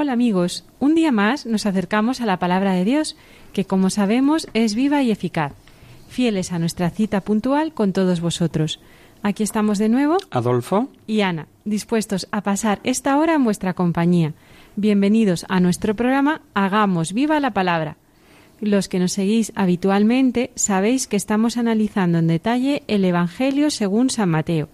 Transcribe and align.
Hola 0.00 0.12
amigos, 0.12 0.64
un 0.78 0.94
día 0.94 1.10
más 1.10 1.44
nos 1.44 1.66
acercamos 1.66 2.20
a 2.20 2.26
la 2.26 2.38
palabra 2.38 2.72
de 2.72 2.84
Dios, 2.84 3.16
que 3.52 3.64
como 3.64 3.90
sabemos 3.90 4.46
es 4.54 4.76
viva 4.76 5.02
y 5.02 5.10
eficaz, 5.10 5.54
fieles 6.08 6.52
a 6.52 6.60
nuestra 6.60 6.90
cita 6.90 7.20
puntual 7.20 7.74
con 7.74 7.92
todos 7.92 8.20
vosotros. 8.20 8.78
Aquí 9.24 9.42
estamos 9.42 9.76
de 9.78 9.88
nuevo 9.88 10.18
Adolfo, 10.30 10.88
y 11.08 11.22
Ana, 11.22 11.48
dispuestos 11.64 12.28
a 12.30 12.42
pasar 12.44 12.78
esta 12.84 13.18
hora 13.18 13.34
en 13.34 13.42
vuestra 13.42 13.74
compañía. 13.74 14.34
Bienvenidos 14.76 15.44
a 15.48 15.58
nuestro 15.58 15.96
programa 15.96 16.42
Hagamos 16.54 17.12
viva 17.12 17.40
la 17.40 17.50
palabra. 17.50 17.96
Los 18.60 18.88
que 18.88 19.00
nos 19.00 19.10
seguís 19.10 19.50
habitualmente 19.56 20.52
sabéis 20.54 21.08
que 21.08 21.16
estamos 21.16 21.56
analizando 21.56 22.18
en 22.18 22.28
detalle 22.28 22.84
el 22.86 23.04
Evangelio 23.04 23.68
según 23.72 24.10
San 24.10 24.28
Mateo. 24.28 24.68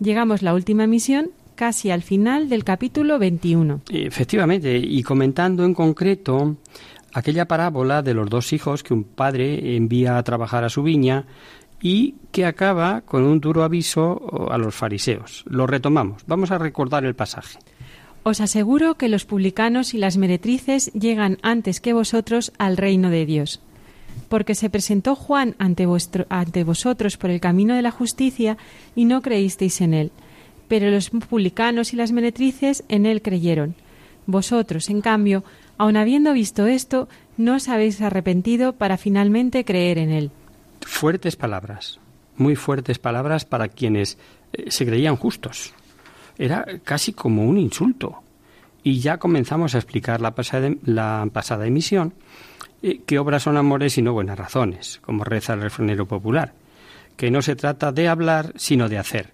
Llegamos 0.00 0.40
la 0.40 0.54
última 0.54 0.86
misión 0.86 1.32
casi 1.54 1.90
al 1.90 2.02
final 2.02 2.48
del 2.48 2.64
capítulo 2.64 3.18
21. 3.18 3.80
efectivamente, 3.90 4.76
y 4.76 5.02
comentando 5.02 5.64
en 5.64 5.74
concreto 5.74 6.56
aquella 7.12 7.46
parábola 7.46 8.02
de 8.02 8.14
los 8.14 8.28
dos 8.28 8.52
hijos 8.52 8.82
que 8.82 8.94
un 8.94 9.04
padre 9.04 9.76
envía 9.76 10.18
a 10.18 10.22
trabajar 10.22 10.64
a 10.64 10.68
su 10.68 10.82
viña 10.82 11.26
y 11.80 12.14
que 12.32 12.44
acaba 12.46 13.02
con 13.02 13.24
un 13.24 13.40
duro 13.40 13.62
aviso 13.62 14.48
a 14.50 14.58
los 14.58 14.74
fariseos. 14.74 15.44
Lo 15.46 15.66
retomamos. 15.66 16.22
Vamos 16.26 16.50
a 16.50 16.58
recordar 16.58 17.04
el 17.04 17.14
pasaje. 17.14 17.58
Os 18.22 18.40
aseguro 18.40 18.94
que 18.94 19.10
los 19.10 19.26
publicanos 19.26 19.92
y 19.92 19.98
las 19.98 20.16
meretrices 20.16 20.90
llegan 20.94 21.36
antes 21.42 21.80
que 21.80 21.92
vosotros 21.92 22.52
al 22.58 22.78
reino 22.78 23.10
de 23.10 23.26
Dios. 23.26 23.60
Porque 24.30 24.54
se 24.54 24.70
presentó 24.70 25.14
Juan 25.14 25.56
ante, 25.58 25.84
vuestro- 25.86 26.24
ante 26.30 26.64
vosotros 26.64 27.18
por 27.18 27.30
el 27.30 27.40
camino 27.40 27.74
de 27.74 27.82
la 27.82 27.90
justicia 27.90 28.56
y 28.96 29.04
no 29.04 29.20
creísteis 29.20 29.80
en 29.82 29.92
él. 29.92 30.10
Pero 30.68 30.90
los 30.90 31.10
publicanos 31.10 31.92
y 31.92 31.96
las 31.96 32.12
meretrices 32.12 32.84
en 32.88 33.06
él 33.06 33.22
creyeron. 33.22 33.74
Vosotros, 34.26 34.88
en 34.88 35.00
cambio, 35.00 35.44
aun 35.76 35.96
habiendo 35.96 36.32
visto 36.32 36.66
esto, 36.66 37.08
no 37.36 37.56
os 37.56 37.68
habéis 37.68 38.00
arrepentido 38.00 38.74
para 38.74 38.96
finalmente 38.96 39.64
creer 39.64 39.98
en 39.98 40.10
él. 40.10 40.30
Fuertes 40.80 41.36
palabras, 41.36 42.00
muy 42.36 42.56
fuertes 42.56 42.98
palabras 42.98 43.44
para 43.44 43.68
quienes 43.68 44.18
eh, 44.52 44.70
se 44.70 44.86
creían 44.86 45.16
justos. 45.16 45.74
Era 46.38 46.66
casi 46.82 47.12
como 47.12 47.44
un 47.44 47.58
insulto. 47.58 48.22
Y 48.82 49.00
ya 49.00 49.18
comenzamos 49.18 49.74
a 49.74 49.78
explicar 49.78 50.20
la 50.20 50.34
pasada, 50.34 50.70
la 50.84 51.26
pasada 51.32 51.66
emisión 51.66 52.14
eh, 52.82 53.00
que 53.06 53.18
obras 53.18 53.42
son 53.42 53.56
amores 53.56 53.96
y 53.96 54.02
no 54.02 54.12
buenas 54.12 54.38
razones, 54.38 55.00
como 55.02 55.24
reza 55.24 55.54
el 55.54 55.62
refranero 55.62 56.06
popular. 56.06 56.52
Que 57.16 57.30
no 57.30 57.40
se 57.40 57.56
trata 57.56 57.92
de 57.92 58.08
hablar, 58.08 58.52
sino 58.56 58.88
de 58.88 58.98
hacer, 58.98 59.32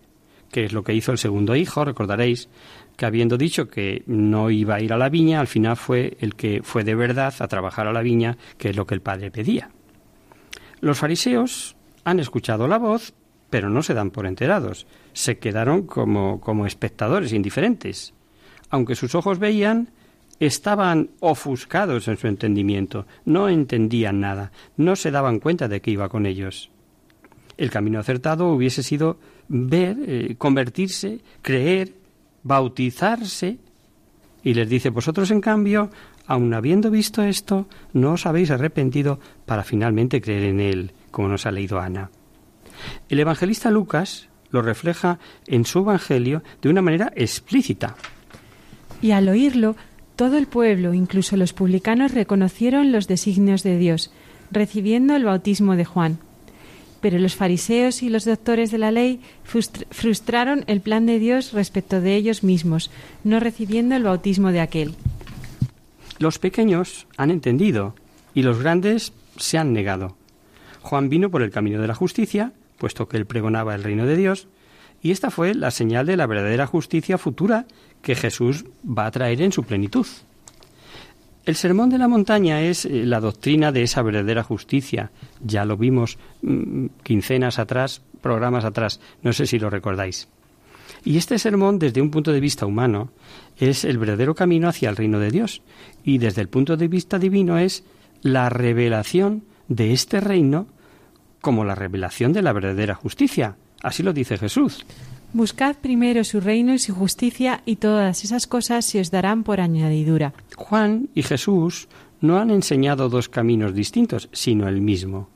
que 0.50 0.64
es 0.64 0.72
lo 0.72 0.82
que 0.82 0.94
hizo 0.94 1.12
el 1.12 1.18
segundo 1.18 1.54
hijo, 1.56 1.84
recordaréis, 1.84 2.48
que 2.96 3.06
habiendo 3.06 3.38
dicho 3.38 3.68
que 3.68 4.02
no 4.06 4.50
iba 4.50 4.74
a 4.74 4.80
ir 4.80 4.92
a 4.92 4.98
la 4.98 5.08
viña, 5.08 5.40
al 5.40 5.46
final 5.46 5.76
fue 5.76 6.16
el 6.20 6.34
que 6.34 6.60
fue 6.62 6.84
de 6.84 6.94
verdad 6.94 7.32
a 7.38 7.48
trabajar 7.48 7.86
a 7.86 7.92
la 7.92 8.02
viña, 8.02 8.36
que 8.58 8.70
es 8.70 8.76
lo 8.76 8.86
que 8.86 8.94
el 8.94 9.00
padre 9.00 9.30
pedía. 9.30 9.70
Los 10.80 10.98
fariseos 10.98 11.76
han 12.04 12.20
escuchado 12.20 12.66
la 12.68 12.78
voz, 12.78 13.14
pero 13.48 13.70
no 13.70 13.82
se 13.82 13.94
dan 13.94 14.10
por 14.10 14.26
enterados. 14.26 14.86
Se 15.12 15.38
quedaron 15.38 15.86
como, 15.86 16.40
como 16.40 16.66
espectadores 16.66 17.32
indiferentes. 17.32 18.14
Aunque 18.70 18.94
sus 18.94 19.14
ojos 19.14 19.38
veían, 19.38 19.90
estaban 20.38 21.10
ofuscados 21.20 22.08
en 22.08 22.16
su 22.16 22.26
entendimiento. 22.26 23.06
No 23.24 23.48
entendían 23.48 24.20
nada. 24.20 24.52
No 24.76 24.96
se 24.96 25.10
daban 25.10 25.40
cuenta 25.40 25.68
de 25.68 25.80
que 25.80 25.90
iba 25.90 26.08
con 26.08 26.26
ellos. 26.26 26.70
El 27.56 27.70
camino 27.70 28.00
acertado 28.00 28.48
hubiese 28.48 28.82
sido 28.82 29.18
ver, 29.50 29.98
eh, 30.06 30.34
convertirse, 30.38 31.20
creer, 31.42 31.92
bautizarse. 32.42 33.58
Y 34.42 34.54
les 34.54 34.70
dice, 34.70 34.88
vosotros 34.88 35.30
en 35.30 35.42
cambio, 35.42 35.90
aun 36.26 36.54
habiendo 36.54 36.90
visto 36.90 37.22
esto, 37.22 37.68
no 37.92 38.12
os 38.12 38.24
habéis 38.24 38.50
arrepentido 38.50 39.20
para 39.44 39.64
finalmente 39.64 40.22
creer 40.22 40.44
en 40.44 40.60
él, 40.60 40.92
como 41.10 41.28
nos 41.28 41.44
ha 41.44 41.50
leído 41.50 41.78
Ana. 41.80 42.10
El 43.10 43.20
evangelista 43.20 43.70
Lucas 43.70 44.28
lo 44.50 44.62
refleja 44.62 45.18
en 45.46 45.66
su 45.66 45.80
evangelio 45.80 46.42
de 46.62 46.70
una 46.70 46.80
manera 46.80 47.12
explícita. 47.14 47.96
Y 49.02 49.10
al 49.10 49.28
oírlo, 49.28 49.76
todo 50.16 50.38
el 50.38 50.46
pueblo, 50.46 50.94
incluso 50.94 51.36
los 51.36 51.52
publicanos, 51.52 52.14
reconocieron 52.14 52.92
los 52.92 53.08
designios 53.08 53.62
de 53.62 53.78
Dios, 53.78 54.12
recibiendo 54.50 55.16
el 55.16 55.24
bautismo 55.24 55.76
de 55.76 55.84
Juan. 55.84 56.18
Pero 57.00 57.18
los 57.18 57.34
fariseos 57.34 58.02
y 58.02 58.10
los 58.10 58.24
doctores 58.24 58.70
de 58.70 58.78
la 58.78 58.90
ley 58.90 59.20
frustr- 59.50 59.86
frustraron 59.90 60.64
el 60.66 60.80
plan 60.80 61.06
de 61.06 61.18
Dios 61.18 61.52
respecto 61.52 62.00
de 62.00 62.14
ellos 62.14 62.42
mismos, 62.42 62.90
no 63.24 63.40
recibiendo 63.40 63.94
el 63.96 64.02
bautismo 64.02 64.52
de 64.52 64.60
aquel. 64.60 64.94
Los 66.18 66.38
pequeños 66.38 67.06
han 67.16 67.30
entendido 67.30 67.94
y 68.34 68.42
los 68.42 68.58
grandes 68.58 69.12
se 69.38 69.56
han 69.56 69.72
negado. 69.72 70.16
Juan 70.82 71.08
vino 71.08 71.30
por 71.30 71.42
el 71.42 71.50
camino 71.50 71.80
de 71.80 71.88
la 71.88 71.94
justicia, 71.94 72.52
puesto 72.78 73.08
que 73.08 73.16
él 73.16 73.26
pregonaba 73.26 73.74
el 73.74 73.82
reino 73.82 74.04
de 74.06 74.16
Dios, 74.16 74.46
y 75.02 75.10
esta 75.12 75.30
fue 75.30 75.54
la 75.54 75.70
señal 75.70 76.04
de 76.04 76.18
la 76.18 76.26
verdadera 76.26 76.66
justicia 76.66 77.16
futura 77.16 77.64
que 78.02 78.14
Jesús 78.14 78.66
va 78.86 79.06
a 79.06 79.10
traer 79.10 79.40
en 79.40 79.52
su 79.52 79.64
plenitud. 79.64 80.06
El 81.46 81.56
sermón 81.56 81.88
de 81.88 81.98
la 81.98 82.08
montaña 82.08 82.60
es 82.62 82.84
eh, 82.84 83.04
la 83.06 83.20
doctrina 83.20 83.72
de 83.72 83.82
esa 83.82 84.02
verdadera 84.02 84.42
justicia. 84.42 85.10
Ya 85.42 85.64
lo 85.64 85.76
vimos 85.76 86.18
mm, 86.42 86.86
quincenas 87.02 87.58
atrás, 87.58 88.02
programas 88.20 88.64
atrás, 88.64 89.00
no 89.22 89.32
sé 89.32 89.46
si 89.46 89.58
lo 89.58 89.70
recordáis. 89.70 90.28
Y 91.04 91.16
este 91.16 91.38
sermón, 91.38 91.78
desde 91.78 92.02
un 92.02 92.10
punto 92.10 92.32
de 92.32 92.40
vista 92.40 92.66
humano, 92.66 93.10
es 93.58 93.84
el 93.84 93.96
verdadero 93.96 94.34
camino 94.34 94.68
hacia 94.68 94.90
el 94.90 94.96
reino 94.96 95.18
de 95.18 95.30
Dios. 95.30 95.62
Y 96.04 96.18
desde 96.18 96.42
el 96.42 96.48
punto 96.48 96.76
de 96.76 96.88
vista 96.88 97.18
divino 97.18 97.58
es 97.58 97.84
la 98.22 98.50
revelación 98.50 99.44
de 99.68 99.92
este 99.92 100.20
reino 100.20 100.66
como 101.40 101.64
la 101.64 101.74
revelación 101.74 102.34
de 102.34 102.42
la 102.42 102.52
verdadera 102.52 102.94
justicia. 102.94 103.56
Así 103.82 104.02
lo 104.02 104.12
dice 104.12 104.36
Jesús. 104.36 104.84
Buscad 105.32 105.76
primero 105.76 106.24
su 106.24 106.40
reino 106.40 106.74
y 106.74 106.80
su 106.80 106.92
justicia, 106.92 107.62
y 107.64 107.76
todas 107.76 108.24
esas 108.24 108.48
cosas 108.48 108.84
se 108.84 109.00
os 109.00 109.12
darán 109.12 109.44
por 109.44 109.60
añadidura. 109.60 110.34
Juan 110.56 111.08
y 111.14 111.22
Jesús 111.22 111.86
no 112.20 112.38
han 112.38 112.50
enseñado 112.50 113.08
dos 113.08 113.28
caminos 113.28 113.72
distintos, 113.72 114.28
sino 114.32 114.66
el 114.66 114.80
mismo. 114.80 115.28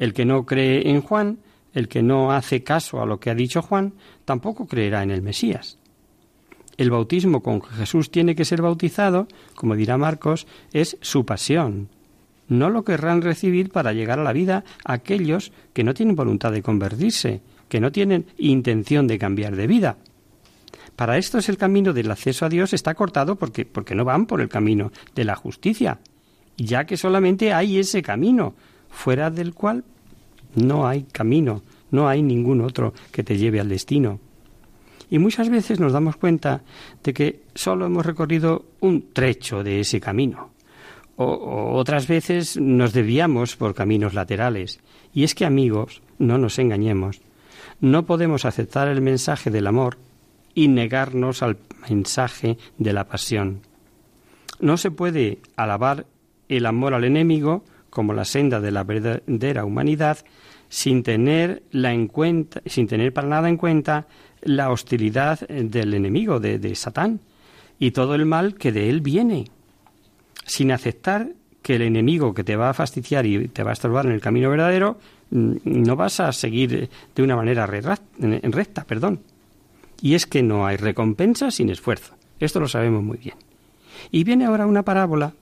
El 0.00 0.12
que 0.12 0.24
no 0.24 0.44
cree 0.44 0.90
en 0.90 1.02
Juan, 1.02 1.38
el 1.72 1.86
que 1.86 2.02
no 2.02 2.32
hace 2.32 2.64
caso 2.64 3.00
a 3.00 3.06
lo 3.06 3.20
que 3.20 3.30
ha 3.30 3.34
dicho 3.36 3.62
Juan, 3.62 3.94
tampoco 4.24 4.66
creerá 4.66 5.04
en 5.04 5.12
el 5.12 5.22
Mesías. 5.22 5.78
El 6.76 6.90
bautismo 6.90 7.40
con 7.40 7.60
que 7.60 7.68
Jesús 7.68 8.10
tiene 8.10 8.34
que 8.34 8.44
ser 8.44 8.60
bautizado, 8.60 9.28
como 9.54 9.76
dirá 9.76 9.96
Marcos, 9.98 10.48
es 10.72 10.96
su 11.00 11.24
pasión. 11.24 11.88
No 12.48 12.70
lo 12.70 12.82
querrán 12.82 13.22
recibir 13.22 13.70
para 13.70 13.92
llegar 13.92 14.18
a 14.18 14.24
la 14.24 14.32
vida 14.32 14.64
aquellos 14.84 15.52
que 15.72 15.84
no 15.84 15.94
tienen 15.94 16.16
voluntad 16.16 16.50
de 16.50 16.62
convertirse, 16.62 17.40
que 17.68 17.80
no 17.80 17.92
tienen 17.92 18.26
intención 18.38 19.06
de 19.06 19.18
cambiar 19.18 19.56
de 19.56 19.66
vida. 19.66 19.96
Para 20.96 21.16
estos 21.18 21.48
el 21.48 21.56
camino 21.56 21.92
del 21.92 22.10
acceso 22.10 22.44
a 22.44 22.48
Dios 22.48 22.72
está 22.72 22.94
cortado 22.94 23.36
porque, 23.36 23.64
porque 23.64 23.94
no 23.94 24.04
van 24.04 24.26
por 24.26 24.40
el 24.40 24.48
camino 24.48 24.90
de 25.14 25.24
la 25.24 25.36
justicia, 25.36 26.00
ya 26.56 26.84
que 26.86 26.96
solamente 26.96 27.52
hay 27.52 27.78
ese 27.78 28.02
camino, 28.02 28.54
fuera 28.90 29.30
del 29.30 29.54
cual 29.54 29.84
no 30.54 30.88
hay 30.88 31.04
camino, 31.04 31.62
no 31.90 32.08
hay 32.08 32.22
ningún 32.22 32.60
otro 32.60 32.94
que 33.12 33.22
te 33.22 33.36
lleve 33.36 33.60
al 33.60 33.68
destino. 33.68 34.18
Y 35.10 35.18
muchas 35.18 35.48
veces 35.48 35.80
nos 35.80 35.92
damos 35.92 36.16
cuenta 36.16 36.62
de 37.02 37.14
que 37.14 37.42
solo 37.54 37.86
hemos 37.86 38.04
recorrido 38.04 38.66
un 38.80 39.12
trecho 39.12 39.62
de 39.62 39.80
ese 39.80 40.00
camino, 40.00 40.50
o, 41.16 41.72
otras 41.74 42.06
veces 42.06 42.56
nos 42.56 42.92
desviamos 42.92 43.56
por 43.56 43.74
caminos 43.74 44.14
laterales. 44.14 44.80
Y 45.14 45.24
es 45.24 45.34
que, 45.34 45.44
amigos, 45.44 46.02
no 46.18 46.38
nos 46.38 46.58
engañemos, 46.58 47.20
no 47.80 48.04
podemos 48.04 48.44
aceptar 48.44 48.88
el 48.88 49.00
mensaje 49.00 49.50
del 49.50 49.66
amor 49.66 49.98
y 50.54 50.68
negarnos 50.68 51.42
al 51.42 51.58
mensaje 51.88 52.58
de 52.78 52.92
la 52.92 53.04
pasión. 53.04 53.60
No 54.60 54.76
se 54.76 54.90
puede 54.90 55.38
alabar 55.56 56.06
el 56.48 56.66
amor 56.66 56.94
al 56.94 57.04
enemigo 57.04 57.64
como 57.90 58.12
la 58.12 58.24
senda 58.24 58.60
de 58.60 58.70
la 58.70 58.84
verdadera 58.84 59.64
humanidad 59.64 60.18
sin 60.68 61.02
tener, 61.02 61.62
la 61.70 61.92
en 61.92 62.08
cuenta, 62.08 62.60
sin 62.66 62.86
tener 62.86 63.12
para 63.12 63.28
nada 63.28 63.48
en 63.48 63.56
cuenta 63.56 64.06
la 64.42 64.70
hostilidad 64.70 65.40
del 65.48 65.94
enemigo, 65.94 66.40
de, 66.40 66.58
de 66.58 66.74
Satán, 66.74 67.20
y 67.78 67.92
todo 67.92 68.14
el 68.14 68.26
mal 68.26 68.54
que 68.54 68.72
de 68.72 68.90
él 68.90 69.00
viene 69.00 69.46
sin 70.44 70.72
aceptar 70.72 71.28
que 71.62 71.76
el 71.76 71.82
enemigo 71.82 72.34
que 72.34 72.44
te 72.44 72.56
va 72.56 72.70
a 72.70 72.74
fastidiar 72.74 73.26
y 73.26 73.48
te 73.48 73.62
va 73.62 73.70
a 73.70 73.72
estorbar 73.74 74.06
en 74.06 74.12
el 74.12 74.20
camino 74.20 74.50
verdadero, 74.50 74.98
no 75.30 75.96
vas 75.96 76.20
a 76.20 76.32
seguir 76.32 76.88
de 77.14 77.22
una 77.22 77.36
manera 77.36 77.66
recta, 77.66 78.84
perdón. 78.84 79.20
Y 80.00 80.14
es 80.14 80.26
que 80.26 80.42
no 80.42 80.66
hay 80.66 80.76
recompensa 80.76 81.50
sin 81.50 81.70
esfuerzo. 81.70 82.14
Esto 82.38 82.60
lo 82.60 82.68
sabemos 82.68 83.02
muy 83.02 83.18
bien. 83.18 83.36
Y 84.10 84.24
viene 84.24 84.46
ahora 84.46 84.66
una 84.66 84.84
parábola 84.84 85.34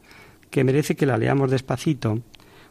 que 0.50 0.64
merece 0.64 0.96
que 0.96 1.06
la 1.06 1.18
leamos 1.18 1.50
despacito, 1.50 2.20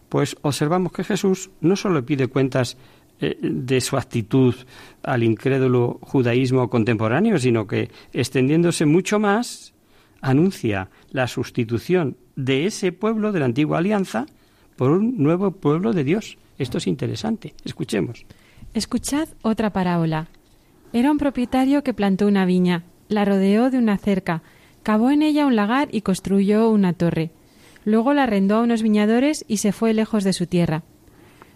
pues 0.10 0.36
observamos 0.42 0.92
que 0.92 1.04
Jesús 1.04 1.52
no 1.62 1.76
solo 1.76 2.06
pide 2.06 2.28
cuentas 2.28 2.78
eh, 3.20 3.38
de 3.42 3.82
su 3.82 3.98
actitud 3.98 4.56
al 5.04 5.24
incrédulo 5.24 6.00
judaísmo 6.02 6.70
contemporáneo, 6.70 7.38
sino 7.38 7.68
que 7.68 7.90
extendiéndose 8.12 8.86
mucho 8.86 9.20
más, 9.20 9.74
anuncia 10.22 10.90
la 11.12 11.28
sustitución 11.28 12.18
de 12.36 12.66
ese 12.66 12.92
pueblo 12.92 13.32
de 13.32 13.40
la 13.40 13.46
antigua 13.46 13.78
alianza 13.78 14.26
por 14.76 14.92
un 14.92 15.22
nuevo 15.22 15.52
pueblo 15.52 15.94
de 15.94 16.04
Dios. 16.04 16.38
Esto 16.58 16.78
es 16.78 16.88
interesante. 16.88 17.54
Escuchemos. 17.64 18.26
Escuchad 18.74 19.30
otra 19.42 19.72
parábola. 19.72 20.28
Era 20.94 21.12
un 21.12 21.18
propietario 21.18 21.84
que 21.84 21.94
plantó 21.94 22.28
una 22.28 22.46
viña, 22.46 22.84
la 23.10 23.26
rodeó 23.26 23.70
de 23.70 23.78
una 23.78 23.98
cerca, 23.98 24.44
cavó 24.84 25.12
en 25.12 25.22
ella 25.22 25.46
un 25.46 25.56
lagar 25.56 25.90
y 25.92 26.02
construyó 26.02 26.70
una 26.70 26.94
torre. 26.94 27.32
Luego 27.84 28.14
la 28.14 28.24
arrendó 28.24 28.56
a 28.56 28.62
unos 28.62 28.82
viñadores 28.82 29.46
y 29.48 29.58
se 29.58 29.72
fue 29.72 29.94
lejos 29.94 30.24
de 30.24 30.34
su 30.34 30.48
tierra. 30.48 30.84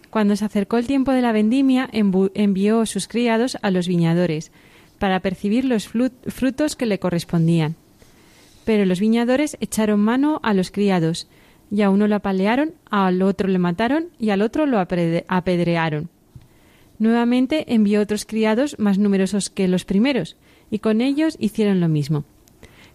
Cuando 0.10 0.36
se 0.36 0.46
acercó 0.46 0.78
el 0.78 0.88
tiempo 0.88 1.12
de 1.12 1.22
la 1.22 1.32
vendimia, 1.32 1.90
envió 1.92 2.86
sus 2.86 3.08
criados 3.08 3.58
a 3.62 3.72
los 3.72 3.88
viñadores 3.88 4.52
para 4.98 5.20
percibir 5.22 5.66
los 5.66 5.88
frutos 5.88 6.76
que 6.76 6.86
le 6.86 7.00
correspondían. 7.00 7.76
Pero 8.66 8.86
los 8.86 9.00
viñadores 9.00 9.58
echaron 9.62 10.00
mano 10.00 10.40
a 10.44 10.54
los 10.54 10.72
criados, 10.72 11.28
y 11.72 11.82
a 11.82 11.90
uno 11.90 12.08
lo 12.08 12.16
apalearon, 12.16 12.74
al 12.90 13.22
otro 13.22 13.48
le 13.48 13.60
mataron 13.60 14.08
y 14.20 14.32
al 14.32 14.42
otro 14.42 14.66
lo 14.66 14.80
apedrearon. 14.80 16.10
Nuevamente 16.98 17.74
envió 17.74 18.02
otros 18.02 18.26
criados 18.26 18.78
más 18.80 18.98
numerosos 18.98 19.50
que 19.50 19.68
los 19.68 19.86
primeros, 19.86 20.36
y 20.72 20.80
con 20.80 21.02
ellos 21.02 21.38
hicieron 21.40 21.80
lo 21.80 21.88
mismo. 21.88 22.26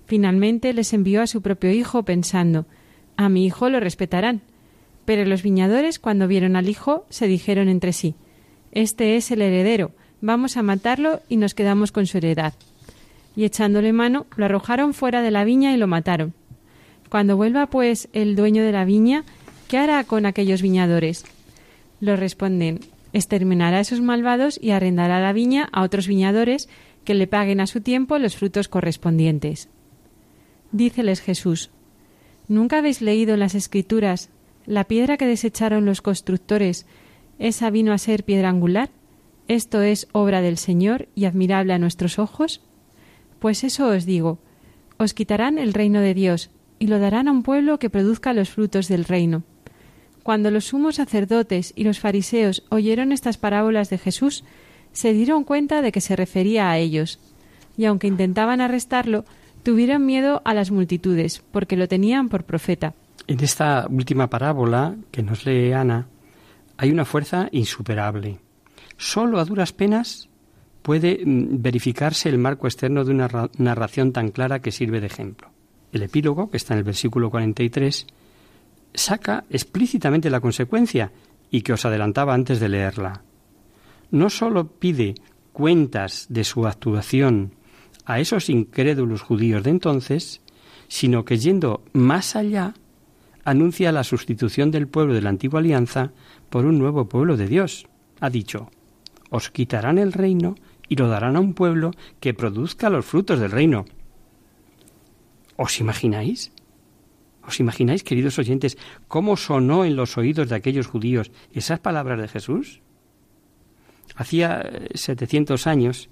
Finalmente 0.07 0.73
les 0.75 0.93
envió 0.93 1.23
a 1.23 1.27
su 1.27 1.41
propio 1.41 1.71
hijo 1.71 2.03
pensando 2.03 2.67
A 3.17 3.29
mi 3.29 3.47
hijo 3.47 3.71
lo 3.71 3.81
respetarán. 3.81 4.43
Pero 5.05 5.25
los 5.25 5.43
viñadores, 5.43 5.99
cuando 5.99 6.29
vieron 6.29 6.57
al 6.57 6.69
hijo, 6.69 7.07
se 7.09 7.27
dijeron 7.27 7.69
entre 7.69 7.93
sí 7.93 8.15
Este 8.73 9.17
es 9.17 9.31
el 9.31 9.43
heredero, 9.43 9.93
vamos 10.21 10.57
a 10.57 10.63
matarlo 10.63 11.21
y 11.29 11.37
nos 11.37 11.55
quedamos 11.55 11.93
con 11.93 12.07
su 12.07 12.19
heredad 12.19 12.55
y 13.37 13.45
echándole 13.45 13.93
mano 13.93 14.27
lo 14.37 14.45
arrojaron 14.45 14.95
fuera 14.95 15.23
de 15.23 15.31
la 15.31 15.45
viña 15.45 15.73
y 15.73 15.77
lo 15.77 15.87
mataron. 15.87 16.35
Cuando 17.15 17.37
vuelva 17.37 17.67
pues 17.67 18.09
el 18.13 18.35
dueño 18.35 18.65
de 18.65 18.73
la 18.73 18.85
viña, 18.85 19.23
¿qué 19.69 19.79
hará 19.79 20.03
con 20.03 20.27
aquellos 20.27 20.63
viñadores? 20.63 21.25
Lo 22.01 22.17
responden, 22.17 22.81
exterminará 23.13 23.77
a 23.77 23.83
esos 23.83 24.01
malvados 24.01 24.59
y 24.61 24.73
arrendará 24.73 25.21
la 25.21 25.33
viña 25.33 25.69
a 25.71 25.83
otros 25.83 26.09
viñadores 26.09 26.69
que 27.05 27.15
le 27.15 27.29
paguen 27.29 27.61
a 27.61 27.69
su 27.69 27.83
tiempo 27.83 28.19
los 28.19 28.35
frutos 28.35 28.67
correspondientes. 28.67 29.69
Díceles 30.73 31.21
Jesús, 31.21 31.71
¿nunca 32.49 32.79
habéis 32.79 33.01
leído 33.01 33.35
en 33.35 33.41
las 33.41 33.55
Escrituras 33.55 34.31
la 34.67 34.83
piedra 34.83 35.17
que 35.17 35.27
desecharon 35.27 35.85
los 35.85 36.03
constructores, 36.03 36.85
esa 37.39 37.71
vino 37.71 37.93
a 37.93 37.99
ser 37.99 38.25
piedra 38.25 38.49
angular? 38.49 38.91
¿Esto 39.47 39.83
es 39.83 40.09
obra 40.11 40.41
del 40.41 40.59
Señor 40.59 41.07
y 41.15 41.27
admirable 41.27 41.75
a 41.75 41.79
nuestros 41.79 42.19
ojos? 42.19 42.61
Pues 43.39 43.63
eso 43.63 43.87
os 43.87 44.05
digo, 44.05 44.41
os 44.99 45.15
quitarán 45.15 45.59
el 45.59 45.75
reino 45.75 46.01
de 46.01 46.15
Dios 46.15 46.51
y 46.85 46.87
lo 46.87 46.99
darán 46.99 47.29
a 47.29 47.33
un 47.33 47.43
pueblo 47.43 47.79
que 47.79 47.89
produzca 47.89 48.35
los 48.35 48.51
frutos 48.51 48.89
del 48.89 49.07
reino. 49.07 49.43
Cuando 50.23 50.51
los 50.51 50.67
sumos 50.67 50.97
sacerdotes 50.97 51.73
y 51.75 51.85
los 51.85 51.99
fariseos 51.99 52.63
oyeron 52.69 53.11
estas 53.11 53.39
parábolas 53.39 53.89
de 53.89 53.97
Jesús, 53.97 54.45
se 54.93 55.15
dieron 55.15 55.45
cuenta 55.45 55.81
de 55.81 55.93
que 55.93 56.03
se 56.03 56.15
refería 56.15 56.71
a 56.71 56.77
ellos, 56.77 57.21
y 57.79 57.87
aunque 57.87 58.07
intentaban 58.07 58.61
arrestarlo, 58.61 59.25
tuvieron 59.63 60.05
miedo 60.05 60.43
a 60.45 60.53
las 60.53 60.71
multitudes, 60.71 61.43
porque 61.53 61.79
lo 61.79 61.89
tenían 61.89 62.29
por 62.29 62.45
profeta. 62.45 62.93
En 63.29 63.41
esta 63.41 63.87
última 63.89 64.29
parábola 64.29 64.95
que 65.11 65.23
nos 65.23 65.47
lee 65.47 65.73
Ana, 65.73 66.07
hay 66.77 66.91
una 66.91 67.07
fuerza 67.07 67.49
insuperable. 67.51 68.41
Solo 68.99 69.41
a 69.41 69.47
duras 69.47 69.73
penas 69.73 70.29
puede 70.83 71.23
mm, 71.25 71.63
verificarse 71.63 72.29
el 72.29 72.37
marco 72.37 72.67
externo 72.67 73.07
de 73.07 73.13
una 73.13 73.49
narración 73.57 74.13
tan 74.13 74.29
clara 74.33 74.61
que 74.61 74.71
sirve 74.71 75.01
de 75.01 75.07
ejemplo. 75.07 75.54
El 75.95 76.03
epílogo, 76.03 76.51
que 76.51 76.57
está 76.57 76.75
en 76.75 76.79
el 76.79 76.85
versículo 76.85 77.31
43, 77.31 78.09
saca 78.95 79.45
explícitamente 79.49 80.29
la 80.29 80.41
consecuencia 80.41 81.13
y 81.53 81.63
que 81.63 81.73
os 81.73 81.85
adelantaba 81.85 82.35
antes 82.35 82.59
de 82.59 82.69
leerla. 82.69 83.23
No 84.11 84.29
sólo 84.29 84.67
pide 84.67 85.15
cuentas 85.53 86.27
de 86.29 86.43
su 86.43 86.67
actuación 86.67 87.53
a 88.07 88.19
esos 88.19 88.51
incrédulos 88.51 89.23
judíos 89.23 89.63
de 89.63 89.71
entonces, 89.71 90.41
sino 90.89 91.25
que 91.25 91.39
yendo 91.39 91.85
más 91.93 92.35
allá, 92.35 92.75
anuncia 93.45 93.93
la 93.93 94.03
sustitución 94.03 94.73
del 94.73 94.89
pueblo 94.89 95.15
de 95.15 95.23
la 95.23 95.31
antigua 95.31 95.61
alianza 95.61 96.11
por 96.51 96.67
un 96.67 96.77
nuevo 96.77 97.09
pueblo 97.09 97.37
de 97.37 97.47
Dios. 97.47 97.87
Ha 98.19 98.31
dicho, 98.31 98.69
os 99.31 99.49
quitarán 99.51 99.99
el 99.99 100.13
reino 100.13 100.57
y 100.89 100.97
lo 100.97 101.07
darán 101.07 101.37
a 101.37 101.41
un 101.41 101.55
pueblo 101.55 101.93
que 102.19 102.35
produzca 102.35 102.91
los 102.91 103.07
frutos 103.07 103.39
del 103.39 103.53
reino. 103.53 103.85
¿Os 105.57 105.81
imagináis? 105.81 106.53
¿Os 107.47 107.61
imagináis, 107.61 108.03
queridos 108.03 108.39
oyentes, 108.39 108.79
cómo 109.09 109.37
sonó 109.37 109.85
en 109.85 109.97
los 109.97 110.17
oídos 110.17 110.49
de 110.49 110.57
aquellos 110.57 110.87
judíos 110.87 111.31
esas 111.53 111.79
palabras 111.81 112.21
de 112.21 112.29
Jesús? 112.29 112.81
Hacía 114.17 114.71
700 114.95 115.67
años, 115.67 116.09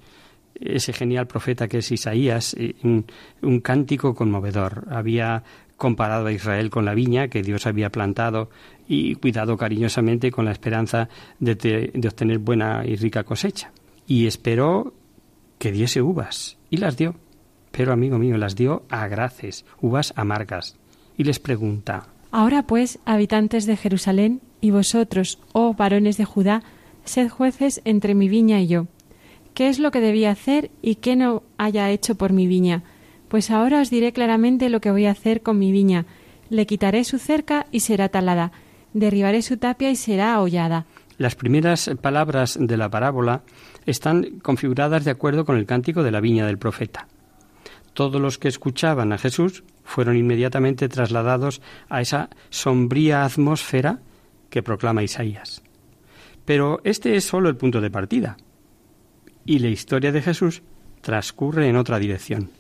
ese 0.54 0.92
genial 0.92 1.26
profeta 1.26 1.68
que 1.68 1.78
es 1.78 1.90
Isaías, 1.90 2.54
eh, 2.58 2.74
un, 2.82 3.06
un, 3.40 3.60
cántico 3.60 4.14
conmovedor. 4.14 4.86
Había 4.90 5.44
comparado 5.76 6.26
a 6.26 6.32
Israel 6.32 6.70
con 6.70 6.84
la 6.84 6.94
viña 6.94 7.28
que 7.28 7.42
Dios 7.42 7.66
había 7.66 7.90
plantado 7.90 8.50
y 8.86 9.14
cuidado 9.14 9.56
cariñosamente 9.56 10.30
con 10.30 10.44
la 10.44 10.52
esperanza 10.52 11.08
de, 11.40 11.54
de 11.54 12.08
obtener 12.08 12.38
buena 12.38 12.84
y 12.84 12.96
rica 12.96 13.24
cosecha 13.24 13.72
y 14.06 14.26
esperó 14.26 14.94
que 15.58 15.72
diese 15.72 16.02
uvas, 16.02 16.58
y 16.70 16.76
las 16.78 16.96
dio. 16.96 17.14
Pero, 17.72 17.92
amigo 17.92 18.18
mío, 18.18 18.36
las 18.38 18.54
dio 18.54 18.84
a 18.88 19.08
graces, 19.08 19.64
uvas 19.80 20.12
amargas. 20.16 20.76
Y 21.16 21.24
les 21.24 21.40
pregunta 21.40 22.06
Ahora 22.32 22.62
pues, 22.62 22.98
habitantes 23.04 23.66
de 23.66 23.76
Jerusalén, 23.76 24.40
y 24.62 24.70
vosotros, 24.70 25.38
oh 25.52 25.74
varones 25.74 26.16
de 26.16 26.24
Judá, 26.24 26.62
sed 27.04 27.28
jueces 27.28 27.82
entre 27.84 28.14
mi 28.14 28.30
viña 28.30 28.58
y 28.60 28.68
yo. 28.68 28.86
¿Qué 29.52 29.68
es 29.68 29.78
lo 29.78 29.90
que 29.90 30.00
debía 30.00 30.30
hacer 30.30 30.70
y 30.80 30.94
qué 30.94 31.14
no 31.14 31.42
haya 31.58 31.90
hecho 31.90 32.14
por 32.14 32.32
mi 32.32 32.46
viña? 32.46 32.84
Pues 33.28 33.50
ahora 33.50 33.82
os 33.82 33.90
diré 33.90 34.14
claramente 34.14 34.70
lo 34.70 34.80
que 34.80 34.90
voy 34.90 35.04
a 35.04 35.10
hacer 35.10 35.42
con 35.42 35.58
mi 35.58 35.72
viña. 35.72 36.06
Le 36.48 36.64
quitaré 36.64 37.04
su 37.04 37.18
cerca 37.18 37.66
y 37.70 37.80
será 37.80 38.08
talada, 38.08 38.50
derribaré 38.94 39.42
su 39.42 39.58
tapia 39.58 39.90
y 39.90 39.96
será 39.96 40.40
hollada. 40.40 40.86
Las 41.18 41.34
primeras 41.34 41.90
palabras 42.00 42.56
de 42.58 42.76
la 42.78 42.88
parábola 42.88 43.42
están 43.84 44.38
configuradas 44.40 45.04
de 45.04 45.10
acuerdo 45.10 45.44
con 45.44 45.58
el 45.58 45.66
cántico 45.66 46.02
de 46.02 46.12
la 46.12 46.20
viña 46.20 46.46
del 46.46 46.56
profeta. 46.56 47.08
Todos 47.94 48.20
los 48.20 48.38
que 48.38 48.48
escuchaban 48.48 49.12
a 49.12 49.18
Jesús 49.18 49.64
fueron 49.84 50.16
inmediatamente 50.16 50.88
trasladados 50.88 51.60
a 51.88 52.00
esa 52.00 52.30
sombría 52.50 53.24
atmósfera 53.24 54.00
que 54.50 54.62
proclama 54.62 55.02
Isaías. 55.02 55.62
Pero 56.44 56.80
este 56.84 57.16
es 57.16 57.24
solo 57.24 57.48
el 57.48 57.56
punto 57.56 57.80
de 57.80 57.90
partida. 57.90 58.36
Y 59.44 59.58
la 59.58 59.68
historia 59.68 60.12
de 60.12 60.22
Jesús 60.22 60.62
transcurre 61.00 61.68
en 61.68 61.76
otra 61.76 61.98
dirección. 61.98 62.50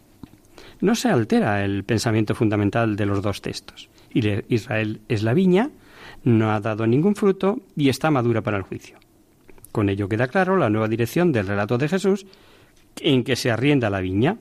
No 0.80 0.94
se 0.94 1.08
altera 1.08 1.64
el 1.64 1.84
pensamiento 1.84 2.34
fundamental 2.34 2.96
de 2.96 3.06
los 3.06 3.22
dos 3.22 3.40
textos. 3.40 3.88
Israel 4.12 5.00
es 5.08 5.22
la 5.22 5.32
viña, 5.32 5.70
no 6.24 6.52
ha 6.52 6.60
dado 6.60 6.86
ningún 6.86 7.14
fruto 7.14 7.60
y 7.76 7.88
está 7.88 8.10
madura 8.10 8.42
para 8.42 8.58
el 8.58 8.64
juicio. 8.64 8.98
Con 9.70 9.88
ello 9.88 10.08
queda 10.08 10.28
claro 10.28 10.56
la 10.56 10.68
nueva 10.68 10.88
dirección 10.88 11.32
del 11.32 11.46
relato 11.46 11.78
de 11.78 11.88
Jesús 11.88 12.26
en 13.00 13.24
que 13.24 13.36
se 13.36 13.50
arrienda 13.50 13.90
la 13.90 14.00
viña. 14.00 14.36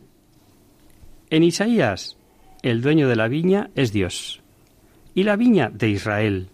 En 1.31 1.43
Isaías, 1.43 2.17
el 2.61 2.81
dueño 2.81 3.07
de 3.07 3.15
la 3.15 3.29
viña 3.29 3.69
es 3.75 3.93
Dios 3.93 4.41
y 5.15 5.23
la 5.23 5.37
viña 5.37 5.69
de 5.69 5.87
Israel. 5.87 6.49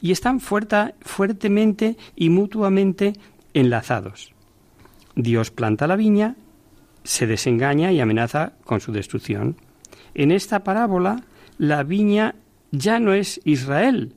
Y 0.00 0.12
están 0.12 0.38
fuertemente 0.38 1.96
y 2.14 2.30
mutuamente 2.30 3.14
enlazados. 3.52 4.32
Dios 5.16 5.50
planta 5.50 5.88
la 5.88 5.96
viña, 5.96 6.36
se 7.02 7.26
desengaña 7.26 7.90
y 7.90 7.98
amenaza 7.98 8.52
con 8.64 8.80
su 8.80 8.92
destrucción. 8.92 9.56
En 10.14 10.30
esta 10.30 10.62
parábola, 10.62 11.24
la 11.58 11.82
viña 11.82 12.36
ya 12.70 13.00
no 13.00 13.14
es 13.14 13.40
Israel, 13.44 14.14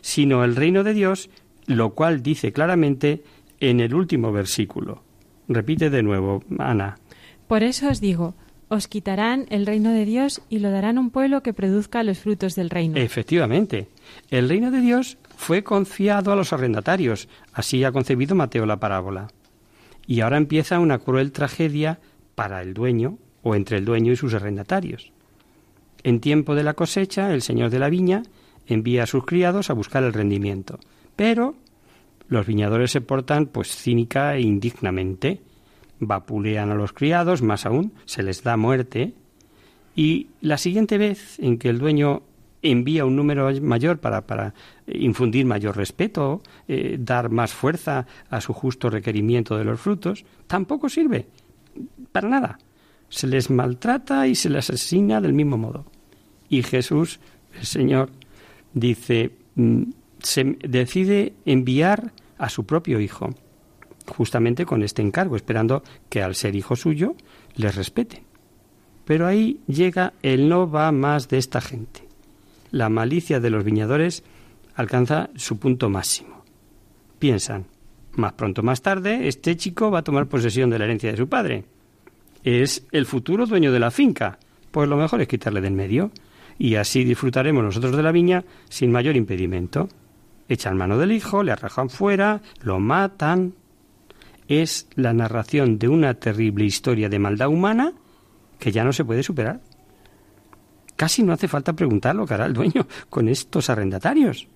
sino 0.00 0.44
el 0.44 0.56
reino 0.56 0.82
de 0.82 0.94
Dios, 0.94 1.28
lo 1.66 1.90
cual 1.90 2.22
dice 2.22 2.54
claramente 2.54 3.22
en 3.60 3.80
el 3.80 3.94
último 3.94 4.32
versículo. 4.32 5.02
Repite 5.46 5.90
de 5.90 6.02
nuevo, 6.02 6.42
Ana. 6.58 6.96
Por 7.48 7.62
eso 7.62 7.90
os 7.90 8.00
digo, 8.00 8.34
os 8.72 8.88
quitarán 8.88 9.44
el 9.50 9.66
reino 9.66 9.92
de 9.92 10.06
Dios 10.06 10.40
y 10.48 10.60
lo 10.60 10.70
darán 10.70 10.96
a 10.96 11.00
un 11.02 11.10
pueblo 11.10 11.42
que 11.42 11.52
produzca 11.52 12.02
los 12.02 12.20
frutos 12.20 12.54
del 12.54 12.70
reino. 12.70 12.96
Efectivamente, 12.96 13.88
el 14.30 14.48
reino 14.48 14.70
de 14.70 14.80
Dios 14.80 15.18
fue 15.36 15.62
confiado 15.62 16.32
a 16.32 16.36
los 16.36 16.54
arrendatarios, 16.54 17.28
así 17.52 17.84
ha 17.84 17.92
concebido 17.92 18.34
Mateo 18.34 18.64
la 18.64 18.80
parábola. 18.80 19.28
Y 20.06 20.20
ahora 20.20 20.38
empieza 20.38 20.78
una 20.78 20.98
cruel 20.98 21.32
tragedia 21.32 22.00
para 22.34 22.62
el 22.62 22.72
dueño 22.72 23.18
o 23.42 23.54
entre 23.54 23.76
el 23.76 23.84
dueño 23.84 24.10
y 24.10 24.16
sus 24.16 24.32
arrendatarios. 24.32 25.12
En 26.02 26.20
tiempo 26.20 26.54
de 26.54 26.64
la 26.64 26.72
cosecha, 26.72 27.34
el 27.34 27.42
señor 27.42 27.68
de 27.68 27.78
la 27.78 27.90
viña 27.90 28.22
envía 28.66 29.02
a 29.02 29.06
sus 29.06 29.26
criados 29.26 29.68
a 29.68 29.74
buscar 29.74 30.02
el 30.02 30.14
rendimiento, 30.14 30.80
pero 31.14 31.56
los 32.28 32.46
viñadores 32.46 32.90
se 32.90 33.02
portan 33.02 33.48
pues 33.48 33.68
cínica 33.68 34.34
e 34.34 34.40
indignamente, 34.40 35.42
vapulean 36.06 36.70
a 36.70 36.74
los 36.74 36.92
criados, 36.92 37.42
más 37.42 37.64
aún, 37.64 37.92
se 38.04 38.22
les 38.22 38.42
da 38.42 38.56
muerte, 38.56 39.14
y 39.94 40.28
la 40.40 40.58
siguiente 40.58 40.98
vez 40.98 41.38
en 41.38 41.58
que 41.58 41.68
el 41.68 41.78
dueño 41.78 42.22
envía 42.62 43.04
un 43.04 43.16
número 43.16 43.50
mayor 43.60 43.98
para, 43.98 44.26
para 44.26 44.54
infundir 44.86 45.44
mayor 45.46 45.76
respeto, 45.76 46.42
eh, 46.68 46.96
dar 46.98 47.30
más 47.30 47.52
fuerza 47.52 48.06
a 48.30 48.40
su 48.40 48.52
justo 48.52 48.88
requerimiento 48.88 49.56
de 49.56 49.64
los 49.64 49.80
frutos, 49.80 50.24
tampoco 50.46 50.88
sirve 50.88 51.26
para 52.12 52.28
nada. 52.28 52.58
Se 53.08 53.26
les 53.26 53.50
maltrata 53.50 54.26
y 54.26 54.34
se 54.34 54.48
les 54.48 54.70
asesina 54.70 55.20
del 55.20 55.34
mismo 55.34 55.58
modo. 55.58 55.84
Y 56.48 56.62
Jesús, 56.62 57.20
el 57.58 57.66
Señor, 57.66 58.10
dice, 58.72 59.32
mm, 59.56 59.82
se 60.20 60.56
decide 60.60 61.34
enviar 61.44 62.12
a 62.38 62.48
su 62.48 62.64
propio 62.64 63.00
Hijo, 63.00 63.34
justamente 64.06 64.66
con 64.66 64.82
este 64.82 65.02
encargo, 65.02 65.36
esperando 65.36 65.82
que 66.08 66.22
al 66.22 66.34
ser 66.34 66.56
hijo 66.56 66.76
suyo 66.76 67.14
les 67.56 67.74
respete. 67.74 68.24
Pero 69.04 69.26
ahí 69.26 69.60
llega 69.66 70.14
el 70.22 70.48
no 70.48 70.70
va 70.70 70.92
más 70.92 71.28
de 71.28 71.38
esta 71.38 71.60
gente. 71.60 72.08
La 72.70 72.88
malicia 72.88 73.40
de 73.40 73.50
los 73.50 73.64
viñadores 73.64 74.22
alcanza 74.74 75.30
su 75.36 75.58
punto 75.58 75.90
máximo. 75.90 76.44
Piensan, 77.18 77.66
más 78.14 78.32
pronto 78.34 78.62
más 78.62 78.82
tarde, 78.82 79.28
este 79.28 79.56
chico 79.56 79.90
va 79.90 80.00
a 80.00 80.04
tomar 80.04 80.28
posesión 80.28 80.70
de 80.70 80.78
la 80.78 80.84
herencia 80.84 81.10
de 81.10 81.16
su 81.16 81.28
padre. 81.28 81.64
Es 82.44 82.86
el 82.92 83.06
futuro 83.06 83.46
dueño 83.46 83.72
de 83.72 83.80
la 83.80 83.90
finca. 83.90 84.38
Pues 84.70 84.88
lo 84.88 84.96
mejor 84.96 85.20
es 85.20 85.28
quitarle 85.28 85.60
del 85.60 85.74
medio. 85.74 86.10
Y 86.58 86.76
así 86.76 87.04
disfrutaremos 87.04 87.62
nosotros 87.62 87.96
de 87.96 88.02
la 88.02 88.12
viña 88.12 88.44
sin 88.68 88.90
mayor 88.92 89.16
impedimento. 89.16 89.88
Echan 90.48 90.76
mano 90.76 90.98
del 90.98 91.12
hijo, 91.12 91.42
le 91.42 91.52
arrajan 91.52 91.88
fuera, 91.88 92.42
lo 92.62 92.78
matan. 92.80 93.54
Es 94.48 94.88
la 94.94 95.12
narración 95.12 95.78
de 95.78 95.88
una 95.88 96.14
terrible 96.14 96.64
historia 96.64 97.08
de 97.08 97.18
maldad 97.18 97.48
humana 97.48 97.92
que 98.58 98.72
ya 98.72 98.84
no 98.84 98.92
se 98.92 99.04
puede 99.04 99.22
superar. 99.22 99.60
Casi 100.96 101.22
no 101.22 101.32
hace 101.32 101.48
falta 101.48 101.72
preguntar 101.72 102.14
lo 102.14 102.26
que 102.26 102.34
hará 102.34 102.46
el 102.46 102.52
dueño 102.52 102.86
con 103.10 103.28
estos 103.28 103.70
arrendatarios. 103.70 104.46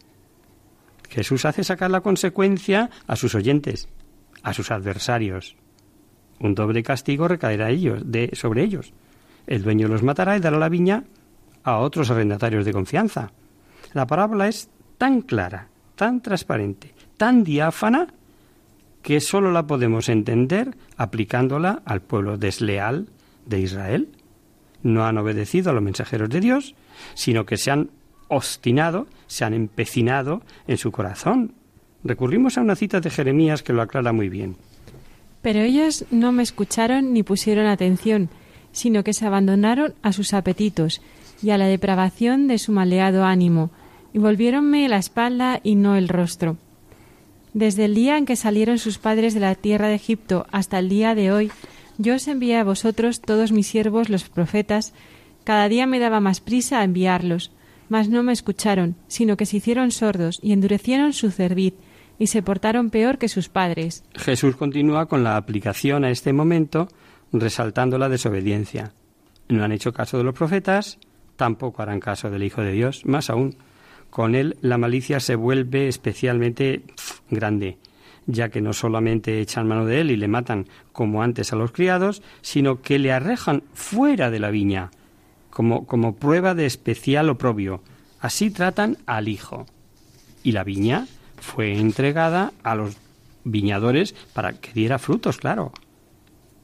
Jesús 1.09 1.45
hace 1.45 1.64
sacar 1.64 1.90
la 1.90 2.00
consecuencia 2.00 2.90
a 3.07 3.16
sus 3.16 3.35
oyentes, 3.35 3.88
a 4.43 4.52
sus 4.52 4.71
adversarios. 4.71 5.57
Un 6.38 6.55
doble 6.55 6.83
castigo 6.83 7.28
recaerá 7.28 7.71
ellos, 7.71 8.02
de, 8.05 8.31
sobre 8.35 8.62
ellos. 8.62 8.93
El 9.47 9.62
dueño 9.62 9.88
los 9.88 10.02
matará 10.02 10.37
y 10.37 10.40
dará 10.40 10.59
la 10.59 10.69
viña 10.69 11.05
a 11.64 11.78
otros 11.78 12.11
arrendatarios 12.11 12.64
de 12.64 12.73
confianza. 12.73 13.33
La 13.93 14.07
parábola 14.07 14.49
es 14.49 14.69
tan 14.99 15.23
clara, 15.23 15.69
tan 15.95 16.21
transparente, 16.21 16.95
tan 17.16 17.43
diáfana, 17.43 18.09
que 19.07 19.21
sólo 19.21 19.53
la 19.53 19.69
podemos 19.69 20.09
entender 20.09 20.77
aplicándola 20.97 21.81
al 21.85 22.03
pueblo 22.03 22.39
desleal 22.39 23.07
de 23.45 23.61
Israel. 23.61 24.09
No 24.83 25.07
han 25.07 25.17
obedecido 25.17 25.71
a 25.71 25.75
los 25.75 25.83
mensajeros 25.85 26.29
de 26.29 26.41
Dios, 26.41 26.75
sino 27.15 27.47
que 27.47 27.57
se 27.57 27.71
han 27.71 27.91
obstinado, 28.27 29.07
se 29.29 29.45
han 29.45 29.55
empecinado 29.55 30.43
en 30.67 30.77
su 30.77 30.91
corazón. 30.91 31.53
Recurrimos 32.03 32.59
a 32.59 32.63
una 32.63 32.75
cita 32.75 32.99
de 32.99 33.11
Jeremías 33.11 33.63
que 33.63 33.73
lo 33.73 33.81
aclara 33.81 34.13
muy 34.13 34.29
bien. 34.29 34.57
Pero 35.41 35.61
ellos 35.61 36.05
no 36.11 36.33
me 36.33 36.43
escucharon 36.43 37.13
ni 37.13 37.23
pusieron 37.23 37.69
atención, 37.69 38.29
sino 38.73 39.05
que 39.05 39.13
se 39.13 39.25
abandonaron 39.25 39.95
a 40.03 40.13
sus 40.13 40.35
apetitos 40.35 41.01
y 41.41 41.51
a 41.51 41.59
la 41.59 41.69
depravación 41.69 42.49
de 42.49 42.59
su 42.59 42.73
maleado 42.73 43.25
ánimo, 43.25 43.71
y 44.13 44.19
volviéronme 44.19 44.89
la 44.89 44.99
espalda 44.99 45.61
y 45.63 45.77
no 45.77 45.95
el 45.95 46.09
rostro. 46.09 46.57
Desde 47.57 47.87
el 47.87 47.95
día 47.95 48.19
en 48.19 48.27
que 48.27 48.37
salieron 48.37 48.77
sus 48.77 48.99
padres 48.99 49.33
de 49.33 49.41
la 49.41 49.55
tierra 49.55 49.89
de 49.89 49.95
Egipto 49.95 50.45
hasta 50.53 50.79
el 50.79 50.91
día 50.91 51.15
de 51.15 51.33
hoy, 51.33 51.51
yo 51.97 52.17
os 52.17 52.29
envié 52.29 52.59
a 52.59 52.65
vosotros 52.65 53.23
todos 53.23 53.51
mis 53.51 53.67
siervos 53.67 54.11
los 54.11 54.29
profetas, 54.29 54.93
cada 55.43 55.67
día 55.71 55.87
me 55.87 55.99
daba 55.99 56.21
más 56.21 56.43
prisa 56.43 56.81
a 56.81 56.85
enviarlos, 56.85 57.53
mas 57.89 58.11
no 58.11 58.23
me 58.23 58.35
escucharon, 58.35 58.95
sino 59.07 59.39
que 59.39 59.47
se 59.47 59.57
hicieron 59.57 59.91
sordos 59.91 60.39
y 60.43 60.53
endurecieron 60.53 61.15
su 61.15 61.31
cerviz, 61.31 61.73
y 62.19 62.27
se 62.27 62.43
portaron 62.43 62.91
peor 62.91 63.17
que 63.17 63.31
sus 63.31 63.49
padres. 63.49 64.05
Jesús 64.17 64.55
continúa 64.55 65.07
con 65.07 65.25
la 65.25 65.39
aplicación 65.39 66.05
a 66.05 66.11
este 66.11 66.35
momento, 66.35 66.89
resaltando 67.33 67.97
la 67.97 68.11
desobediencia. 68.11 68.93
No 69.49 69.65
han 69.65 69.73
hecho 69.73 69.95
caso 69.95 70.19
de 70.19 70.25
los 70.25 70.35
profetas, 70.35 70.99
tampoco 71.37 71.81
harán 71.81 72.01
caso 72.01 72.29
del 72.29 72.43
Hijo 72.43 72.61
de 72.61 72.73
Dios, 72.73 73.07
más 73.07 73.31
aún. 73.31 73.57
Con 74.17 74.35
él 74.35 74.57
la 74.63 74.79
malicia 74.79 75.21
se 75.21 75.35
vuelve 75.35 75.89
especialmente 75.89 76.81
grande, 77.29 77.77
ya 78.25 78.49
que 78.49 78.63
no 78.63 78.73
solamente 78.73 79.43
echan 79.43 79.69
mano 79.69 79.85
de 79.85 80.01
él 80.01 80.11
y 80.11 80.17
le 80.17 80.27
matan 80.27 80.69
como 80.91 81.23
antes 81.23 81.53
a 81.53 81.57
los 81.57 81.71
criados, 81.71 82.23
sino 82.41 82.81
que 82.81 82.99
le 82.99 83.13
arrejan 83.13 83.63
fuera 83.75 84.31
de 84.31 84.39
la 84.41 84.51
viña, 84.51 84.91
como, 85.51 85.85
como 85.87 86.17
prueba 86.17 86.55
de 86.55 86.65
especial 86.65 87.29
oprobio. 87.29 87.83
Así 88.19 88.49
tratan 88.51 88.97
al 89.05 89.29
Hijo. 89.29 89.67
Y 90.43 90.53
la 90.53 90.65
viña 90.65 91.07
fue 91.39 91.77
entregada 91.77 92.55
a 92.63 92.75
los 92.75 92.97
viñadores 93.45 94.15
para 94.33 94.55
que 94.55 94.73
diera 94.73 94.99
frutos, 94.99 95.37
claro. 95.37 95.73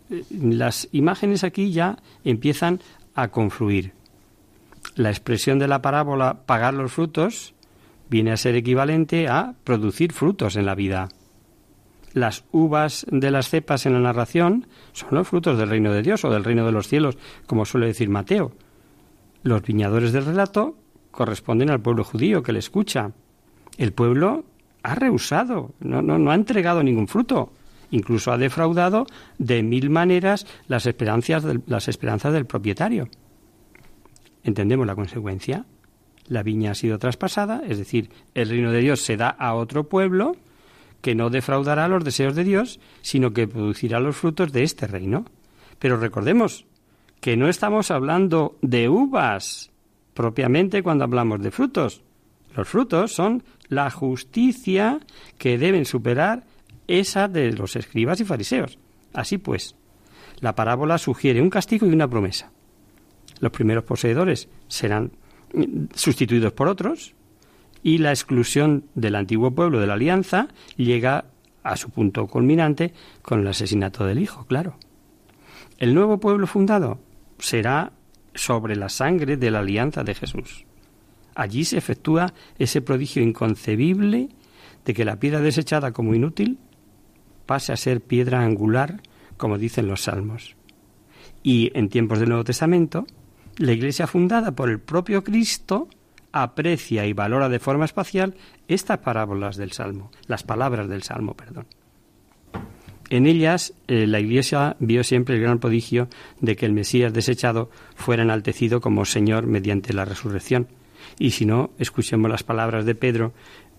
Eh, 0.08 0.24
las 0.30 0.88
imágenes 0.92 1.44
aquí 1.44 1.70
ya 1.70 1.98
empiezan 2.24 2.80
a 3.14 3.28
confluir. 3.28 3.92
La 4.94 5.10
expresión 5.10 5.58
de 5.58 5.68
la 5.68 5.80
parábola 5.80 6.42
pagar 6.44 6.74
los 6.74 6.92
frutos 6.92 7.54
viene 8.10 8.32
a 8.32 8.36
ser 8.36 8.54
equivalente 8.56 9.26
a 9.26 9.54
producir 9.64 10.12
frutos 10.12 10.56
en 10.56 10.66
la 10.66 10.74
vida. 10.74 11.08
Las 12.12 12.44
uvas 12.52 13.06
de 13.10 13.30
las 13.30 13.48
cepas 13.48 13.86
en 13.86 13.94
la 13.94 14.00
narración 14.00 14.66
son 14.92 15.08
los 15.12 15.26
frutos 15.26 15.56
del 15.56 15.70
reino 15.70 15.92
de 15.92 16.02
Dios 16.02 16.24
o 16.26 16.30
del 16.30 16.44
reino 16.44 16.66
de 16.66 16.72
los 16.72 16.88
cielos, 16.88 17.16
como 17.46 17.64
suele 17.64 17.86
decir 17.86 18.10
Mateo. 18.10 18.52
Los 19.42 19.62
viñadores 19.62 20.12
del 20.12 20.26
relato 20.26 20.76
corresponden 21.10 21.70
al 21.70 21.80
pueblo 21.80 22.04
judío 22.04 22.42
que 22.42 22.52
le 22.52 22.58
escucha. 22.58 23.12
El 23.78 23.94
pueblo 23.94 24.44
ha 24.82 24.94
rehusado, 24.94 25.72
no, 25.80 26.02
no, 26.02 26.18
no 26.18 26.30
ha 26.30 26.34
entregado 26.34 26.82
ningún 26.82 27.08
fruto. 27.08 27.52
Incluso 27.90 28.30
ha 28.30 28.38
defraudado 28.38 29.06
de 29.38 29.62
mil 29.62 29.88
maneras 29.88 30.46
las 30.66 30.84
esperanzas 30.84 31.44
del, 31.44 31.62
las 31.66 31.88
esperanzas 31.88 32.34
del 32.34 32.44
propietario. 32.44 33.08
¿Entendemos 34.44 34.86
la 34.86 34.94
consecuencia? 34.94 35.66
La 36.26 36.42
viña 36.42 36.72
ha 36.72 36.74
sido 36.74 36.98
traspasada, 36.98 37.62
es 37.66 37.78
decir, 37.78 38.10
el 38.34 38.48
reino 38.48 38.70
de 38.70 38.80
Dios 38.80 39.00
se 39.00 39.16
da 39.16 39.28
a 39.28 39.54
otro 39.54 39.88
pueblo 39.88 40.36
que 41.00 41.14
no 41.14 41.30
defraudará 41.30 41.88
los 41.88 42.04
deseos 42.04 42.34
de 42.34 42.44
Dios, 42.44 42.80
sino 43.02 43.32
que 43.32 43.48
producirá 43.48 44.00
los 44.00 44.16
frutos 44.16 44.52
de 44.52 44.62
este 44.62 44.86
reino. 44.86 45.24
Pero 45.78 45.96
recordemos 45.96 46.64
que 47.20 47.36
no 47.36 47.48
estamos 47.48 47.90
hablando 47.90 48.56
de 48.62 48.88
uvas 48.88 49.70
propiamente 50.14 50.82
cuando 50.82 51.04
hablamos 51.04 51.42
de 51.42 51.50
frutos. 51.50 52.02
Los 52.56 52.68
frutos 52.68 53.12
son 53.12 53.42
la 53.68 53.90
justicia 53.90 55.00
que 55.38 55.58
deben 55.58 55.84
superar 55.84 56.44
esa 56.86 57.28
de 57.28 57.52
los 57.52 57.74
escribas 57.76 58.20
y 58.20 58.24
fariseos. 58.24 58.78
Así 59.12 59.38
pues, 59.38 59.74
la 60.40 60.54
parábola 60.54 60.98
sugiere 60.98 61.40
un 61.40 61.50
castigo 61.50 61.86
y 61.86 61.92
una 61.92 62.08
promesa. 62.08 62.52
Los 63.42 63.50
primeros 63.50 63.82
poseedores 63.82 64.48
serán 64.68 65.10
sustituidos 65.94 66.52
por 66.52 66.68
otros 66.68 67.16
y 67.82 67.98
la 67.98 68.10
exclusión 68.10 68.84
del 68.94 69.16
antiguo 69.16 69.50
pueblo 69.50 69.80
de 69.80 69.88
la 69.88 69.94
alianza 69.94 70.46
llega 70.76 71.24
a 71.64 71.76
su 71.76 71.90
punto 71.90 72.28
culminante 72.28 72.94
con 73.20 73.40
el 73.40 73.48
asesinato 73.48 74.06
del 74.06 74.20
hijo, 74.20 74.46
claro. 74.46 74.76
El 75.78 75.92
nuevo 75.92 76.20
pueblo 76.20 76.46
fundado 76.46 77.00
será 77.40 77.90
sobre 78.32 78.76
la 78.76 78.88
sangre 78.88 79.36
de 79.36 79.50
la 79.50 79.58
alianza 79.58 80.04
de 80.04 80.14
Jesús. 80.14 80.64
Allí 81.34 81.64
se 81.64 81.78
efectúa 81.78 82.34
ese 82.60 82.80
prodigio 82.80 83.24
inconcebible 83.24 84.28
de 84.84 84.94
que 84.94 85.04
la 85.04 85.16
piedra 85.16 85.40
desechada 85.40 85.90
como 85.90 86.14
inútil 86.14 86.58
pase 87.46 87.72
a 87.72 87.76
ser 87.76 88.02
piedra 88.02 88.44
angular, 88.44 89.02
como 89.36 89.58
dicen 89.58 89.88
los 89.88 90.02
salmos. 90.02 90.54
Y 91.42 91.76
en 91.76 91.88
tiempos 91.88 92.20
del 92.20 92.28
Nuevo 92.28 92.44
Testamento, 92.44 93.04
la 93.58 93.72
Iglesia 93.72 94.06
fundada 94.06 94.52
por 94.52 94.70
el 94.70 94.80
propio 94.80 95.24
Cristo 95.24 95.88
aprecia 96.32 97.06
y 97.06 97.12
valora 97.12 97.48
de 97.48 97.58
forma 97.58 97.84
espacial 97.84 98.34
estas 98.68 98.98
parábolas 98.98 99.56
del 99.56 99.72
Salmo, 99.72 100.10
las 100.26 100.42
palabras 100.42 100.88
del 100.88 101.02
Salmo, 101.02 101.34
perdón. 101.34 101.66
En 103.10 103.26
ellas 103.26 103.74
eh, 103.88 104.06
la 104.06 104.20
Iglesia 104.20 104.76
vio 104.78 105.04
siempre 105.04 105.34
el 105.34 105.42
gran 105.42 105.58
prodigio 105.58 106.08
de 106.40 106.56
que 106.56 106.64
el 106.64 106.72
Mesías 106.72 107.12
desechado 107.12 107.70
fuera 107.94 108.22
enaltecido 108.22 108.80
como 108.80 109.04
Señor 109.04 109.46
mediante 109.46 109.92
la 109.92 110.06
resurrección. 110.06 110.68
Y 111.18 111.32
si 111.32 111.44
no, 111.44 111.70
escuchemos 111.78 112.30
las 112.30 112.42
palabras 112.42 112.86
de 112.86 112.94
Pedro 112.94 113.34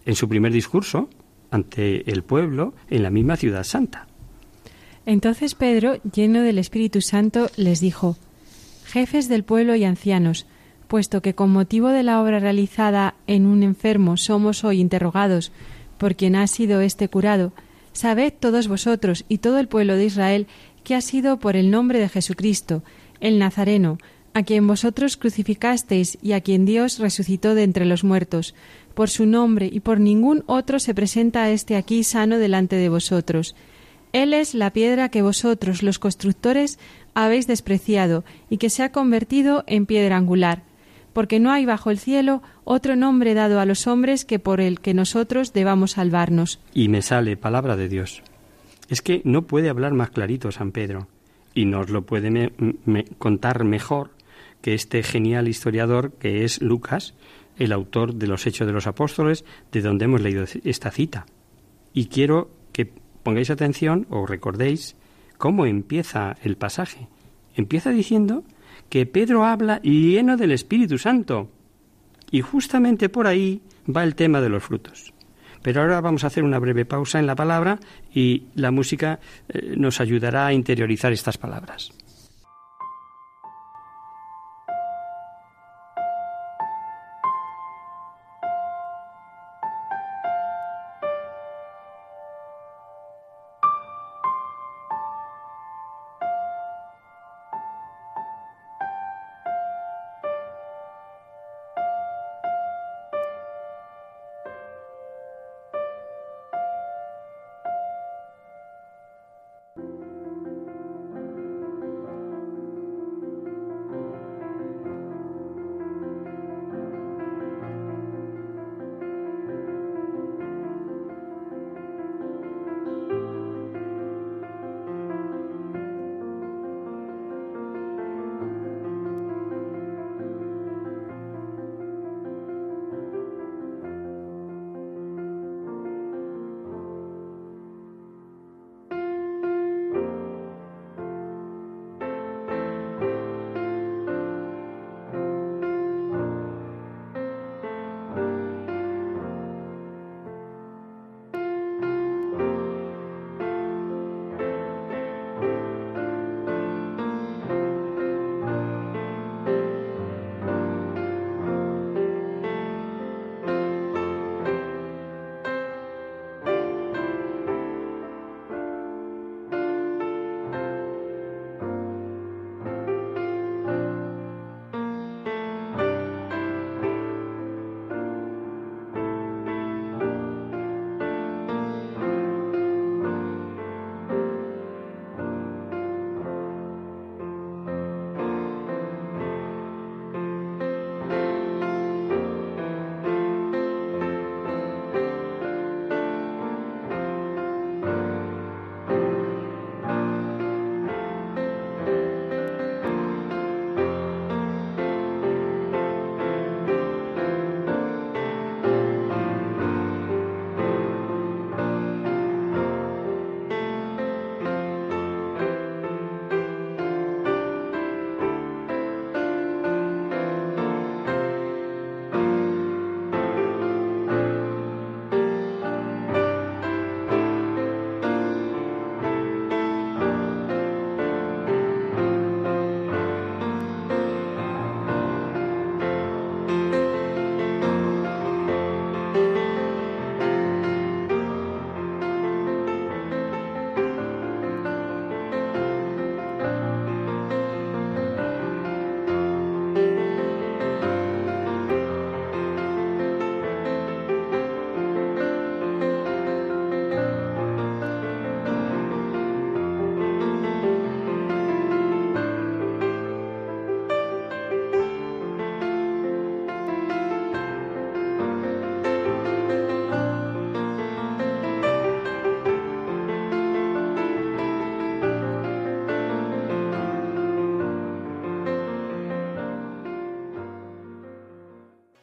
en 0.05 0.15
su 0.15 0.29
primer 0.29 0.51
discurso 0.51 1.09
ante 1.49 2.11
el 2.11 2.23
pueblo 2.23 2.75
en 2.89 3.01
la 3.01 3.09
misma 3.09 3.35
ciudad 3.35 3.63
santa. 3.63 4.07
Entonces 5.05 5.55
Pedro, 5.55 5.95
lleno 6.03 6.41
del 6.41 6.59
Espíritu 6.59 7.01
Santo, 7.01 7.49
les 7.57 7.79
dijo, 7.79 8.17
Jefes 8.93 9.27
del 9.27 9.43
pueblo 9.43 9.75
y 9.75 9.85
ancianos, 9.85 10.45
puesto 10.87 11.23
que 11.23 11.33
con 11.33 11.49
motivo 11.49 11.87
de 11.87 12.03
la 12.03 12.21
obra 12.21 12.37
realizada 12.37 13.15
en 13.25 13.47
un 13.47 13.63
enfermo 13.63 14.17
somos 14.17 14.63
hoy 14.63 14.79
interrogados 14.79 15.51
por 15.97 16.15
quien 16.15 16.35
ha 16.35 16.45
sido 16.45 16.79
éste 16.79 17.07
curado, 17.07 17.53
Sabed 17.91 18.31
todos 18.39 18.67
vosotros 18.67 19.25
y 19.27 19.39
todo 19.39 19.57
el 19.57 19.67
pueblo 19.67 19.95
de 19.95 20.05
Israel 20.05 20.45
que 20.83 20.93
ha 20.93 21.01
sido 21.01 21.39
por 21.39 21.55
el 21.55 21.71
nombre 21.71 21.97
de 21.97 22.07
Jesucristo, 22.07 22.83
el 23.19 23.39
Nazareno, 23.39 23.97
a 24.35 24.43
quien 24.43 24.67
vosotros 24.67 25.17
crucificasteis 25.17 26.19
y 26.21 26.33
a 26.33 26.41
quien 26.41 26.63
Dios 26.63 26.99
resucitó 26.99 27.55
de 27.55 27.63
entre 27.63 27.85
los 27.85 28.03
muertos. 28.03 28.53
Por 28.93 29.09
su 29.09 29.25
nombre 29.25 29.71
y 29.73 29.79
por 29.79 29.99
ningún 29.99 30.43
otro 30.45 30.77
se 30.77 30.93
presenta 30.93 31.49
este 31.49 31.77
aquí 31.77 32.03
sano 32.03 32.37
delante 32.37 32.75
de 32.75 32.89
vosotros. 32.89 33.55
Él 34.13 34.33
es 34.33 34.53
la 34.53 34.71
piedra 34.71 35.09
que 35.09 35.21
vosotros, 35.21 35.83
los 35.83 35.99
constructores, 35.99 36.79
habéis 37.13 37.47
despreciado 37.47 38.23
y 38.49 38.57
que 38.57 38.69
se 38.69 38.83
ha 38.83 38.91
convertido 38.91 39.63
en 39.67 39.85
piedra 39.85 40.17
angular 40.17 40.63
porque 41.13 41.39
no 41.39 41.51
hay 41.51 41.65
bajo 41.65 41.91
el 41.91 41.99
cielo 41.99 42.41
otro 42.63 42.95
nombre 42.95 43.33
dado 43.35 43.59
a 43.59 43.65
los 43.65 43.87
hombres 43.87 44.25
que 44.25 44.39
por 44.39 44.59
el 44.59 44.79
que 44.81 44.93
nosotros 44.93 45.53
debamos 45.53 45.91
salvarnos. 45.91 46.59
Y 46.73 46.89
me 46.89 47.01
sale 47.01 47.37
palabra 47.37 47.77
de 47.77 47.87
Dios. 47.87 48.23
Es 48.89 49.01
que 49.01 49.21
no 49.23 49.43
puede 49.43 49.69
hablar 49.69 49.93
más 49.93 50.09
clarito 50.09 50.51
San 50.51 50.71
Pedro, 50.71 51.07
y 51.53 51.65
nos 51.65 51.89
lo 51.89 52.01
puede 52.05 52.51
contar 53.17 53.63
mejor 53.63 54.11
que 54.61 54.73
este 54.73 55.03
genial 55.03 55.47
historiador 55.47 56.13
que 56.13 56.43
es 56.43 56.61
Lucas, 56.61 57.13
el 57.57 57.71
autor 57.71 58.15
de 58.15 58.27
los 58.27 58.45
Hechos 58.47 58.65
de 58.65 58.73
los 58.73 58.87
Apóstoles, 58.87 59.45
de 59.71 59.81
donde 59.81 60.05
hemos 60.05 60.21
leído 60.21 60.45
esta 60.63 60.89
cita. 60.89 61.25
Y 61.93 62.07
quiero 62.07 62.49
que 62.71 62.91
pongáis 63.23 63.49
atención 63.49 64.05
o 64.09 64.25
recordéis 64.25 64.95
cómo 65.37 65.65
empieza 65.65 66.37
el 66.43 66.57
pasaje. 66.57 67.07
Empieza 67.55 67.91
diciendo 67.91 68.43
que 68.89 69.05
Pedro 69.05 69.45
habla 69.45 69.81
lleno 69.81 70.37
del 70.37 70.51
Espíritu 70.51 70.97
Santo. 70.97 71.49
Y 72.31 72.41
justamente 72.41 73.09
por 73.09 73.27
ahí 73.27 73.61
va 73.87 74.03
el 74.03 74.15
tema 74.15 74.41
de 74.41 74.49
los 74.49 74.63
frutos. 74.63 75.13
Pero 75.61 75.81
ahora 75.81 76.01
vamos 76.01 76.23
a 76.23 76.27
hacer 76.27 76.43
una 76.43 76.59
breve 76.59 76.85
pausa 76.85 77.19
en 77.19 77.27
la 77.27 77.35
palabra 77.35 77.79
y 78.13 78.43
la 78.55 78.71
música 78.71 79.19
eh, 79.47 79.75
nos 79.77 80.01
ayudará 80.01 80.47
a 80.47 80.53
interiorizar 80.53 81.13
estas 81.13 81.37
palabras. 81.37 81.93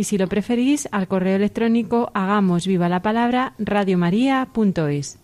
y 0.00 0.04
si 0.04 0.16
lo 0.16 0.28
preferís 0.28 0.88
al 0.92 1.08
correo 1.08 1.36
electrónico 1.36 2.10
hagamos 2.14 2.66
viva 2.66 2.88
la 2.88 3.02
palabra 3.02 3.52
radiomaria.es. 3.58 5.18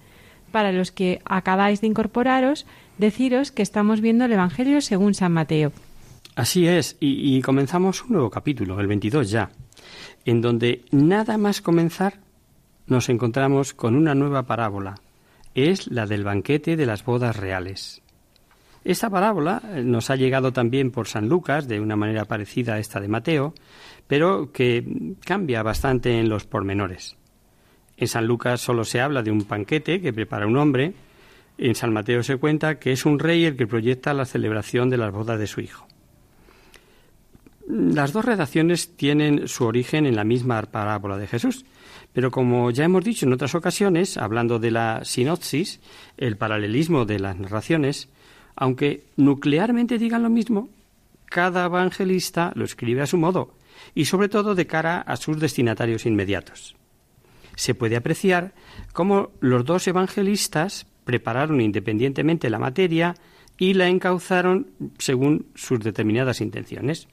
Para 0.53 0.71
los 0.71 0.93
que 0.93 1.23
acabáis 1.25 1.81
de 1.81 1.87
incorporaros, 1.87 2.67
deciros 2.99 3.53
que 3.53 3.63
estamos 3.63 4.03
viendo 4.03 4.27
el 4.27 4.35
Evangelio 4.35 4.83
según 4.83 5.15
San 5.15 5.33
Mateo. 5.33 5.73
Así 6.35 6.69
es, 6.69 6.99
y, 7.01 7.39
y 7.39 7.41
comenzamos 7.41 8.05
un 8.05 8.13
nuevo 8.13 8.29
capítulo, 8.29 8.79
el 8.79 8.87
22 8.87 9.31
ya, 9.31 9.49
en 10.27 10.43
donde 10.43 10.85
nada 10.91 11.39
más 11.39 11.63
comenzar 11.63 12.21
nos 12.87 13.09
encontramos 13.09 13.73
con 13.73 13.97
una 13.97 14.15
nueva 14.15 14.43
parábola. 14.43 14.97
Es 15.55 15.87
la 15.87 16.05
del 16.05 16.23
banquete 16.23 16.77
de 16.77 16.85
las 16.85 17.03
bodas 17.03 17.35
reales. 17.35 18.03
Esta 18.87 19.11
parábola 19.11 19.61
eh, 19.75 19.83
nos 19.83 20.11
ha 20.11 20.17
llegado 20.17 20.53
también 20.53 20.93
por 20.93 21.09
San 21.09 21.29
Lucas 21.29 21.67
de 21.67 21.81
una 21.81 21.97
manera 21.97 22.25
parecida 22.25 22.75
a 22.75 22.79
esta 22.79 23.01
de 23.01 23.09
Mateo, 23.09 23.53
pero 24.07 24.53
que 24.53 25.15
cambia 25.25 25.63
bastante 25.63 26.19
en 26.19 26.29
los 26.29 26.45
pormenores. 26.45 27.17
En 27.97 28.09
San 28.09 28.27
Lucas 28.27 28.61
solo 28.61 28.85
se 28.85 29.01
habla 29.01 29.23
de 29.23 29.31
un 29.31 29.47
banquete 29.47 30.01
que 30.01 30.13
prepara 30.13 30.47
un 30.47 30.57
hombre, 30.57 30.95
en 31.59 31.75
San 31.75 31.93
Mateo 31.93 32.23
se 32.23 32.37
cuenta 32.37 32.79
que 32.79 32.93
es 32.93 33.07
un 33.07 33.19
rey 33.19 33.45
el 33.45 33.57
que 33.57 33.67
proyecta 33.67 34.13
la 34.13 34.27
celebración 34.27 34.91
de 34.91 34.99
las 34.99 35.13
bodas 35.13 35.39
de 35.39 35.47
su 35.47 35.61
hijo. 35.61 35.87
Las 37.67 38.13
dos 38.13 38.25
redacciones 38.25 38.97
tienen 38.97 39.49
su 39.49 39.65
origen 39.65 40.07
en 40.07 40.15
la 40.15 40.25
misma 40.25 40.63
parábola 40.63 41.17
de 41.17 41.27
Jesús, 41.27 41.65
pero 42.13 42.31
como 42.31 42.71
ya 42.71 42.85
hemos 42.85 43.05
dicho 43.05 43.27
en 43.27 43.33
otras 43.33 43.55
ocasiones, 43.55 44.19
hablando 44.19 44.59
de 44.59 44.71
la 44.71 45.05
sinopsis, 45.05 45.81
el 46.17 46.37
paralelismo 46.37 47.07
de 47.07 47.19
las 47.19 47.37
narraciones, 47.37 48.09
aunque 48.55 49.05
nuclearmente 49.17 49.99
digan 49.99 50.23
lo 50.23 50.31
mismo, 50.31 50.69
cada 51.25 51.65
evangelista 51.65 52.53
lo 52.55 52.65
escribe 52.65 53.03
a 53.03 53.07
su 53.07 53.19
modo 53.19 53.53
y 53.97 54.05
sobre 54.05 54.29
todo 54.29 54.55
de 54.55 54.67
cara 54.67 55.01
a 55.01 55.17
sus 55.17 55.41
destinatarios 55.41 56.05
inmediatos. 56.07 56.77
Se 57.57 57.75
puede 57.75 57.97
apreciar 57.97 58.53
cómo 58.93 59.31
los 59.41 59.65
dos 59.65 59.89
evangelistas 59.89 60.87
prepararon 61.05 61.63
independientemente 61.63 62.51
la 62.51 62.59
materia 62.59 63.15
y 63.59 63.73
la 63.73 63.89
encauzaron 63.89 64.69
según 64.99 65.47
sus 65.55 65.81
determinadas 65.81 66.43
intenciones. 66.43 67.09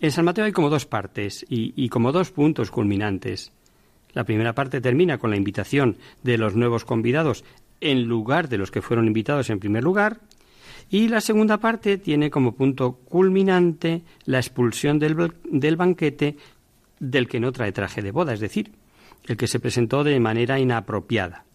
En 0.00 0.10
San 0.10 0.24
Mateo 0.24 0.44
hay 0.44 0.50
como 0.50 0.70
dos 0.70 0.86
partes 0.86 1.46
y, 1.48 1.72
y, 1.76 1.88
como 1.88 2.10
dos 2.10 2.32
puntos 2.32 2.72
culminantes. 2.72 3.52
La 4.12 4.24
primera 4.24 4.56
parte 4.56 4.80
termina 4.80 5.18
con 5.18 5.30
la 5.30 5.36
invitación 5.36 5.96
de 6.24 6.36
los 6.36 6.56
nuevos 6.56 6.84
convidados 6.84 7.44
en 7.80 8.02
lugar 8.02 8.48
de 8.48 8.58
los 8.58 8.72
que 8.72 8.82
fueron 8.82 9.06
invitados 9.06 9.50
en 9.50 9.60
primer 9.60 9.84
lugar, 9.84 10.18
y 10.92 11.08
la 11.08 11.22
segunda 11.22 11.56
parte 11.56 11.96
tiene 11.96 12.30
como 12.30 12.54
punto 12.54 12.92
culminante 12.92 14.02
la 14.26 14.38
expulsión 14.38 14.98
del, 14.98 15.32
del 15.44 15.76
banquete 15.76 16.36
del 17.00 17.26
que 17.28 17.40
no 17.40 17.50
trae 17.50 17.72
traje 17.72 18.02
de 18.02 18.10
boda, 18.10 18.34
es 18.34 18.40
decir, 18.40 18.72
el 19.26 19.38
que 19.38 19.46
se 19.46 19.58
presentó 19.58 20.04
de 20.04 20.20
manera 20.20 20.60
inapropiada. 20.60 21.46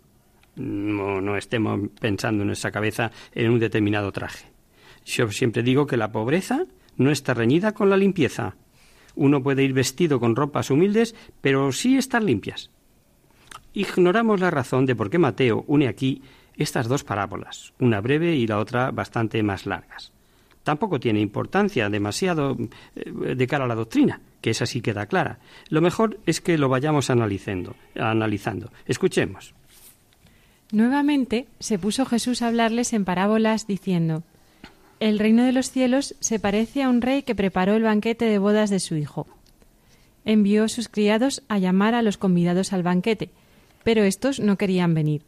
No, 0.55 1.21
no, 1.21 1.37
estemos 1.37 1.79
pensando 2.01 2.41
en 2.41 2.47
nuestra 2.47 2.71
cabeza 2.71 3.11
en 3.31 3.51
un 3.51 3.59
determinado 3.59 4.11
traje. 4.11 4.47
Yo 5.05 5.29
siempre 5.29 5.61
digo 5.61 5.85
que 5.85 5.97
la 5.97 6.11
pobreza 6.11 6.65
no 6.95 7.11
está 7.11 7.35
reñida 7.35 7.75
con 7.75 7.91
la 7.91 7.97
limpieza. 7.97 8.55
Uno 9.15 9.43
puede 9.43 9.63
ir 9.63 9.73
vestido 9.73 10.19
con 10.19 10.35
ropas 10.35 10.71
humildes, 10.71 11.13
pero 11.41 11.71
sí 11.71 11.95
estar 11.95 12.23
limpias. 12.23 12.71
Ignoramos 13.73 14.39
la 14.39 14.49
razón 14.49 14.87
de 14.87 14.95
por 14.95 15.11
qué 15.11 15.19
Mateo 15.19 15.63
une 15.67 15.87
aquí 15.87 16.23
estas 16.57 16.87
dos 16.87 17.03
parábolas, 17.03 17.73
una 17.79 18.01
breve 18.01 18.35
y 18.35 18.47
la 18.47 18.59
otra 18.59 18.91
bastante 18.91 19.41
más 19.43 19.65
largas. 19.65 20.11
Tampoco 20.63 20.99
tiene 20.99 21.21
importancia 21.21 21.89
demasiado 21.89 22.57
eh, 22.95 23.35
de 23.35 23.47
cara 23.47 23.63
a 23.63 23.67
la 23.67 23.75
doctrina, 23.75 24.19
que 24.41 24.49
esa 24.49 24.65
sí 24.65 24.81
queda 24.81 25.05
clara. 25.05 25.39
Lo 25.69 25.79
mejor 25.79 26.19
es 26.25 26.41
que 26.41 26.57
lo 26.57 26.67
vayamos 26.67 27.09
analizando. 27.09 27.75
analizando. 27.95 28.69
Escuchemos. 28.85 29.53
Nuevamente 30.71 31.47
se 31.59 31.79
puso 31.79 32.05
Jesús 32.05 32.41
a 32.41 32.47
hablarles 32.47 32.91
en 32.91 33.05
parábolas 33.05 33.67
diciendo 33.67 34.23
El 34.99 35.19
reino 35.19 35.45
de 35.45 35.53
los 35.53 35.71
cielos 35.71 36.15
se 36.19 36.39
parece 36.39 36.83
a 36.83 36.89
un 36.89 37.01
rey 37.01 37.23
que 37.23 37.35
preparó 37.35 37.75
el 37.75 37.83
banquete 37.83 38.25
de 38.25 38.37
bodas 38.37 38.69
de 38.69 38.81
su 38.81 38.97
hijo. 38.97 39.25
Envió 40.25 40.65
a 40.65 40.67
sus 40.67 40.89
criados 40.89 41.43
a 41.47 41.59
llamar 41.59 41.95
a 41.95 42.01
los 42.01 42.17
convidados 42.17 42.73
al 42.73 42.83
banquete, 42.83 43.29
pero 43.85 44.03
estos 44.03 44.41
no 44.41 44.57
querían 44.57 44.93
venir. 44.93 45.21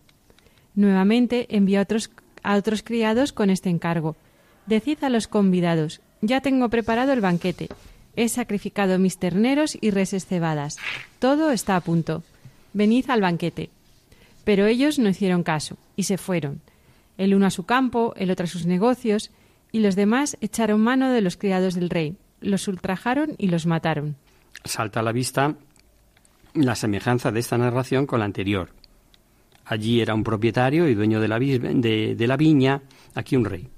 Nuevamente 0.80 1.46
envió 1.50 1.80
a 1.80 1.82
otros, 1.82 2.10
a 2.42 2.56
otros 2.56 2.84
criados 2.84 3.34
con 3.34 3.50
este 3.50 3.70
encargo. 3.70 4.16
Decid 4.66 5.04
a 5.04 5.10
los 5.10 5.28
convidados, 5.28 6.00
ya 6.22 6.40
tengo 6.40 6.70
preparado 6.70 7.12
el 7.12 7.20
banquete. 7.20 7.68
He 8.16 8.30
sacrificado 8.30 8.98
mis 8.98 9.18
terneros 9.18 9.78
y 9.82 9.92
reses 9.92 10.26
cebadas. 10.26 10.78
Todo 11.20 11.52
está 11.52 11.76
a 11.76 11.82
punto. 11.82 12.24
Venid 12.72 13.10
al 13.10 13.20
banquete. 13.20 13.72
Pero 14.46 14.68
ellos 14.68 15.00
no 15.00 15.10
hicieron 15.10 15.44
caso 15.44 15.76
y 15.98 16.04
se 16.04 16.18
fueron, 16.18 16.62
el 17.18 17.36
uno 17.36 17.48
a 17.48 17.52
su 17.52 17.66
campo, 17.66 18.14
el 18.16 18.32
otro 18.32 18.46
a 18.46 18.48
sus 18.48 18.66
negocios, 18.66 19.32
y 19.74 19.80
los 19.80 19.98
demás 19.98 20.38
echaron 20.40 20.80
mano 20.80 21.12
de 21.12 21.20
los 21.20 21.36
criados 21.36 21.74
del 21.74 21.90
rey, 21.90 22.16
los 22.40 22.70
ultrajaron 22.70 23.36
y 23.38 23.50
los 23.50 23.66
mataron. 23.66 24.16
Salta 24.64 25.02
a 25.02 25.04
la 25.04 25.12
vista 25.12 25.56
la 26.54 26.76
semejanza 26.76 27.34
de 27.34 27.42
esta 27.42 27.58
narración 27.58 28.06
con 28.06 28.20
la 28.20 28.26
anterior. 28.26 28.79
Allí 29.70 30.02
era 30.02 30.16
un 30.16 30.24
propietario 30.24 30.90
y 30.90 30.96
dueño 30.96 31.22
de 31.22 31.28
la, 31.28 31.38
de, 31.38 32.26
la 32.28 32.38
viña, 32.38 32.82
aquí 33.14 33.36
un 33.36 33.46
rey. 33.46 33.70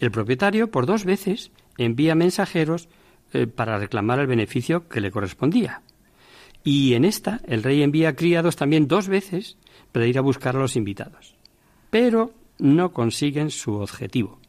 El 0.00 0.10
propietario, 0.10 0.68
por 0.68 0.84
dos 0.84 1.04
veces, 1.04 1.52
envía 1.78 2.16
mensajeros 2.16 2.88
eh, 3.32 3.46
para 3.46 3.78
reclamar 3.78 4.18
el 4.18 4.26
beneficio 4.26 4.88
que 4.88 5.00
le 5.00 5.12
correspondía. 5.12 5.82
Y 6.64 6.94
en 6.94 7.04
esta, 7.04 7.40
el 7.46 7.62
rey 7.62 7.84
envía 7.84 8.16
criados 8.16 8.56
también 8.56 8.88
dos 8.88 9.06
veces 9.06 9.58
para 9.92 10.08
ir 10.08 10.18
a 10.18 10.22
buscar 10.22 10.56
a 10.56 10.58
los 10.58 10.74
invitados. 10.74 11.36
Pero 11.88 12.34
no 12.58 12.92
consiguen 12.92 13.50
su 13.50 13.74
objetivo. 13.74 14.40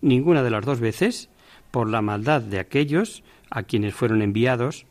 Ninguna 0.00 0.42
de 0.42 0.50
las 0.50 0.64
dos 0.64 0.80
veces, 0.80 1.28
por 1.70 1.90
la 1.90 2.00
maldad 2.00 2.40
de 2.40 2.58
aquellos 2.58 3.22
a 3.50 3.64
quienes 3.64 3.94
fueron 3.94 4.22
enviados, 4.22 4.86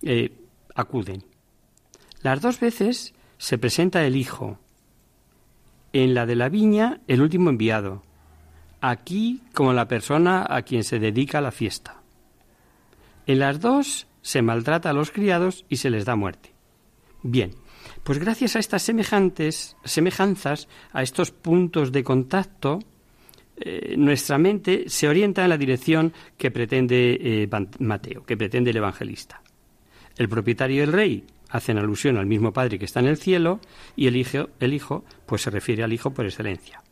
eh, 0.00 0.32
acuden. 0.74 1.22
Las 2.22 2.40
dos 2.40 2.60
veces 2.60 3.12
se 3.36 3.58
presenta 3.58 4.06
el 4.06 4.16
hijo, 4.16 4.58
en 6.02 6.14
la 6.14 6.26
de 6.26 6.36
la 6.36 6.48
viña, 6.48 7.00
el 7.06 7.22
último 7.22 7.50
enviado. 7.50 8.02
Aquí 8.80 9.40
como 9.54 9.72
la 9.72 9.88
persona 9.88 10.46
a 10.48 10.62
quien 10.62 10.84
se 10.84 10.98
dedica 10.98 11.40
la 11.40 11.50
fiesta. 11.50 12.02
En 13.26 13.38
las 13.38 13.60
dos 13.60 14.06
se 14.22 14.42
maltrata 14.42 14.90
a 14.90 14.92
los 14.92 15.10
criados 15.10 15.64
y 15.68 15.76
se 15.76 15.90
les 15.90 16.04
da 16.04 16.16
muerte. 16.16 16.52
Bien, 17.22 17.52
pues 18.02 18.18
gracias 18.18 18.56
a 18.56 18.58
estas 18.58 18.82
semejantes 18.82 19.76
semejanzas, 19.84 20.68
a 20.92 21.02
estos 21.02 21.30
puntos 21.30 21.92
de 21.92 22.04
contacto, 22.04 22.80
eh, 23.56 23.94
nuestra 23.96 24.36
mente 24.36 24.84
se 24.88 25.08
orienta 25.08 25.44
en 25.44 25.50
la 25.50 25.56
dirección 25.56 26.12
que 26.36 26.50
pretende 26.50 27.18
eh, 27.20 27.48
Mateo, 27.78 28.24
que 28.24 28.36
pretende 28.36 28.70
el 28.70 28.76
evangelista. 28.76 29.40
El 30.16 30.28
propietario 30.28 30.82
del 30.82 30.92
rey 30.92 31.24
hacen 31.50 31.78
alusión 31.78 32.16
al 32.16 32.26
mismo 32.26 32.52
Padre 32.52 32.78
que 32.78 32.84
está 32.84 33.00
en 33.00 33.06
el 33.06 33.16
cielo 33.16 33.60
y 33.94 34.06
el 34.06 34.16
hijo, 34.16 34.48
el 34.60 34.74
hijo 34.74 35.04
pues 35.26 35.42
se 35.42 35.50
refiere 35.50 35.82
al 35.82 35.92
Hijo 35.92 36.10
por 36.10 36.24
excelencia. 36.24 36.82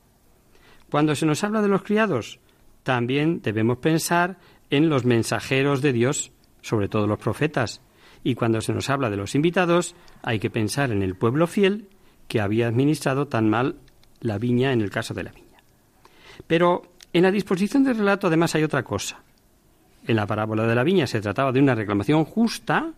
Cuando 0.91 1.15
se 1.15 1.27
nos 1.27 1.43
habla 1.43 1.61
de 1.63 1.69
los 1.69 1.83
criados, 1.83 2.39
también 2.83 3.41
debemos 3.43 3.79
pensar 3.79 4.39
en 4.71 4.89
los 4.89 5.05
mensajeros 5.05 5.83
de 5.83 5.93
Dios, 5.93 6.33
sobre 6.63 6.89
todo 6.89 7.07
los 7.07 7.19
profetas, 7.19 7.81
y 8.23 8.35
cuando 8.35 8.61
se 8.61 8.73
nos 8.73 8.89
habla 8.91 9.11
de 9.11 9.17
los 9.17 9.35
invitados, 9.35 9.95
hay 10.23 10.39
que 10.39 10.51
pensar 10.51 10.91
en 10.91 11.03
el 11.03 11.15
pueblo 11.15 11.47
fiel 11.47 11.89
que 12.29 12.41
había 12.41 12.69
administrado 12.69 13.29
tan 13.29 13.51
mal 13.51 13.77
la 14.21 14.39
viña 14.39 14.73
en 14.73 14.81
el 14.81 14.91
caso 14.91 15.13
de 15.15 15.25
la 15.25 15.33
viña. 15.33 15.63
Pero 16.47 16.83
en 17.13 17.23
la 17.23 17.31
disposición 17.31 17.85
del 17.85 17.99
relato 17.99 18.27
además 18.27 18.55
hay 18.55 18.63
otra 18.63 18.83
cosa. 18.83 19.23
En 20.07 20.17
la 20.17 20.27
parábola 20.27 20.67
de 20.67 20.75
la 20.75 20.85
viña 20.85 21.07
se 21.07 21.21
trataba 21.21 21.53
de 21.53 21.61
una 21.61 21.75
reclamación 21.75 22.25
justa 22.25 22.93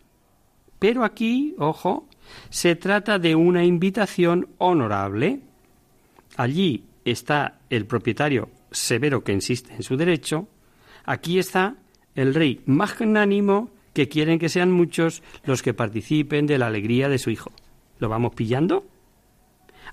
pero 0.78 1.04
aquí, 1.04 1.54
ojo, 1.58 2.06
se 2.50 2.76
trata 2.76 3.18
de 3.18 3.34
una 3.34 3.64
invitación 3.64 4.48
honorable. 4.58 5.40
Allí 6.36 6.84
está 7.04 7.60
el 7.70 7.86
propietario 7.86 8.50
severo 8.70 9.24
que 9.24 9.32
insiste 9.32 9.74
en 9.74 9.82
su 9.82 9.96
derecho. 9.96 10.48
Aquí 11.04 11.38
está 11.38 11.76
el 12.14 12.34
rey 12.34 12.60
magnánimo 12.66 13.70
que 13.92 14.08
quieren 14.08 14.38
que 14.38 14.48
sean 14.48 14.72
muchos 14.72 15.22
los 15.44 15.62
que 15.62 15.72
participen 15.72 16.46
de 16.46 16.58
la 16.58 16.66
alegría 16.66 17.08
de 17.08 17.18
su 17.18 17.30
hijo. 17.30 17.52
¿Lo 17.98 18.08
vamos 18.08 18.34
pillando? 18.34 18.86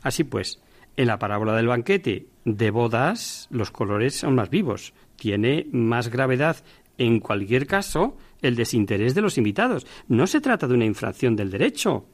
Así 0.01 0.23
pues, 0.23 0.59
en 0.97 1.07
la 1.07 1.19
parábola 1.19 1.55
del 1.55 1.67
banquete 1.67 2.27
de 2.43 2.71
bodas, 2.71 3.47
los 3.49 3.71
colores 3.71 4.15
son 4.15 4.35
más 4.35 4.49
vivos. 4.49 4.93
Tiene 5.15 5.67
más 5.71 6.09
gravedad, 6.09 6.57
en 6.97 7.19
cualquier 7.19 7.67
caso, 7.67 8.17
el 8.41 8.55
desinterés 8.55 9.15
de 9.15 9.21
los 9.21 9.37
invitados. 9.37 9.87
No 10.07 10.27
se 10.27 10.41
trata 10.41 10.67
de 10.67 10.73
una 10.73 10.85
infracción 10.85 11.35
del 11.35 11.51
derecho, 11.51 12.05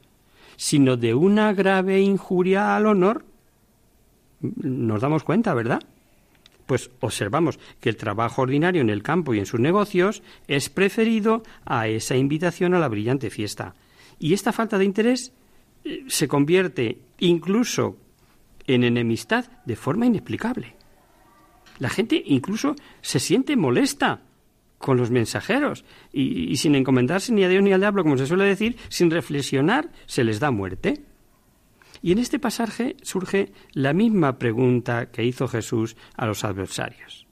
sino 0.56 0.96
de 0.96 1.14
una 1.14 1.52
grave 1.52 2.00
injuria 2.00 2.76
al 2.76 2.86
honor. 2.86 3.24
Nos 4.40 5.02
damos 5.02 5.24
cuenta, 5.24 5.54
¿verdad? 5.54 5.82
Pues 6.66 6.90
observamos 7.00 7.58
que 7.80 7.88
el 7.88 7.96
trabajo 7.96 8.42
ordinario 8.42 8.80
en 8.80 8.90
el 8.90 9.02
campo 9.02 9.34
y 9.34 9.38
en 9.38 9.46
sus 9.46 9.60
negocios 9.60 10.22
es 10.46 10.70
preferido 10.70 11.42
a 11.64 11.88
esa 11.88 12.16
invitación 12.16 12.74
a 12.74 12.78
la 12.78 12.88
brillante 12.88 13.28
fiesta. 13.28 13.74
Y 14.18 14.34
esta 14.34 14.52
falta 14.52 14.78
de 14.78 14.84
interés 14.84 15.32
eh, 15.84 16.04
se 16.06 16.28
convierte 16.28 17.00
incluso 17.18 17.96
en 18.66 18.84
enemistad 18.84 19.46
de 19.64 19.76
forma 19.76 20.06
inexplicable. 20.06 20.76
La 21.78 21.88
gente 21.88 22.22
incluso 22.26 22.76
se 23.00 23.18
siente 23.18 23.56
molesta 23.56 24.20
con 24.80 24.96
los 24.96 25.10
mensajeros 25.10 25.84
y, 26.10 26.56
sin 26.56 26.74
encomendarse 26.74 27.32
ni 27.32 27.44
a 27.44 27.50
Dios 27.50 27.62
ni 27.62 27.70
al 27.72 27.80
diablo, 27.80 28.02
como 28.02 28.16
se 28.16 28.26
suele 28.26 28.44
decir, 28.44 28.78
sin 28.88 29.10
reflexionar, 29.10 29.90
se 30.06 30.24
les 30.24 30.40
da 30.40 30.50
muerte. 30.50 31.02
Y 32.00 32.12
en 32.12 32.18
este 32.18 32.38
pasaje 32.38 32.96
surge 33.02 33.52
la 33.74 33.92
misma 33.92 34.38
pregunta 34.38 35.10
que 35.10 35.22
hizo 35.22 35.48
Jesús 35.48 35.96
a 36.16 36.24
los 36.24 36.44
adversarios. 36.44 37.26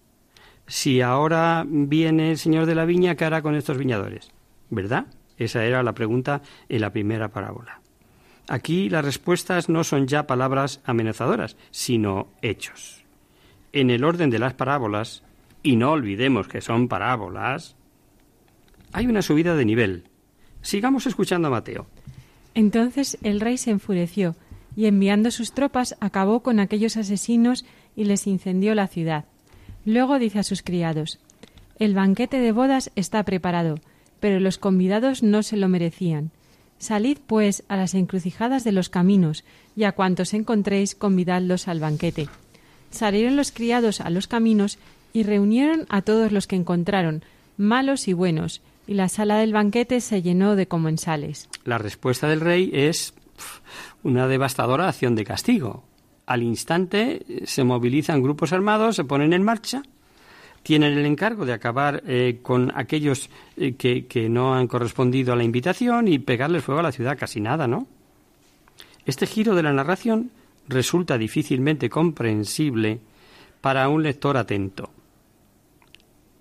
Si 0.67 1.01
ahora 1.01 1.65
viene 1.67 2.33
el 2.33 2.37
Señor 2.37 2.67
de 2.67 2.75
la 2.75 2.85
viña, 2.85 3.15
¿qué 3.15 3.25
hará 3.25 3.41
con 3.41 3.55
estos 3.55 3.79
viñadores? 3.79 4.31
¿Verdad? 4.69 5.07
Esa 5.39 5.65
era 5.65 5.83
la 5.83 5.95
pregunta 5.95 6.43
en 6.69 6.83
la 6.83 6.93
primera 6.93 7.29
parábola. 7.29 7.81
Aquí 8.47 8.91
las 8.91 9.07
respuestas 9.07 9.71
no 9.71 9.85
son 9.85 10.07
ya 10.07 10.27
palabras 10.27 10.83
amenazadoras, 10.85 11.57
sino 11.71 12.29
hechos. 12.43 13.07
En 13.73 13.89
el 13.89 14.05
orden 14.05 14.29
de 14.29 14.39
las 14.39 14.53
parábolas, 14.53 15.23
y 15.63 15.77
no 15.77 15.93
olvidemos 15.93 16.49
que 16.49 16.61
son 16.61 16.89
parábolas, 16.89 17.77
hay 18.93 19.07
una 19.07 19.23
subida 19.23 19.55
de 19.55 19.65
nivel. 19.65 20.05
Sigamos 20.63 21.07
escuchando 21.07 21.49
a 21.49 21.51
Mateo. 21.51 21.87
Entonces 22.55 23.19
el 23.23 23.41
rey 23.41 23.59
se 23.59 23.71
enfureció 23.71 24.35
y 24.77 24.87
enviando 24.87 25.31
sus 25.31 25.53
tropas 25.53 25.97
acabó 26.01 26.41
con 26.41 26.61
aquellos 26.61 26.97
asesinos 26.97 27.65
y 27.97 28.05
les 28.05 28.27
incendió 28.27 28.75
la 28.75 28.87
ciudad. 28.87 29.25
Luego 29.85 30.19
dice 30.19 30.39
a 30.39 30.43
sus 30.43 30.63
criados 30.63 31.19
El 31.79 31.95
banquete 31.95 32.39
de 32.39 32.53
bodas 32.53 32.91
está 32.95 33.23
preparado, 33.25 33.77
pero 34.21 34.41
los 34.41 34.59
convidados 34.59 35.23
no 35.23 35.43
se 35.43 35.57
lo 35.57 35.69
merecían. 35.69 36.31
Salid, 36.79 37.19
pues, 37.27 37.65
a 37.69 37.77
las 37.77 37.95
encrucijadas 37.95 38.63
de 38.63 38.73
los 38.73 38.89
caminos, 38.89 39.45
y 39.75 39.85
a 39.85 39.93
cuantos 39.93 40.33
encontréis, 40.33 40.95
convidadlos 40.95 41.67
al 41.67 41.81
banquete. 41.81 42.29
Salieron 42.91 43.37
los 43.37 43.51
criados 43.51 44.01
a 44.01 44.11
los 44.11 44.29
caminos 44.29 44.79
y 45.13 45.23
reunieron 45.23 45.87
a 45.89 46.03
todos 46.03 46.33
los 46.33 46.47
que 46.47 46.57
encontraron, 46.57 47.23
malos 47.57 48.09
y 48.09 48.13
buenos, 48.13 48.63
y 48.87 48.95
la 48.95 49.09
sala 49.09 49.39
del 49.39 49.53
banquete 49.53 50.01
se 50.01 50.23
llenó 50.23 50.57
de 50.57 50.67
comensales. 50.67 51.49
La 51.65 51.79
respuesta 51.79 52.29
del 52.29 52.41
rey 52.41 52.71
es 52.73 53.15
una 54.03 54.27
devastadora 54.27 54.89
acción 54.89 55.15
de 55.15 55.25
castigo. 55.25 55.85
Al 56.27 56.43
instante 56.43 57.23
eh, 57.29 57.47
se 57.47 57.65
movilizan 57.65 58.23
grupos 58.23 58.53
armados, 58.53 58.97
se 58.97 59.05
ponen 59.05 59.33
en 59.33 59.43
marcha, 59.43 59.83
tienen 60.63 60.97
el 60.97 61.07
encargo 61.07 61.47
de 61.47 61.53
acabar 61.53 62.03
eh, 62.07 62.41
con 62.43 62.73
aquellos 62.75 63.31
eh, 63.57 63.75
que, 63.75 64.07
que 64.07 64.29
no 64.29 64.55
han 64.55 64.67
correspondido 64.67 65.33
a 65.33 65.37
la 65.37 65.45
invitación 65.45 66.09
y 66.09 66.19
pegarles 66.19 66.65
fuego 66.65 66.81
a 66.81 66.85
la 66.85 66.93
ciudad, 66.93 67.19
casi 67.19 67.41
nada, 67.41 67.67
¿no? 67.67 67.87
Este 69.07 69.27
giro 69.27 69.55
de 69.55 69.63
la 69.63 69.73
narración 69.73 70.31
resulta 70.69 71.17
difícilmente 71.17 71.89
comprensible 71.89 73.01
para 73.61 73.89
un 73.89 74.03
lector 74.03 74.37
atento. 74.37 74.91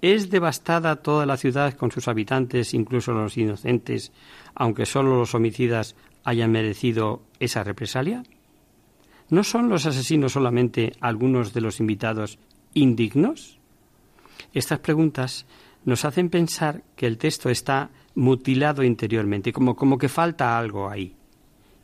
¿Es 0.01 0.29
devastada 0.29 0.97
toda 0.97 1.25
la 1.25 1.37
ciudad 1.37 1.73
con 1.73 1.91
sus 1.91 2.07
habitantes, 2.07 2.73
incluso 2.73 3.13
los 3.13 3.37
inocentes, 3.37 4.11
aunque 4.53 4.85
solo 4.85 5.17
los 5.17 5.33
homicidas 5.33 5.95
hayan 6.23 6.51
merecido 6.51 7.23
esa 7.39 7.63
represalia? 7.63 8.23
¿No 9.29 9.43
son 9.43 9.69
los 9.69 9.85
asesinos 9.85 10.33
solamente 10.33 10.93
algunos 11.01 11.53
de 11.53 11.61
los 11.61 11.79
invitados 11.79 12.37
indignos? 12.73 13.57
Estas 14.53 14.79
preguntas 14.79 15.45
nos 15.83 16.05
hacen 16.05 16.29
pensar 16.29 16.83
que 16.95 17.07
el 17.07 17.17
texto 17.17 17.49
está 17.49 17.89
mutilado 18.15 18.83
interiormente, 18.83 19.51
como, 19.51 19.75
como 19.75 19.97
que 19.97 20.09
falta 20.09 20.57
algo 20.57 20.89
ahí. 20.89 21.15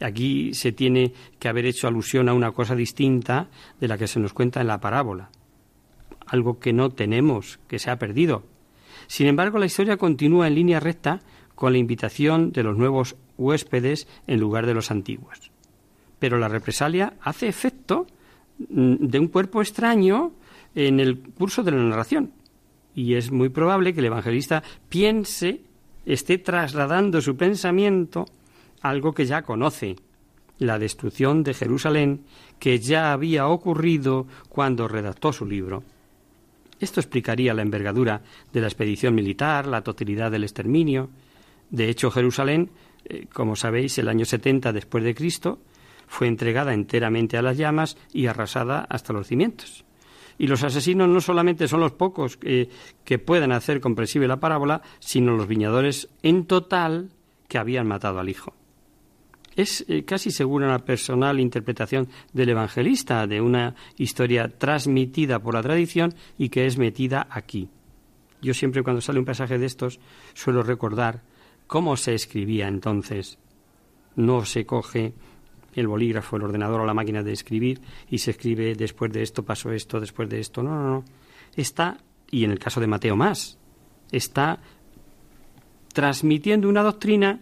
Aquí 0.02 0.54
se 0.54 0.72
tiene 0.72 1.14
que 1.40 1.48
haber 1.48 1.66
hecho 1.66 1.88
alusión 1.88 2.30
a 2.30 2.34
una 2.34 2.52
cosa 2.52 2.76
distinta 2.76 3.50
de 3.80 3.88
la 3.88 3.98
que 3.98 4.08
se 4.08 4.20
nos 4.20 4.34
cuenta 4.34 4.62
en 4.62 4.68
la 4.68 4.80
parábola, 4.80 5.30
algo 6.26 6.60
que 6.60 6.74
no 6.74 6.90
tenemos, 6.90 7.60
que 7.68 7.80
se 7.80 7.92
ha 7.92 8.00
perdido. 8.00 8.44
Sin 9.08 9.28
embargo, 9.28 9.60
la 9.60 9.66
historia 9.66 9.98
continúa 9.98 10.48
en 10.48 10.56
línea 10.56 10.80
recta 10.80 11.20
con 11.56 11.74
la 11.74 11.80
invitación 11.80 12.52
de 12.52 12.64
los 12.64 12.78
nuevos 12.78 13.16
huéspedes 13.38 14.08
en 14.28 14.40
lugar 14.40 14.66
de 14.66 14.74
los 14.74 14.92
antiguos. 14.92 15.52
Pero 16.20 16.38
la 16.38 16.48
represalia 16.48 17.14
hace 17.22 17.48
efecto 17.48 18.08
mm, 18.70 18.96
de 19.00 19.20
un 19.20 19.28
cuerpo 19.28 19.62
extraño 19.62 20.34
en 20.76 21.00
el 21.00 21.20
curso 21.20 21.64
de 21.64 21.72
la 21.72 21.84
narración. 21.84 22.32
Y 22.96 23.16
es 23.16 23.32
muy 23.32 23.50
probable 23.50 23.94
que 23.94 24.00
el 24.00 24.08
evangelista 24.08 24.64
piense, 24.90 25.62
esté 26.06 26.38
trasladando 26.38 27.22
su 27.22 27.36
pensamiento 27.36 28.26
a 28.82 28.90
algo 28.90 29.14
que 29.14 29.26
ya 29.26 29.42
conoce, 29.42 29.96
la 30.60 30.80
destrucción 30.80 31.44
de 31.44 31.54
Jerusalén 31.54 32.26
que 32.60 32.80
ya 32.80 33.12
había 33.12 33.48
ocurrido 33.48 34.28
cuando 34.50 34.88
redactó 34.88 35.34
su 35.34 35.46
libro. 35.46 35.84
Esto 36.84 37.00
explicaría 37.00 37.54
la 37.54 37.62
envergadura 37.62 38.22
de 38.52 38.62
la 38.62 38.68
expedición 38.68 39.16
militar, 39.16 39.66
la 39.66 39.82
totalidad 39.82 40.30
del 40.30 40.44
exterminio. 40.44 41.10
De 41.70 41.90
hecho, 41.90 42.12
Jerusalén 42.12 42.70
eh, 43.06 43.28
como 43.32 43.56
sabéis, 43.56 43.98
el 43.98 44.08
año 44.08 44.26
70 44.26 44.72
después 44.72 45.04
de 45.04 45.16
Cristo, 45.16 45.60
fue 46.08 46.28
entregada 46.28 46.74
enteramente 46.74 47.38
a 47.38 47.42
las 47.42 47.58
llamas 47.58 47.98
y 48.14 48.28
arrasada 48.28 48.86
hasta 48.90 49.14
los 49.14 49.28
cimientos. 49.28 49.84
Y 50.38 50.48
los 50.48 50.64
asesinos 50.64 51.10
no 51.10 51.22
solamente 51.22 51.68
son 51.68 51.82
los 51.82 51.92
pocos 51.92 52.38
que, 52.38 52.70
que 53.04 53.20
puedan 53.20 53.52
hacer 53.52 53.80
comprensible 53.80 54.28
la 54.28 54.40
parábola, 54.40 54.82
sino 55.00 55.36
los 55.36 55.48
viñadores 55.48 56.10
en 56.24 56.46
total 56.46 57.10
que 57.48 57.58
habían 57.58 57.88
matado 57.88 58.20
al 58.20 58.30
hijo. 58.30 58.54
Es 59.56 59.86
eh, 59.88 60.04
casi 60.04 60.32
segura 60.32 60.68
una 60.68 60.80
personal 60.80 61.40
interpretación 61.40 62.08
del 62.32 62.50
evangelista 62.50 63.28
de 63.28 63.42
una 63.42 63.76
historia 63.98 64.48
transmitida 64.50 65.40
por 65.40 65.54
la 65.54 65.62
tradición 65.62 66.14
y 66.38 66.50
que 66.50 66.66
es 66.66 66.78
metida 66.78 67.28
aquí. 67.30 67.70
Yo 68.42 68.54
siempre 68.54 68.84
cuando 68.84 69.02
sale 69.02 69.20
un 69.20 69.26
pasaje 69.26 69.58
de 69.58 69.66
estos 69.66 70.00
suelo 70.34 70.64
recordar 70.64 71.22
¿Cómo 71.68 71.98
se 71.98 72.14
escribía 72.14 72.68
entonces? 72.68 73.38
No 74.16 74.46
se 74.46 74.66
coge 74.66 75.14
el 75.74 75.88
bolígrafo, 75.88 76.36
el 76.36 76.44
ordenador 76.44 76.82
o 76.82 76.86
la 76.86 76.94
máquina 76.94 77.24
de 77.24 77.32
escribir 77.32 77.82
y 78.10 78.20
se 78.20 78.32
escribe 78.32 78.76
después 78.76 79.12
de 79.12 79.24
esto 79.24 79.44
pasó 79.44 79.72
esto, 79.72 80.00
después 80.00 80.30
de 80.30 80.40
esto. 80.40 80.62
No, 80.62 80.76
no, 80.76 80.88
no. 80.88 81.06
Está, 81.56 81.98
y 82.30 82.44
en 82.44 82.52
el 82.52 82.60
caso 82.60 82.80
de 82.80 82.88
Mateo 82.88 83.16
más, 83.16 83.58
está 84.12 84.60
transmitiendo 85.94 86.70
una 86.70 86.84
doctrina 86.84 87.40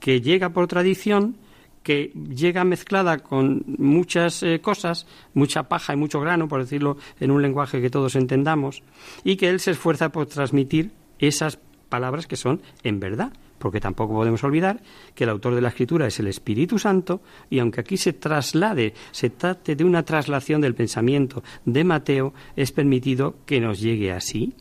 que 0.00 0.20
llega 0.20 0.50
por 0.50 0.66
tradición, 0.66 1.36
que 1.84 2.10
llega 2.34 2.64
mezclada 2.64 3.18
con 3.18 3.62
muchas 3.78 4.42
eh, 4.42 4.60
cosas, 4.60 5.06
mucha 5.34 5.68
paja 5.68 5.92
y 5.92 5.96
mucho 5.96 6.20
grano, 6.20 6.48
por 6.48 6.60
decirlo 6.60 6.96
en 7.20 7.30
un 7.30 7.42
lenguaje 7.42 7.80
que 7.80 7.90
todos 7.90 8.16
entendamos, 8.16 8.82
y 9.22 9.36
que 9.36 9.48
él 9.50 9.60
se 9.60 9.70
esfuerza 9.70 10.08
por 10.08 10.26
transmitir 10.26 10.90
esas 11.20 11.60
palabras 11.88 12.26
que 12.26 12.36
son 12.36 12.60
en 12.82 12.98
verdad 12.98 13.32
porque 13.64 13.80
tampoco 13.80 14.12
podemos 14.12 14.44
olvidar 14.44 14.82
que 15.14 15.24
el 15.24 15.30
autor 15.30 15.54
de 15.54 15.62
la 15.62 15.68
escritura 15.68 16.06
es 16.06 16.20
el 16.20 16.26
Espíritu 16.26 16.78
Santo 16.78 17.22
y 17.48 17.60
aunque 17.60 17.80
aquí 17.80 17.96
se 17.96 18.12
traslade, 18.12 18.92
se 19.10 19.30
trate 19.30 19.74
de 19.74 19.84
una 19.84 20.02
traslación 20.02 20.60
del 20.60 20.74
pensamiento 20.74 21.42
de 21.64 21.82
Mateo, 21.82 22.34
es 22.56 22.72
permitido 22.72 23.36
que 23.46 23.60
nos 23.60 23.80
llegue 23.80 24.12
así. 24.12 24.52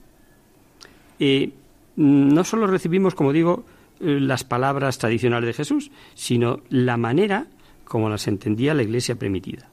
Eh, 1.20 1.52
no 1.98 2.46
solo 2.46 2.66
recibimos, 2.66 3.14
como 3.14 3.34
digo, 3.34 3.66
las 4.04 4.44
palabras 4.44 4.98
tradicionales 4.98 5.48
de 5.48 5.54
Jesús, 5.54 5.92
sino 6.14 6.62
la 6.70 6.98
manera 6.98 7.48
como 7.86 8.10
las 8.10 8.28
entendía 8.28 8.74
la 8.74 8.84
Iglesia 8.84 9.16
primitiva. 9.16 9.70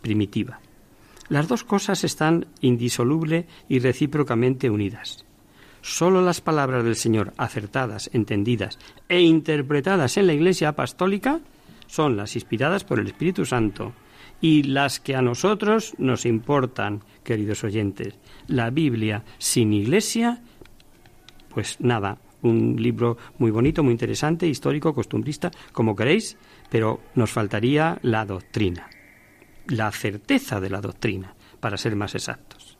primitiva. 0.00 0.60
Las 1.28 1.46
dos 1.48 1.64
cosas 1.64 2.02
están 2.04 2.46
indisoluble 2.60 3.46
y 3.68 3.78
recíprocamente 3.78 4.68
unidas. 4.68 5.24
Solo 5.80 6.22
las 6.22 6.40
palabras 6.40 6.84
del 6.84 6.96
Señor 6.96 7.32
acertadas, 7.36 8.10
entendidas 8.12 8.78
e 9.08 9.20
interpretadas 9.20 10.16
en 10.16 10.26
la 10.26 10.32
Iglesia 10.32 10.70
apostólica 10.70 11.40
son 11.86 12.16
las 12.16 12.34
inspiradas 12.34 12.84
por 12.84 12.98
el 12.98 13.06
Espíritu 13.06 13.44
Santo 13.44 13.92
y 14.40 14.64
las 14.64 14.98
que 14.98 15.14
a 15.14 15.22
nosotros 15.22 15.94
nos 15.98 16.26
importan, 16.26 17.02
queridos 17.22 17.64
oyentes. 17.64 18.14
La 18.48 18.70
Biblia 18.70 19.24
sin 19.38 19.72
Iglesia, 19.72 20.42
pues 21.48 21.80
nada, 21.80 22.18
un 22.42 22.76
libro 22.80 23.16
muy 23.38 23.50
bonito, 23.50 23.82
muy 23.82 23.92
interesante, 23.92 24.46
histórico, 24.46 24.94
costumbrista, 24.94 25.50
como 25.72 25.96
queréis, 25.96 26.36
pero 26.70 27.00
nos 27.14 27.30
faltaría 27.30 27.98
la 28.02 28.24
doctrina, 28.24 28.88
la 29.68 29.90
certeza 29.92 30.60
de 30.60 30.70
la 30.70 30.80
doctrina, 30.80 31.34
para 31.60 31.76
ser 31.76 31.96
más 31.96 32.14
exactos. 32.14 32.78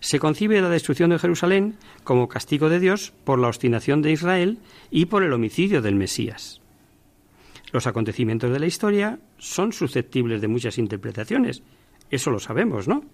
Se 0.00 0.18
concibe 0.18 0.60
la 0.60 0.68
destrucción 0.68 1.10
de 1.10 1.18
Jerusalén 1.18 1.76
como 2.04 2.28
castigo 2.28 2.68
de 2.68 2.80
Dios 2.80 3.12
por 3.24 3.38
la 3.38 3.48
obstinación 3.48 4.02
de 4.02 4.12
Israel 4.12 4.58
y 4.90 5.06
por 5.06 5.22
el 5.22 5.32
homicidio 5.32 5.82
del 5.82 5.96
Mesías. 5.96 6.60
Los 7.72 7.86
acontecimientos 7.86 8.52
de 8.52 8.60
la 8.60 8.66
historia 8.66 9.18
son 9.38 9.72
susceptibles 9.72 10.40
de 10.40 10.48
muchas 10.48 10.78
interpretaciones, 10.78 11.62
eso 12.10 12.30
lo 12.30 12.38
sabemos, 12.38 12.86
¿no? 12.86 13.04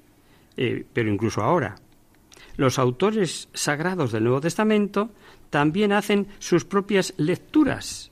Eh, 0.57 0.85
pero 0.93 1.11
incluso 1.11 1.41
ahora. 1.41 1.77
Los 2.57 2.79
autores 2.79 3.49
sagrados 3.55 4.13
del 4.13 4.25
Nuevo 4.25 4.41
Testamento 4.41 5.11
también 5.51 5.93
hacen 5.93 6.29
sus 6.39 6.65
propias 6.65 7.15
lecturas 7.17 8.11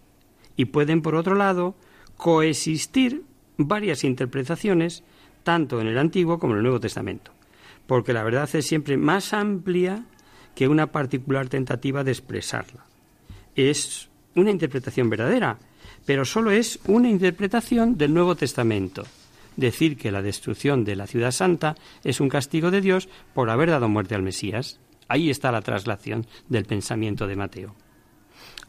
y 0.57 0.67
pueden, 0.67 1.03
por 1.03 1.15
otro 1.15 1.35
lado, 1.35 1.75
coexistir 2.17 3.23
varias 3.57 4.05
interpretaciones 4.05 5.03
tanto 5.43 5.81
en 5.81 5.87
el 5.87 5.99
Antiguo 5.99 6.39
como 6.39 6.55
en 6.55 6.59
el 6.59 6.65
Nuevo 6.65 6.81
Testamento, 6.81 7.33
porque 7.87 8.13
la 8.13 8.23
verdad 8.23 8.49
es 8.55 8.67
siempre 8.67 8.97
más 8.97 9.33
amplia 9.33 10.05
que 10.55 10.69
una 10.69 10.93
particular 10.93 11.49
tentativa 11.49 12.05
de 12.05 12.13
expresarla. 12.13 12.85
Es 13.55 14.09
una 14.35 14.51
interpretación 14.51 15.11
verdadera, 15.11 15.59
pero 16.05 16.25
solo 16.25 16.51
es 16.51 16.79
una 16.87 17.09
interpretación 17.09 17.97
del 17.97 18.15
Nuevo 18.15 18.37
Testamento. 18.37 19.05
Decir 19.57 19.97
que 19.97 20.13
la 20.13 20.23
destrucción 20.23 20.85
de 20.85 20.97
la 20.97 21.07
ciudad 21.07 21.31
santa 21.31 21.75
es 22.05 22.21
un 22.21 22.29
castigo 22.29 22.71
de 22.71 22.81
Dios 22.81 23.09
por 23.35 23.51
haber 23.51 23.71
dado 23.71 23.89
muerte 23.89 24.15
al 24.15 24.23
Mesías. 24.23 24.81
Ahí 25.09 25.31
está 25.31 25.53
la 25.53 25.63
traslación 25.63 26.27
del 26.49 26.65
pensamiento 26.65 27.27
de 27.27 27.37
Mateo. 27.37 27.75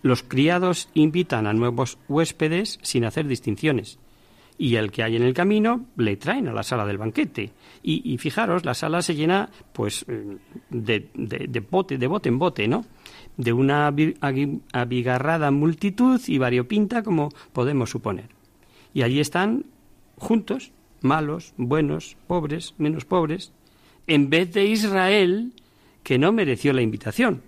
Los 0.01 0.23
criados 0.23 0.89
invitan 0.93 1.45
a 1.45 1.53
nuevos 1.53 1.97
huéspedes 2.07 2.79
sin 2.81 3.05
hacer 3.05 3.27
distinciones 3.27 3.99
y 4.61 4.75
el 4.75 4.91
que 4.91 5.01
hay 5.01 5.15
en 5.15 5.23
el 5.23 5.33
camino 5.33 5.87
le 5.97 6.17
traen 6.17 6.47
a 6.47 6.53
la 6.53 6.61
sala 6.61 6.85
del 6.85 6.99
banquete. 6.99 7.51
Y, 7.81 8.15
fijaros, 8.19 8.63
la 8.63 8.75
sala 8.75 9.01
se 9.01 9.15
llena 9.15 9.49
pues 9.73 10.05
eh, 10.07 10.37
de, 10.69 11.09
de, 11.15 11.59
bote, 11.61 11.97
de 11.97 12.05
bote 12.05 12.29
en 12.29 12.37
bote, 12.37 12.67
¿no? 12.67 12.85
De 13.37 13.53
una 13.53 13.91
abigarrada 14.71 15.49
multitud 15.49 16.21
y 16.27 16.37
variopinta 16.37 17.01
como 17.01 17.29
podemos 17.53 17.89
suponer. 17.89 18.29
Y 18.93 19.01
allí 19.01 19.19
están 19.19 19.65
juntos, 20.21 20.71
malos, 21.01 21.53
buenos, 21.57 22.15
pobres, 22.27 22.75
menos 22.77 23.05
pobres, 23.05 23.51
en 24.05 24.29
vez 24.29 24.53
de 24.53 24.65
Israel, 24.65 25.51
que 26.03 26.19
no 26.19 26.31
mereció 26.31 26.73
la 26.73 26.83
invitación. 26.83 27.41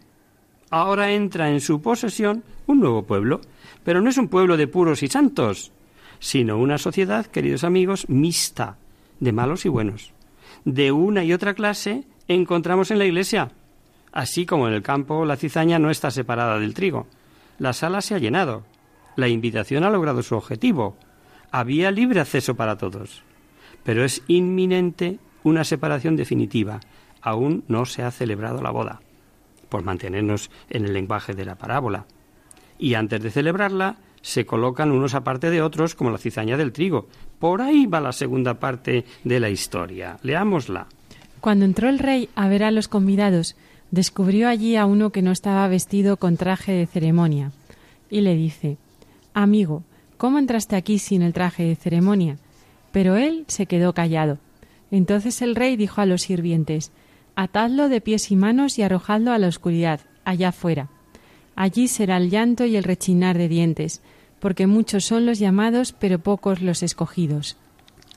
Ahora 0.71 1.11
entra 1.11 1.51
en 1.51 1.61
su 1.61 1.81
posesión 1.83 2.43
un 2.65 2.79
nuevo 2.79 3.03
pueblo, 3.03 3.41
pero 3.83 4.01
no 4.01 4.09
es 4.09 4.17
un 4.17 4.27
pueblo 4.27 4.57
de 4.57 4.67
puros 4.67 5.03
y 5.03 5.07
santos, 5.07 5.71
sino 6.19 6.57
una 6.57 6.79
sociedad, 6.79 7.27
queridos 7.27 7.63
amigos, 7.63 8.09
mixta, 8.09 8.77
de 9.19 9.31
malos 9.31 9.65
y 9.65 9.69
buenos. 9.69 10.11
De 10.65 10.91
una 10.91 11.23
y 11.23 11.31
otra 11.31 11.53
clase 11.53 12.05
encontramos 12.27 12.89
en 12.89 12.97
la 12.97 13.05
iglesia, 13.05 13.51
así 14.11 14.47
como 14.47 14.67
en 14.67 14.73
el 14.73 14.81
campo 14.81 15.25
la 15.25 15.37
cizaña 15.37 15.77
no 15.77 15.91
está 15.91 16.09
separada 16.09 16.57
del 16.57 16.73
trigo. 16.73 17.05
La 17.59 17.73
sala 17.73 18.01
se 18.01 18.15
ha 18.15 18.19
llenado, 18.19 18.63
la 19.15 19.27
invitación 19.27 19.83
ha 19.83 19.91
logrado 19.91 20.23
su 20.23 20.35
objetivo, 20.35 20.97
había 21.53 21.91
libre 21.91 22.19
acceso 22.19 22.55
para 22.55 22.77
todos. 22.77 23.21
Pero 23.83 24.03
es 24.03 24.23
inminente 24.27 25.19
una 25.43 25.63
separación 25.63 26.15
definitiva. 26.15 26.79
Aún 27.21 27.63
no 27.67 27.85
se 27.85 28.01
ha 28.01 28.09
celebrado 28.09 28.61
la 28.61 28.71
boda, 28.71 29.01
por 29.69 29.83
mantenernos 29.83 30.49
en 30.69 30.85
el 30.85 30.93
lenguaje 30.93 31.33
de 31.33 31.45
la 31.45 31.55
parábola. 31.55 32.05
Y 32.79 32.95
antes 32.95 33.21
de 33.21 33.29
celebrarla, 33.29 33.97
se 34.23 34.47
colocan 34.47 34.91
unos 34.91 35.13
aparte 35.13 35.51
de 35.51 35.61
otros 35.61 35.93
como 35.93 36.09
la 36.09 36.17
cizaña 36.17 36.57
del 36.57 36.73
trigo. 36.73 37.07
Por 37.37 37.61
ahí 37.61 37.85
va 37.85 38.01
la 38.01 38.13
segunda 38.13 38.55
parte 38.55 39.05
de 39.23 39.39
la 39.39 39.51
historia. 39.51 40.17
Leámosla. 40.23 40.87
Cuando 41.39 41.65
entró 41.65 41.87
el 41.87 41.99
rey 41.99 42.29
a 42.35 42.47
ver 42.47 42.63
a 42.63 42.71
los 42.71 42.87
convidados, 42.87 43.55
descubrió 43.91 44.49
allí 44.49 44.75
a 44.75 44.87
uno 44.87 45.11
que 45.11 45.21
no 45.21 45.31
estaba 45.31 45.67
vestido 45.67 46.17
con 46.17 46.35
traje 46.35 46.71
de 46.71 46.87
ceremonia, 46.87 47.51
y 48.09 48.21
le 48.21 48.35
dice 48.35 48.77
Amigo, 49.35 49.83
¿cómo 50.23 50.39
entraste 50.39 50.77
aquí 50.77 50.99
sin 50.99 51.21
el 51.21 51.33
traje 51.33 51.63
de 51.63 51.75
ceremonia? 51.75 52.37
Pero 52.93 53.17
él 53.17 53.43
se 53.49 53.65
quedó 53.65 53.93
callado. 53.93 54.37
Entonces 54.89 55.41
el 55.41 55.53
rey 55.53 55.75
dijo 55.75 55.99
a 55.99 56.05
los 56.05 56.21
sirvientes 56.21 56.93
Atadlo 57.35 57.89
de 57.89 57.99
pies 57.99 58.31
y 58.31 58.37
manos 58.37 58.79
y 58.79 58.83
arrojadlo 58.83 59.33
a 59.33 59.37
la 59.37 59.49
oscuridad, 59.49 59.99
allá 60.23 60.47
afuera. 60.47 60.87
Allí 61.57 61.89
será 61.89 62.15
el 62.15 62.29
llanto 62.29 62.63
y 62.63 62.77
el 62.77 62.85
rechinar 62.85 63.37
de 63.37 63.49
dientes, 63.49 64.01
porque 64.39 64.65
muchos 64.65 65.03
son 65.03 65.25
los 65.25 65.39
llamados, 65.39 65.91
pero 65.91 66.19
pocos 66.19 66.61
los 66.61 66.83
escogidos. 66.83 67.57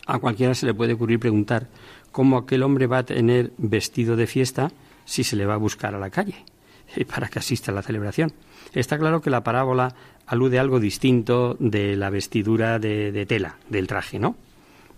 A 0.07 0.21
cualquiera 0.21 0.55
se 0.55 0.67
le 0.67 0.75
puede 0.75 0.93
ocurrir 0.93 1.19
preguntar 1.19 1.67
cómo 2.13 2.37
aquel 2.37 2.63
hombre 2.63 2.87
va 2.87 2.99
a 2.99 3.05
tener 3.05 3.51
vestido 3.59 4.15
de 4.15 4.29
fiesta 4.29 4.71
si 5.07 5.25
se 5.25 5.35
le 5.35 5.45
va 5.45 5.55
a 5.55 5.57
buscar 5.57 5.97
a 5.97 5.99
la 5.99 6.11
calle 6.11 6.37
para 7.13 7.27
que 7.27 7.41
asista 7.41 7.73
a 7.73 7.75
la 7.75 7.83
celebración. 7.83 8.33
Está 8.73 8.99
claro 8.99 9.21
que 9.21 9.31
la 9.31 9.43
parábola 9.43 9.95
alude 10.27 10.59
a 10.59 10.61
algo 10.61 10.81
distinto 10.81 11.57
de 11.59 11.97
la 11.97 12.11
vestidura 12.11 12.79
de, 12.79 13.27
tela, 13.27 13.57
del 13.69 13.87
traje, 13.87 14.19
¿no? 14.19 14.37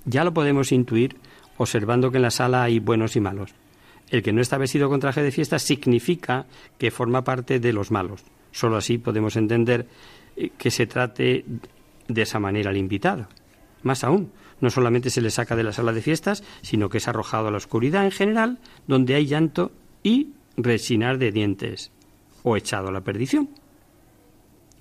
Ya 0.05 0.25
lo 0.25 0.33
podemos 0.33 0.73
intuir 0.73 1.17
observando 1.59 2.11
que 2.11 2.17
en 2.17 2.23
la 2.23 2.31
sala 2.31 2.63
hay 2.63 2.79
buenos 2.79 3.17
y 3.17 3.21
malos. 3.21 3.55
El 4.11 4.23
que 4.23 4.33
no 4.33 4.41
está 4.41 4.57
vestido 4.57 4.89
con 4.89 5.01
traje 5.01 5.23
de 5.23 5.33
fiesta 5.33 5.59
significa 5.59 6.47
que 6.79 6.91
forma 6.91 7.25
parte 7.25 7.61
de 7.61 7.73
los 7.73 7.91
malos. 7.91 8.23
Solo 8.53 8.77
así 8.77 8.97
podemos 8.97 9.37
entender 9.37 9.87
eh, 10.37 10.51
que 10.57 10.71
se 10.71 10.87
trate 10.87 11.45
de 12.07 12.23
esa 12.23 12.39
manera 12.39 12.71
al 12.71 12.77
invitado. 12.77 13.29
Más 13.83 14.03
aún, 14.05 14.33
no 14.61 14.71
solamente 14.71 15.11
se 15.11 15.21
le 15.21 15.31
saca 15.31 15.57
de 15.57 15.63
la 15.63 15.73
sala 15.73 15.93
de 15.93 16.03
fiestas, 16.03 16.43
sino 16.63 16.89
que 16.89 16.99
es 16.99 17.09
arrojado 17.09 17.49
a 17.49 17.51
la 17.51 17.59
oscuridad 17.59 18.05
en 18.05 18.13
general, 18.13 18.59
donde 18.87 19.15
hay 19.15 19.27
llanto 19.27 19.73
y 20.03 20.33
rechinar 20.57 21.19
de 21.19 21.31
dientes, 21.33 21.93
o 22.43 22.57
echado 22.57 22.89
a 22.89 22.93
la 22.93 23.03
perdición. 23.03 23.49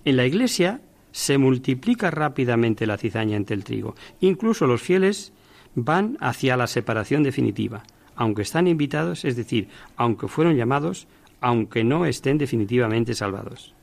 En 0.05 0.17
la 0.17 0.25
iglesia 0.25 0.81
se 1.11 1.37
multiplica 1.37 2.11
rápidamente 2.11 2.85
la 2.85 2.97
cizaña 2.97 3.35
entre 3.35 3.55
el 3.55 3.63
trigo. 3.63 3.95
Incluso 4.21 4.67
los 4.67 4.81
fieles 4.81 5.33
van 5.75 6.17
hacia 6.21 6.57
la 6.57 6.67
separación 6.67 7.23
definitiva 7.23 7.83
aunque 8.17 8.41
están 8.41 8.67
invitados, 8.67 9.23
es 9.23 9.35
decir, 9.35 9.69
aunque 9.95 10.27
fueron 10.27 10.57
llamados, 10.57 11.07
aunque 11.39 11.83
no 11.83 12.05
estén 12.05 12.37
definitivamente 12.37 13.13
salvados. 13.13 13.73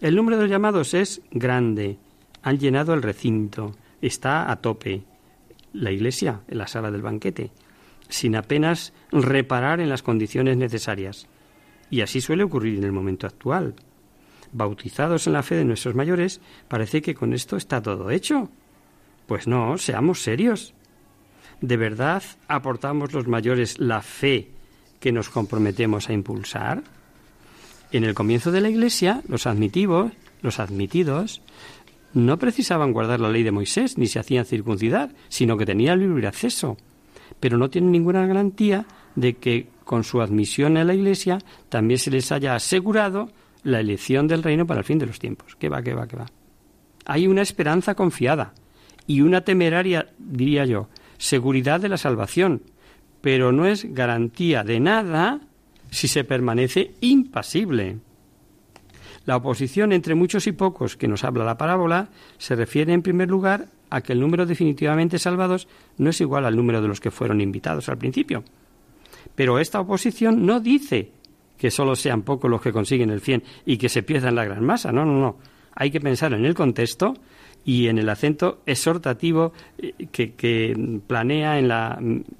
El 0.00 0.14
número 0.14 0.36
de 0.36 0.44
los 0.44 0.50
llamados 0.50 0.94
es 0.94 1.22
grande, 1.30 1.96
han 2.42 2.58
llenado 2.58 2.94
el 2.94 3.02
recinto, 3.02 3.74
está 4.00 4.50
a 4.50 4.56
tope, 4.56 5.02
la 5.72 5.90
iglesia, 5.90 6.40
en 6.46 6.58
la 6.58 6.66
sala 6.66 6.90
del 6.90 7.02
banquete, 7.02 7.50
sin 8.08 8.36
apenas 8.36 8.92
reparar 9.10 9.80
en 9.80 9.88
las 9.88 10.02
condiciones 10.02 10.56
necesarias. 10.56 11.26
Y 11.90 12.00
así 12.02 12.20
suele 12.20 12.44
ocurrir 12.44 12.78
en 12.78 12.84
el 12.84 12.92
momento 12.92 13.26
actual. 13.26 13.74
Bautizados 14.52 15.26
en 15.26 15.34
la 15.34 15.42
fe 15.42 15.56
de 15.56 15.64
nuestros 15.64 15.94
mayores, 15.94 16.40
parece 16.68 17.02
que 17.02 17.14
con 17.14 17.32
esto 17.32 17.56
está 17.56 17.82
todo 17.82 18.10
hecho. 18.10 18.48
Pues 19.26 19.46
no, 19.46 19.76
seamos 19.78 20.22
serios. 20.22 20.74
¿De 21.60 21.76
verdad 21.76 22.22
aportamos 22.48 23.12
los 23.12 23.26
mayores 23.28 23.78
la 23.78 24.02
fe 24.02 24.48
que 24.98 25.12
nos 25.12 25.28
comprometemos 25.28 26.08
a 26.08 26.12
impulsar? 26.12 26.82
En 27.92 28.04
el 28.04 28.14
comienzo 28.14 28.50
de 28.50 28.60
la 28.60 28.70
Iglesia, 28.70 29.22
los 29.28 29.46
admitivos, 29.46 30.12
los 30.42 30.58
admitidos, 30.58 31.42
no 32.12 32.38
precisaban 32.38 32.92
guardar 32.92 33.20
la 33.20 33.28
ley 33.28 33.42
de 33.42 33.52
Moisés 33.52 33.98
ni 33.98 34.06
se 34.06 34.18
hacían 34.18 34.44
circuncidar, 34.44 35.10
sino 35.28 35.56
que 35.56 35.66
tenían 35.66 36.00
libre 36.00 36.26
acceso. 36.26 36.76
Pero 37.38 37.56
no 37.56 37.70
tienen 37.70 37.92
ninguna 37.92 38.26
garantía 38.26 38.86
de 39.14 39.34
que 39.34 39.68
con 39.90 40.04
su 40.04 40.22
admisión 40.22 40.76
a 40.76 40.84
la 40.84 40.94
Iglesia 40.94 41.40
también 41.68 41.98
se 41.98 42.12
les 42.12 42.30
haya 42.30 42.54
asegurado 42.54 43.28
la 43.64 43.80
elección 43.80 44.28
del 44.28 44.44
reino 44.44 44.64
para 44.64 44.78
el 44.78 44.84
fin 44.84 45.00
de 45.00 45.06
los 45.06 45.18
tiempos. 45.18 45.56
¿Qué 45.56 45.68
va, 45.68 45.82
qué 45.82 45.94
va, 45.94 46.06
qué 46.06 46.16
va? 46.16 46.26
Hay 47.06 47.26
una 47.26 47.42
esperanza 47.42 47.96
confiada 47.96 48.54
y 49.08 49.22
una 49.22 49.40
temeraria, 49.40 50.06
diría 50.16 50.64
yo, 50.64 50.86
seguridad 51.18 51.80
de 51.80 51.88
la 51.88 51.96
salvación, 51.96 52.62
pero 53.20 53.50
no 53.50 53.66
es 53.66 53.92
garantía 53.92 54.62
de 54.62 54.78
nada 54.78 55.40
si 55.90 56.06
se 56.06 56.22
permanece 56.22 56.92
impasible. 57.00 57.98
La 59.26 59.38
oposición 59.38 59.90
entre 59.90 60.14
muchos 60.14 60.46
y 60.46 60.52
pocos 60.52 60.96
que 60.96 61.08
nos 61.08 61.24
habla 61.24 61.42
la 61.42 61.58
parábola 61.58 62.10
se 62.38 62.54
refiere 62.54 62.92
en 62.92 63.02
primer 63.02 63.28
lugar 63.28 63.66
a 63.90 64.02
que 64.02 64.12
el 64.12 64.20
número 64.20 64.46
definitivamente 64.46 65.18
salvados 65.18 65.66
no 65.98 66.10
es 66.10 66.20
igual 66.20 66.46
al 66.46 66.54
número 66.54 66.80
de 66.80 66.86
los 66.86 67.00
que 67.00 67.10
fueron 67.10 67.40
invitados 67.40 67.88
al 67.88 67.98
principio. 67.98 68.44
Pero 69.40 69.58
esta 69.58 69.80
oposición 69.80 70.44
no 70.44 70.60
dice 70.60 71.12
que 71.56 71.70
solo 71.70 71.96
sean 71.96 72.24
pocos 72.24 72.50
los 72.50 72.60
que 72.60 72.74
consiguen 72.74 73.08
el 73.08 73.22
100 73.22 73.42
y 73.64 73.78
que 73.78 73.88
se 73.88 74.02
pierdan 74.02 74.34
la 74.34 74.44
gran 74.44 74.62
masa. 74.62 74.92
No, 74.92 75.06
no, 75.06 75.18
no. 75.18 75.38
Hay 75.74 75.90
que 75.90 75.98
pensar 75.98 76.34
en 76.34 76.44
el 76.44 76.54
contexto 76.54 77.14
y 77.64 77.86
en 77.86 77.96
el 77.96 78.10
acento 78.10 78.60
exhortativo 78.66 79.54
eh, 79.78 79.94
que, 80.12 81.00
planea 81.06 81.58
en 81.58 81.68
la 81.68 81.98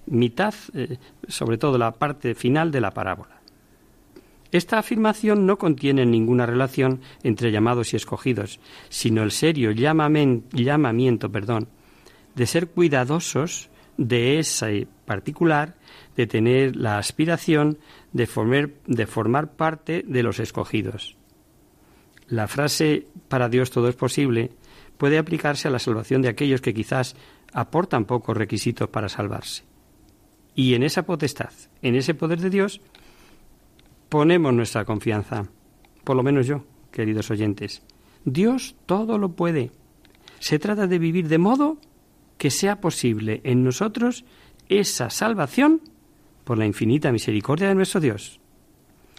mitad, 0.09 0.53
eh, 0.75 0.99
sobre 1.27 1.57
todo 1.57 1.79
la 1.79 1.93
parte 1.93 2.35
final 2.35 2.71
de 2.71 2.83
la 2.83 2.91
parábola. 2.91 3.41
Esta 4.53 4.79
afirmación 4.79 5.47
no 5.47 5.57
contiene 5.57 6.05
ninguna 6.05 6.45
relación 6.45 7.01
entre 7.23 7.51
llamados 7.51 7.95
y 7.95 7.97
escogidos, 7.97 8.61
sino 8.91 9.23
el 9.23 9.31
serio 9.31 9.71
llamamiento 9.71 11.33
perdón, 11.33 11.67
de 12.35 12.45
ser 12.47 12.69
cuidadosos 12.69 13.71
de 13.97 14.39
ese 14.39 14.87
particular, 15.07 15.80
de 16.17 16.27
tener 16.27 16.77
la 16.77 16.99
aspiración 16.99 17.79
de 18.13 18.27
formar, 18.27 18.71
de 18.87 19.07
formar 19.07 19.53
parte 19.53 20.03
de 20.07 20.23
los 20.23 20.41
escogidos. 20.41 21.17
La 22.29 22.47
frase 22.47 23.07
para 23.29 23.49
Dios 23.49 23.71
todo 23.71 23.89
es 23.89 23.97
posible 23.97 24.53
puede 24.99 25.19
aplicarse 25.19 25.67
a 25.67 25.71
la 25.71 25.79
salvación 25.79 26.23
de 26.23 26.29
aquellos 26.29 26.61
que 26.61 26.75
quizás 26.75 27.17
aportan 27.53 28.05
pocos 28.05 28.37
requisitos 28.37 28.89
para 28.89 29.09
salvarse. 29.09 29.65
Y 30.55 30.75
en 30.75 30.83
esa 30.83 31.05
potestad, 31.05 31.53
en 31.81 31.95
ese 31.95 32.15
poder 32.15 32.41
de 32.41 32.51
Dios, 32.51 32.81
ponemos 34.09 34.53
nuestra 34.53 34.85
confianza, 34.85 35.47
por 36.05 36.17
lo 36.17 36.23
menos 36.23 36.47
yo, 36.47 36.65
queridos 36.91 37.31
oyentes. 37.31 37.83
Dios 38.25 38.77
todo 38.87 39.17
lo 39.17 39.31
puede. 39.33 39.71
Se 40.39 40.59
trata 40.59 40.87
de 40.87 40.99
vivir 40.99 41.29
de 41.29 41.39
modo 41.39 41.79
que 42.37 42.51
sea 42.51 42.81
posible 42.81 43.41
en 43.45 43.65
nosotros 43.65 44.25
esa 44.69 45.11
salvación 45.11 45.81
por 46.51 46.59
la 46.59 46.67
infinita 46.67 47.13
misericordia 47.13 47.69
de 47.69 47.77
nuestro 47.77 48.01
Dios. 48.01 48.41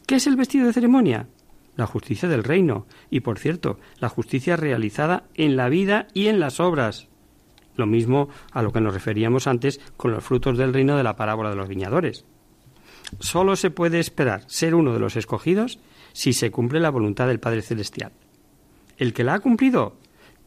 ¿Qué 0.06 0.16
es 0.16 0.28
el 0.28 0.36
vestido 0.36 0.68
de 0.68 0.74
ceremonia? 0.74 1.30
La 1.78 1.88
justicia 1.88 2.28
del 2.28 2.44
reino 2.44 2.88
y, 3.10 3.22
por 3.22 3.40
cierto, 3.40 3.80
la 4.00 4.10
justicia 4.10 4.58
realizada 4.58 5.24
en 5.36 5.56
la 5.56 5.70
vida 5.70 6.10
y 6.14 6.28
en 6.28 6.42
las 6.42 6.60
obras. 6.60 7.08
Lo 7.78 7.88
mismo 7.88 8.28
a 8.52 8.62
lo 8.62 8.74
que 8.74 8.82
nos 8.82 8.94
referíamos 8.94 9.48
antes 9.48 9.80
con 9.96 10.12
los 10.12 10.26
frutos 10.26 10.58
del 10.58 10.74
reino 10.74 10.98
de 10.98 11.04
la 11.04 11.16
parábola 11.16 11.52
de 11.52 11.56
los 11.56 11.70
viñadores. 11.70 12.26
Solo 13.22 13.56
se 13.56 13.72
puede 13.72 14.02
esperar 14.02 14.44
ser 14.48 14.76
uno 14.76 14.92
de 14.92 15.00
los 15.00 15.16
escogidos 15.16 15.80
si 16.12 16.34
se 16.34 16.52
cumple 16.52 16.82
la 16.82 16.90
voluntad 16.90 17.28
del 17.28 17.40
Padre 17.40 17.62
Celestial. 17.62 18.12
El 18.98 19.14
que 19.14 19.24
la 19.24 19.36
ha 19.36 19.40
cumplido 19.40 19.96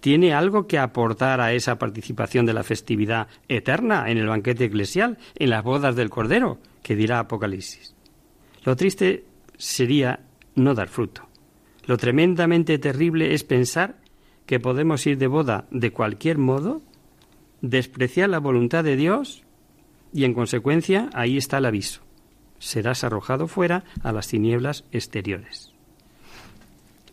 tiene 0.04 0.34
algo 0.34 0.66
que 0.66 0.78
aportar 0.78 1.40
a 1.40 1.54
esa 1.54 1.78
participación 1.78 2.44
de 2.44 2.52
la 2.52 2.62
festividad 2.62 3.26
eterna 3.48 4.10
en 4.10 4.18
el 4.18 4.26
banquete 4.26 4.66
eclesial, 4.66 5.16
en 5.34 5.48
las 5.48 5.64
bodas 5.64 5.96
del 5.96 6.10
Cordero, 6.10 6.58
que 6.82 6.94
dirá 6.94 7.20
Apocalipsis. 7.20 7.94
Lo 8.64 8.76
triste 8.76 9.24
sería 9.56 10.20
no 10.56 10.74
dar 10.74 10.88
fruto. 10.88 11.26
Lo 11.86 11.96
tremendamente 11.96 12.78
terrible 12.78 13.32
es 13.32 13.44
pensar 13.44 13.96
que 14.44 14.60
podemos 14.60 15.06
ir 15.06 15.16
de 15.16 15.26
boda 15.26 15.64
de 15.70 15.90
cualquier 15.90 16.36
modo, 16.36 16.82
despreciar 17.62 18.28
la 18.28 18.40
voluntad 18.40 18.84
de 18.84 18.96
Dios 18.96 19.42
y 20.12 20.24
en 20.24 20.34
consecuencia 20.34 21.08
ahí 21.14 21.38
está 21.38 21.56
el 21.56 21.64
aviso 21.64 22.02
serás 22.58 23.04
arrojado 23.04 23.46
fuera 23.46 23.84
a 24.02 24.12
las 24.12 24.28
tinieblas 24.28 24.84
exteriores. 24.90 25.73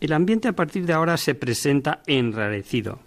El 0.01 0.11
ambiente 0.11 0.49
a 0.49 0.53
partir 0.53 0.85
de 0.85 0.93
ahora 0.93 1.15
se 1.15 1.35
presenta 1.35 2.01
enrarecido, 2.07 2.99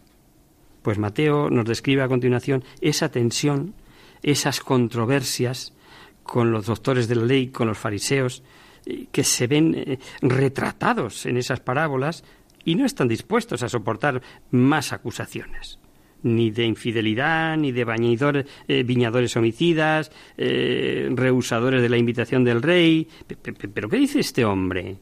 pues 0.81 0.97
Mateo 0.97 1.51
nos 1.51 1.67
describe 1.67 2.03
a 2.03 2.09
continuación 2.09 2.65
esa 2.81 3.11
tensión, 3.11 3.75
esas 4.23 4.61
controversias 4.61 5.75
con 6.23 6.53
los 6.53 6.67
doctores 6.67 7.07
de 7.09 7.17
la 7.17 7.25
ley, 7.25 7.49
con 7.49 7.69
los 7.69 7.77
fariseos, 7.77 8.43
eh, 8.87 9.09
que 9.13 9.25
se 9.25 9.47
ven 9.47 9.75
eh, 9.75 9.99
retratados 10.23 11.27
en 11.27 11.37
esas 11.37 11.61
parábolas 11.61 12.25
y 12.65 12.77
no 12.77 12.87
están 12.87 13.09
dispuestos 13.09 13.63
a 13.63 13.69
soportar 13.69 14.23
más 14.51 14.95
acusaciones 14.95 15.79
ni 16.25 16.51
de 16.51 16.65
infidelidad, 16.65 17.57
ni 17.57 17.71
de 17.71 18.45
eh, 18.67 18.83
viñadores 18.83 19.37
homicidas, 19.37 20.11
eh, 20.37 21.09
rehusadores 21.13 21.83
de 21.83 21.89
la 21.89 21.99
invitación 21.99 22.45
del 22.45 22.63
rey. 22.63 23.07
¿Pero 23.27 23.89
qué 23.89 23.97
dice 23.99 24.21
este 24.21 24.45
hombre? 24.45 24.97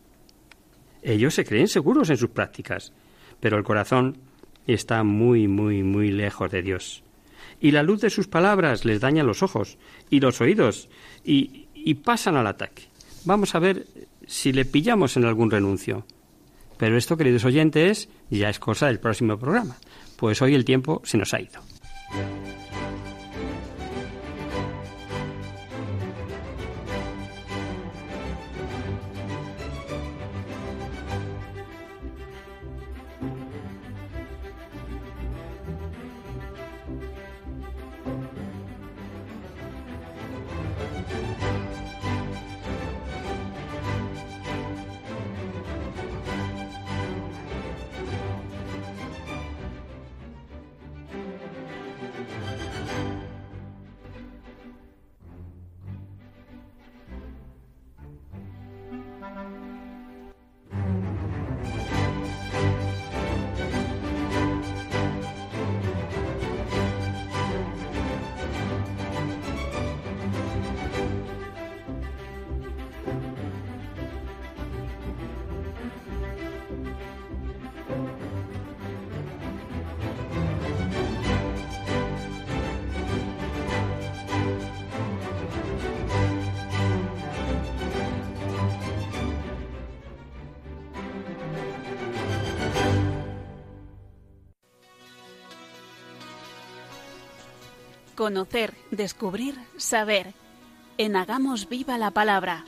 Ellos 1.03 1.34
se 1.34 1.44
creen 1.44 1.68
seguros 1.68 2.11
en 2.11 2.16
sus 2.16 2.30
prácticas, 2.30 2.92
pero 3.40 3.59
el 3.59 3.64
corazón 3.64 4.18
está 4.66 5.03
muy, 5.03 5.48
muy, 5.48 5.82
muy 5.82 6.11
lejos 6.11 6.50
de 6.50 6.62
Dios. 6.62 7.03
Y 7.61 7.72
la 7.72 7.82
luz 7.82 8.00
de 8.00 8.11
sus 8.11 8.28
palabras 8.28 8.84
les 8.84 9.00
daña 9.00 9.22
los 9.24 9.42
ojos 9.42 9.78
y 10.11 10.20
los 10.20 10.40
oídos 10.40 10.88
y, 11.24 11.68
y 11.74 11.94
pasan 11.94 12.36
al 12.36 12.46
ataque. 12.46 12.84
Vamos 13.24 13.55
a 13.55 13.59
ver 13.59 13.86
si 14.26 14.53
le 14.53 14.64
pillamos 14.64 15.16
en 15.16 15.24
algún 15.24 15.50
renuncio. 15.50 16.07
Pero 16.78 16.96
esto, 16.96 17.16
queridos 17.16 17.44
oyentes, 17.44 18.09
ya 18.30 18.48
es 18.48 18.59
cosa 18.59 18.86
del 18.86 18.98
próximo 18.98 19.38
programa 19.38 19.76
pues 20.22 20.40
hoy 20.40 20.55
el 20.55 20.64
tiempo 20.64 21.03
se 21.05 21.18
nos 21.18 21.34
ha 21.34 21.40
ido. 21.40 21.61
Conocer, 98.23 98.75
descubrir, 98.93 99.57
saber. 99.77 100.33
En 100.97 101.16
Hagamos 101.16 101.68
Viva 101.68 101.99
la 101.99 102.12
Palabra. 102.12 102.64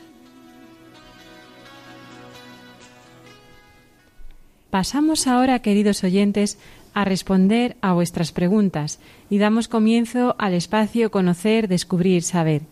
Pasamos 4.70 5.28
ahora, 5.28 5.60
queridos 5.60 6.02
oyentes, 6.02 6.58
a 6.92 7.04
responder 7.04 7.76
a 7.82 7.92
vuestras 7.92 8.32
preguntas 8.32 8.98
y 9.30 9.38
damos 9.38 9.68
comienzo 9.68 10.34
al 10.40 10.54
espacio 10.54 11.12
Conocer, 11.12 11.68
Descubrir, 11.68 12.24
Saber. 12.24 12.62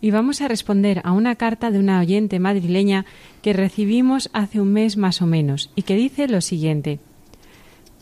Y 0.00 0.10
vamos 0.10 0.40
a 0.40 0.48
responder 0.48 1.02
a 1.04 1.12
una 1.12 1.34
carta 1.34 1.70
de 1.70 1.78
una 1.78 2.00
oyente 2.00 2.38
madrileña 2.38 3.04
que 3.42 3.52
recibimos 3.52 4.30
hace 4.32 4.62
un 4.62 4.72
mes 4.72 4.96
más 4.96 5.20
o 5.20 5.26
menos 5.26 5.70
y 5.76 5.82
que 5.82 5.94
dice 5.94 6.26
lo 6.26 6.40
siguiente. 6.40 7.00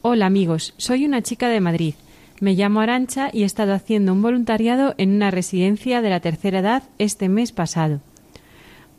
Hola 0.01 0.27
amigos, 0.27 0.75
soy 0.77 1.07
una 1.07 1.23
chica 1.23 1.49
de 1.49 1.61
Madrid 1.61 1.95
me 2.41 2.55
llamo 2.55 2.81
Arancha 2.81 3.31
y 3.33 3.43
he 3.43 3.47
estado 3.47 3.73
haciendo 3.75 4.13
un 4.13 4.23
voluntariado 4.23 4.95
en 4.99 5.11
una 5.11 5.31
residencia 5.31 6.03
de 6.03 6.11
la 6.11 6.21
tercera 6.21 6.61
edad 6.61 6.83
este 6.99 7.29
mes 7.29 7.53
pasado. 7.53 8.01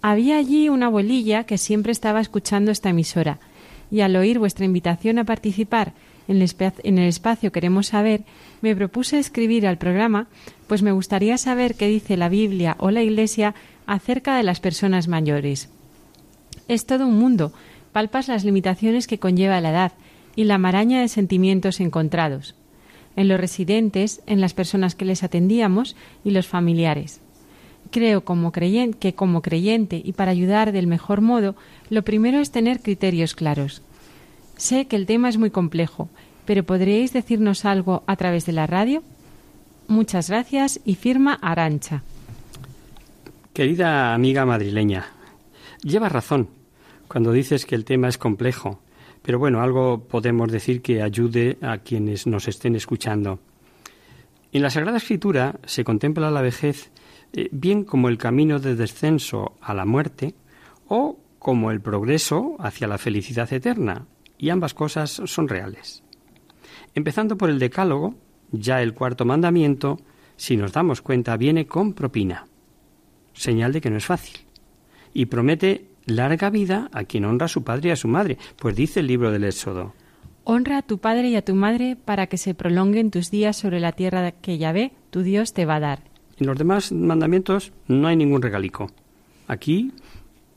Había 0.02 0.38
allí 0.38 0.70
una 0.70 0.88
abuelilla 0.88 1.46
que 1.46 1.58
siempre 1.58 1.92
estaba 1.92 2.22
escuchando 2.22 2.72
esta 2.72 2.90
emisora 2.90 3.40
y 3.92 4.02
al 4.02 4.16
oír 4.16 4.40
vuestra 4.40 4.66
invitación 4.66 5.20
a 5.20 5.26
participar 5.26 5.94
en 6.28 6.38
el, 6.38 7.08
espacio 7.08 7.52
Queremos 7.52 7.88
Saber, 7.88 8.24
me 8.62 8.76
propuse 8.76 9.18
escribir 9.18 9.66
al 9.66 9.80
programa, 9.80 10.28
pues 10.68 10.84
me 10.84 10.92
gustaría 10.92 11.38
saber 11.40 11.74
qué 11.74 11.88
dice 11.88 12.18
la 12.18 12.30
Biblia 12.30 12.76
o 12.80 12.92
la 12.92 13.02
Iglesia 13.02 13.56
acerca 13.88 14.38
de 14.38 14.44
las 14.44 14.60
personas 14.60 15.08
mayores. 15.08 15.70
Es 16.68 16.86
todo 16.86 17.08
un 17.08 17.18
mundo, 17.18 17.52
palpas 17.94 18.28
las 18.28 18.44
limitaciones 18.44 19.08
que 19.08 19.18
conlleva 19.18 19.60
la 19.60 19.72
edad 19.72 19.92
y 20.36 20.44
la 20.44 20.60
maraña 20.60 21.02
de 21.02 21.08
sentimientos 21.08 21.80
encontrados 21.80 22.54
en 23.20 23.28
los 23.28 23.38
residentes, 23.38 24.22
en 24.28 24.40
las 24.40 24.54
personas 24.54 24.96
que 24.96 25.04
les 25.04 25.24
atendíamos 25.24 25.98
y 26.24 26.32
los 26.32 26.48
familiares. 26.48 27.20
Creo 27.92 28.24
como 28.24 28.54
que 28.54 29.14
como 29.14 29.42
creyente 29.42 30.02
y 30.02 30.14
para 30.14 30.32
ayudar 30.32 30.72
del 30.72 30.88
mejor 30.88 31.20
modo, 31.20 31.56
lo 31.90 32.04
primero 32.04 32.40
es 32.40 32.52
tener 32.52 32.80
criterios 32.80 33.36
claros. 33.36 33.82
Sé 34.56 34.86
que 34.86 34.96
el 34.96 35.06
tema 35.06 35.28
es 35.28 35.38
muy 35.38 35.50
complejo, 35.50 36.08
pero 36.46 36.64
¿podríais 36.64 37.12
decirnos 37.12 37.66
algo 37.66 38.04
a 38.08 38.16
través 38.16 38.46
de 38.46 38.54
la 38.54 38.68
radio? 38.68 39.04
Muchas 39.90 40.30
gracias 40.30 40.80
y 40.86 40.96
firma 40.96 41.38
Arancha. 41.42 42.04
Querida 43.52 44.14
amiga 44.14 44.46
madrileña, 44.46 45.08
lleva 45.84 46.08
razón 46.08 46.48
cuando 47.10 47.34
dices 47.34 47.66
que 47.66 47.76
el 47.76 47.84
tema 47.84 48.08
es 48.08 48.18
complejo, 48.18 48.80
pero 49.22 49.40
bueno, 49.40 49.62
algo 49.62 50.08
podemos 50.08 50.52
decir 50.52 50.82
que 50.82 51.02
ayude 51.02 51.58
a 51.62 51.80
quienes 51.80 52.28
nos 52.28 52.48
estén 52.48 52.76
escuchando. 52.76 53.40
En 54.52 54.62
la 54.62 54.70
Sagrada 54.70 54.98
Escritura 54.98 55.60
se 55.66 55.84
contempla 55.84 56.32
la 56.32 56.42
vejez 56.42 56.92
eh, 57.34 57.50
bien 57.52 57.84
como 57.84 58.10
el 58.10 58.18
camino 58.18 58.60
de 58.60 58.76
descenso 58.76 59.56
a 59.62 59.74
la 59.74 59.86
muerte 59.86 60.34
o 60.88 61.20
como 61.38 61.72
el 61.72 61.82
progreso 61.82 62.56
hacia 62.60 62.88
la 62.88 62.98
felicidad 62.98 63.52
eterna, 63.54 64.08
y 64.38 64.50
ambas 64.50 64.74
cosas 64.74 65.12
son 65.12 65.48
reales. 65.48 66.04
Empezando 66.96 67.38
por 67.38 67.50
el 67.50 67.60
Decálogo, 67.60 68.16
ya 68.52 68.82
el 68.82 68.94
cuarto 68.94 69.26
mandamiento, 69.26 70.00
si 70.36 70.58
nos 70.58 70.74
damos 70.74 71.02
cuenta, 71.02 71.38
viene 71.38 71.68
con 71.68 71.94
propina, 71.94 72.48
señal 73.34 73.72
de 73.74 73.82
que 73.82 73.90
no 73.90 73.98
es 73.98 74.06
fácil, 74.06 74.40
y 75.14 75.28
promete 75.28 75.89
larga 76.10 76.50
vida 76.50 76.90
a 76.94 77.04
quien 77.04 77.26
honra 77.26 77.46
a 77.46 77.50
su 77.50 77.64
padre 77.64 77.90
y 77.90 77.92
a 77.92 77.96
su 77.96 78.08
madre, 78.08 78.38
pues 78.58 78.76
dice 78.76 79.00
el 79.00 79.08
libro 79.08 79.32
del 79.32 79.44
Éxodo. 79.44 79.94
Honra 80.44 80.80
a 80.80 80.82
tu 80.82 80.98
padre 80.98 81.30
y 81.30 81.36
a 81.36 81.44
tu 81.44 81.56
madre 81.56 81.96
para 81.96 82.28
que 82.28 82.38
se 82.38 82.54
prolonguen 82.54 83.12
tus 83.12 83.30
días 83.30 83.58
sobre 83.58 83.80
la 83.80 83.92
tierra 83.92 84.32
que 84.32 84.58
Yahvé, 84.58 84.94
tu 85.10 85.22
Dios, 85.22 85.54
te 85.54 85.66
va 85.66 85.76
a 85.76 85.80
dar. 85.80 86.04
En 86.38 86.48
los 86.48 86.58
demás 86.58 86.92
mandamientos 86.92 87.74
no 87.88 88.08
hay 88.08 88.16
ningún 88.16 88.42
regalico. 88.42 88.90
Aquí, 89.48 89.92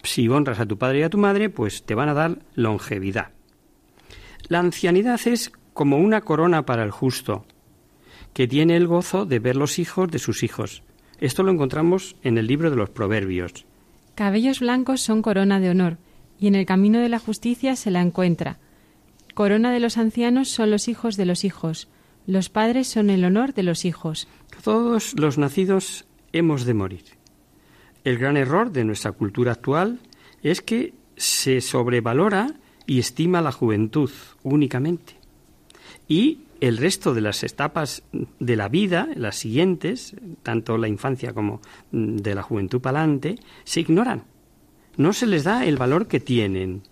si 0.02 0.28
honras 0.28 0.60
a 0.60 0.66
tu 0.66 0.78
padre 0.78 1.00
y 1.00 1.02
a 1.02 1.10
tu 1.10 1.18
madre, 1.18 1.50
pues 1.50 1.82
te 1.82 1.94
van 1.94 2.08
a 2.08 2.14
dar 2.14 2.38
longevidad. 2.54 3.30
La 4.48 4.60
ancianidad 4.60 5.20
es 5.26 5.52
como 5.72 5.98
una 5.98 6.20
corona 6.20 6.64
para 6.64 6.84
el 6.84 6.90
justo, 6.90 7.44
que 8.32 8.48
tiene 8.48 8.76
el 8.76 8.86
gozo 8.86 9.26
de 9.26 9.38
ver 9.38 9.56
los 9.56 9.78
hijos 9.78 10.10
de 10.10 10.18
sus 10.18 10.42
hijos. 10.42 10.82
Esto 11.20 11.42
lo 11.42 11.52
encontramos 11.52 12.16
en 12.22 12.38
el 12.38 12.46
libro 12.46 12.70
de 12.70 12.76
los 12.76 12.90
Proverbios. 12.90 13.66
Cabellos 14.22 14.60
blancos 14.60 15.00
son 15.00 15.20
corona 15.20 15.58
de 15.58 15.68
honor, 15.68 15.98
y 16.38 16.46
en 16.46 16.54
el 16.54 16.64
camino 16.64 17.00
de 17.00 17.08
la 17.08 17.18
justicia 17.18 17.74
se 17.74 17.90
la 17.90 18.00
encuentra. 18.00 18.60
Corona 19.34 19.72
de 19.72 19.80
los 19.80 19.98
ancianos 19.98 20.48
son 20.48 20.70
los 20.70 20.86
hijos 20.86 21.16
de 21.16 21.26
los 21.26 21.42
hijos, 21.42 21.88
los 22.28 22.48
padres 22.48 22.86
son 22.86 23.10
el 23.10 23.24
honor 23.24 23.52
de 23.52 23.64
los 23.64 23.84
hijos. 23.84 24.28
Todos 24.62 25.18
los 25.18 25.38
nacidos 25.38 26.04
hemos 26.32 26.64
de 26.66 26.72
morir. 26.72 27.02
El 28.04 28.16
gran 28.16 28.36
error 28.36 28.70
de 28.70 28.84
nuestra 28.84 29.10
cultura 29.10 29.50
actual 29.50 29.98
es 30.44 30.62
que 30.62 30.94
se 31.16 31.60
sobrevalora 31.60 32.54
y 32.86 33.00
estima 33.00 33.42
la 33.42 33.50
juventud 33.50 34.12
únicamente. 34.44 35.16
Y 36.06 36.41
el 36.62 36.76
resto 36.76 37.12
de 37.12 37.20
las 37.20 37.42
etapas 37.42 38.04
de 38.38 38.54
la 38.54 38.68
vida, 38.68 39.08
las 39.16 39.34
siguientes, 39.34 40.14
tanto 40.44 40.78
la 40.78 40.86
infancia 40.86 41.32
como 41.32 41.60
de 41.90 42.36
la 42.36 42.42
juventud 42.44 42.80
para 42.80 43.00
adelante, 43.00 43.34
se 43.64 43.80
ignoran. 43.80 44.22
No 44.96 45.12
se 45.12 45.26
les 45.26 45.42
da 45.42 45.66
el 45.66 45.76
valor 45.76 46.06
que 46.06 46.20
tienen. 46.20 46.84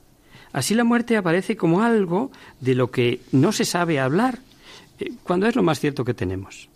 Así 0.53 0.75
la 0.75 0.83
muerte 0.83 1.17
aparece 1.17 1.57
como 1.57 1.83
algo 1.83 2.33
de 2.59 2.75
lo 2.75 2.91
que 2.91 3.21
no 3.31 3.53
se 3.53 3.65
sabe 3.65 4.01
hablar, 4.01 4.41
eh, 4.99 5.13
cuando 5.23 5.47
es 5.47 5.55
lo 5.55 5.63
más 5.63 5.79
cierto 5.79 6.05
que 6.05 6.15
tenemos. 6.15 6.69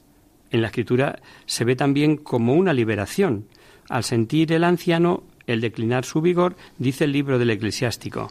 En 0.53 0.63
la 0.63 0.69
escritura 0.69 1.19
se 1.47 1.65
ve 1.65 1.75
también 1.75 2.17
como 2.17 2.55
una 2.55 2.73
liberación. 2.73 3.49
Al 3.89 4.05
sentir 4.05 4.53
el 4.53 4.63
anciano 4.63 5.25
el 5.49 5.61
declinar 5.61 6.05
su 6.05 6.21
vigor, 6.21 6.55
dice 6.79 7.05
el 7.05 7.13
libro 7.13 7.41
del 7.41 7.51
eclesiástico. 7.51 8.31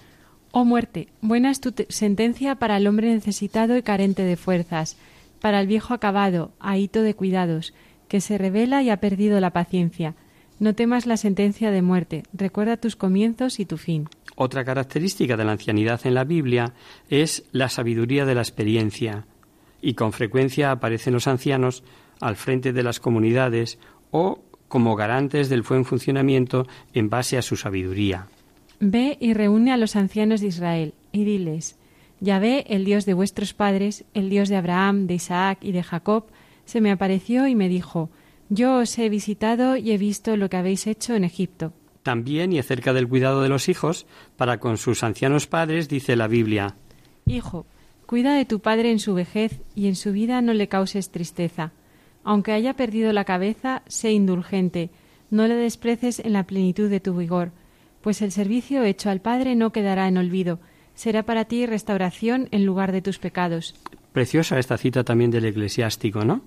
Oh 0.56 0.66
muerte, 0.66 1.08
buena 1.20 1.50
es 1.50 1.60
tu 1.62 1.74
sentencia 1.90 2.54
para 2.54 2.78
el 2.78 2.86
hombre 2.86 3.12
necesitado 3.12 3.76
y 3.76 3.82
carente 3.82 4.22
de 4.22 4.38
fuerzas, 4.38 4.98
para 5.42 5.60
el 5.60 5.66
viejo 5.66 5.96
acabado, 5.96 6.52
ahito 6.60 7.02
de 7.02 7.16
cuidados, 7.16 7.74
que 8.08 8.22
se 8.22 8.38
revela 8.38 8.84
y 8.84 8.92
ha 8.92 8.98
perdido 8.98 9.40
la 9.40 9.50
paciencia. 9.50 10.14
No 10.60 10.76
temas 10.76 11.08
la 11.08 11.18
sentencia 11.18 11.72
de 11.72 11.82
muerte, 11.82 12.22
recuerda 12.34 12.78
tus 12.78 12.96
comienzos 12.96 13.60
y 13.60 13.66
tu 13.66 13.78
fin. 13.78 14.08
Otra 14.36 14.64
característica 14.64 15.38
de 15.38 15.44
la 15.44 15.54
ancianidad 15.54 16.02
en 16.06 16.14
la 16.14 16.24
Biblia 16.24 16.74
es 17.10 17.46
la 17.52 17.68
sabiduría 17.68 18.28
de 18.28 18.36
la 18.36 18.42
experiencia, 18.42 19.26
y 19.82 19.96
con 19.96 20.14
frecuencia 20.14 20.70
aparecen 20.70 21.14
los 21.14 21.28
ancianos 21.28 21.84
al 22.20 22.36
frente 22.36 22.74
de 22.74 22.84
las 22.84 23.00
comunidades 23.00 23.80
o 24.12 24.44
como 24.68 24.96
garantes 24.96 25.50
del 25.50 25.64
buen 25.64 25.84
funcionamiento 25.84 26.68
en 26.94 27.10
base 27.10 27.40
a 27.40 27.42
su 27.42 27.56
sabiduría. 27.56 28.28
Ve 28.86 29.18
y 29.22 29.34
reúne 29.34 29.72
a 29.72 29.78
los 29.78 29.96
ancianos 29.96 30.42
de 30.42 30.48
Israel, 30.48 30.94
y 31.14 31.24
diles, 31.24 31.78
Yahvé, 32.20 32.66
el 32.68 32.84
Dios 32.84 33.06
de 33.06 33.14
vuestros 33.14 33.54
padres, 33.54 34.04
el 34.14 34.30
Dios 34.30 34.50
de 34.50 34.58
Abraham, 34.58 35.08
de 35.08 35.14
Isaac 35.14 35.60
y 35.62 35.72
de 35.72 35.84
Jacob, 35.84 36.26
se 36.66 36.82
me 36.82 36.92
apareció 36.92 37.48
y 37.48 37.56
me 37.56 37.70
dijo, 37.70 38.10
Yo 38.50 38.80
os 38.80 39.00
he 39.00 39.08
visitado 39.08 39.78
y 39.78 39.92
he 39.92 39.98
visto 39.98 40.36
lo 40.36 40.50
que 40.50 40.58
habéis 40.58 40.86
hecho 40.86 41.16
en 41.16 41.24
Egipto. 41.24 41.72
También 42.04 42.52
y 42.52 42.60
acerca 42.60 42.92
del 42.92 43.08
cuidado 43.08 43.42
de 43.42 43.48
los 43.48 43.70
hijos, 43.70 44.06
para 44.36 44.60
con 44.60 44.76
sus 44.76 45.02
ancianos 45.04 45.48
padres, 45.48 45.88
dice 45.88 46.18
la 46.18 46.28
Biblia, 46.28 46.76
Hijo, 47.26 47.66
cuida 48.06 48.36
de 48.36 48.44
tu 48.44 48.60
padre 48.60 48.92
en 48.92 49.00
su 49.00 49.14
vejez 49.14 49.62
y 49.76 49.88
en 49.88 49.96
su 49.96 50.12
vida 50.12 50.42
no 50.42 50.54
le 50.54 50.68
causes 50.68 51.10
tristeza. 51.10 51.72
Aunque 52.26 52.52
haya 52.52 52.74
perdido 52.74 53.14
la 53.14 53.24
cabeza, 53.24 53.82
sé 53.88 54.12
indulgente, 54.12 54.90
no 55.30 55.48
le 55.48 55.56
despreces 55.56 56.20
en 56.20 56.34
la 56.34 56.44
plenitud 56.44 56.90
de 56.90 57.00
tu 57.00 57.16
vigor, 57.16 57.52
pues 58.04 58.22
el 58.22 58.34
servicio 58.34 58.84
hecho 58.84 59.10
al 59.10 59.22
Padre 59.22 59.56
no 59.56 59.72
quedará 59.72 60.10
en 60.10 60.18
olvido, 60.18 60.60
será 60.94 61.24
para 61.24 61.46
ti 61.46 61.66
restauración 61.66 62.50
en 62.52 62.66
lugar 62.66 62.92
de 62.92 63.02
tus 63.02 63.18
pecados. 63.18 63.76
Preciosa 64.12 64.60
esta 64.60 64.78
cita 64.78 65.06
también 65.06 65.32
del 65.32 65.46
eclesiástico, 65.46 66.26
¿no? 66.26 66.42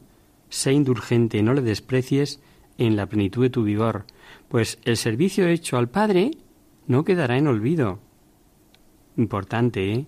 Sé 0.50 0.74
indulgente, 0.74 1.42
no 1.42 1.54
le 1.54 1.62
desprecies 1.62 2.40
en 2.76 2.94
la 2.94 3.06
plenitud 3.06 3.42
de 3.42 3.50
tu 3.50 3.64
vigor, 3.64 4.04
pues 4.48 4.78
el 4.84 4.98
servicio 4.98 5.48
hecho 5.48 5.78
al 5.78 5.88
Padre 5.88 6.32
no 6.86 7.04
quedará 7.04 7.38
en 7.38 7.48
olvido. 7.48 8.00
Importante, 9.16 9.92
¿eh? 9.92 10.06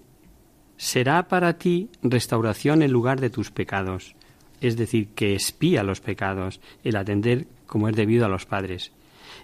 Será 0.76 1.28
para 1.28 1.54
ti 1.54 1.88
restauración 2.02 2.82
en 2.82 2.92
lugar 2.92 3.20
de 3.20 3.30
tus 3.30 3.50
pecados, 3.50 4.14
es 4.60 4.76
decir, 4.76 5.08
que 5.14 5.34
espía 5.34 5.82
los 5.82 6.00
pecados, 6.00 6.60
el 6.84 6.94
atender 6.96 7.46
como 7.66 7.88
es 7.88 7.96
debido 7.96 8.26
a 8.26 8.28
los 8.28 8.44
padres. 8.44 8.92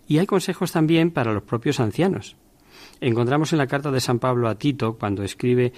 Y 0.07 0.19
hay 0.19 0.27
consejos 0.27 0.73
también 0.73 1.11
para 1.11 1.33
los 1.33 1.43
propios 1.43 1.81
ancianos. 1.81 2.37
Encontramos 3.01 3.53
en 3.53 3.59
la 3.59 3.67
carta 3.67 3.91
de 3.91 4.01
San 4.01 4.19
Pablo 4.19 4.49
a 4.49 4.57
Tito, 4.57 4.97
cuando 4.99 5.23
escribe 5.23 5.73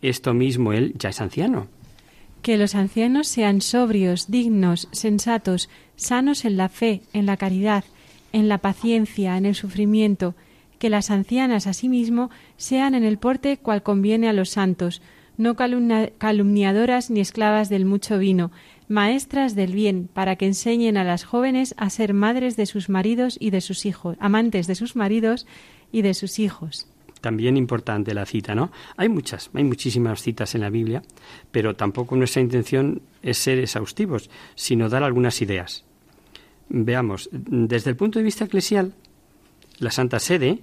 esto 0.00 0.34
mismo, 0.34 0.72
él 0.72 0.94
ya 0.98 1.10
es 1.10 1.20
anciano. 1.20 1.68
Que 2.42 2.56
los 2.56 2.74
ancianos 2.74 3.28
sean 3.28 3.60
sobrios, 3.60 4.30
dignos, 4.30 4.88
sensatos, 4.90 5.68
sanos 5.96 6.44
en 6.44 6.56
la 6.56 6.68
fe, 6.68 7.02
en 7.12 7.26
la 7.26 7.36
caridad, 7.36 7.84
en 8.32 8.48
la 8.48 8.58
paciencia, 8.58 9.36
en 9.36 9.46
el 9.46 9.54
sufrimiento, 9.54 10.34
que 10.78 10.90
las 10.90 11.12
ancianas 11.12 11.68
asimismo 11.68 12.30
sean 12.56 12.96
en 12.96 13.04
el 13.04 13.18
porte 13.18 13.58
cual 13.58 13.84
conviene 13.84 14.28
a 14.28 14.32
los 14.32 14.50
santos, 14.50 15.00
no 15.36 15.54
calumniadoras 15.54 17.10
ni 17.10 17.20
esclavas 17.20 17.68
del 17.68 17.84
mucho 17.84 18.18
vino, 18.18 18.50
maestras 18.92 19.56
del 19.56 19.72
bien, 19.72 20.08
para 20.12 20.36
que 20.36 20.46
enseñen 20.46 20.96
a 20.96 21.04
las 21.04 21.24
jóvenes 21.24 21.74
a 21.78 21.90
ser 21.90 22.14
madres 22.14 22.56
de 22.56 22.66
sus 22.66 22.88
maridos 22.88 23.36
y 23.40 23.50
de 23.50 23.60
sus 23.60 23.86
hijos, 23.86 24.16
amantes 24.20 24.66
de 24.66 24.74
sus 24.74 24.94
maridos 24.94 25.46
y 25.90 26.02
de 26.02 26.14
sus 26.14 26.38
hijos. 26.38 26.86
También 27.20 27.56
importante 27.56 28.14
la 28.14 28.26
cita, 28.26 28.54
¿no? 28.54 28.70
Hay 28.96 29.08
muchas, 29.08 29.50
hay 29.54 29.64
muchísimas 29.64 30.22
citas 30.22 30.54
en 30.54 30.60
la 30.60 30.70
Biblia, 30.70 31.02
pero 31.50 31.74
tampoco 31.74 32.16
nuestra 32.16 32.42
intención 32.42 33.02
es 33.22 33.38
ser 33.38 33.58
exhaustivos, 33.58 34.28
sino 34.54 34.88
dar 34.88 35.02
algunas 35.02 35.40
ideas. 35.40 35.84
Veamos, 36.68 37.28
desde 37.32 37.90
el 37.90 37.96
punto 37.96 38.18
de 38.18 38.24
vista 38.24 38.44
eclesial, 38.44 38.94
la 39.78 39.90
Santa 39.90 40.18
Sede, 40.18 40.60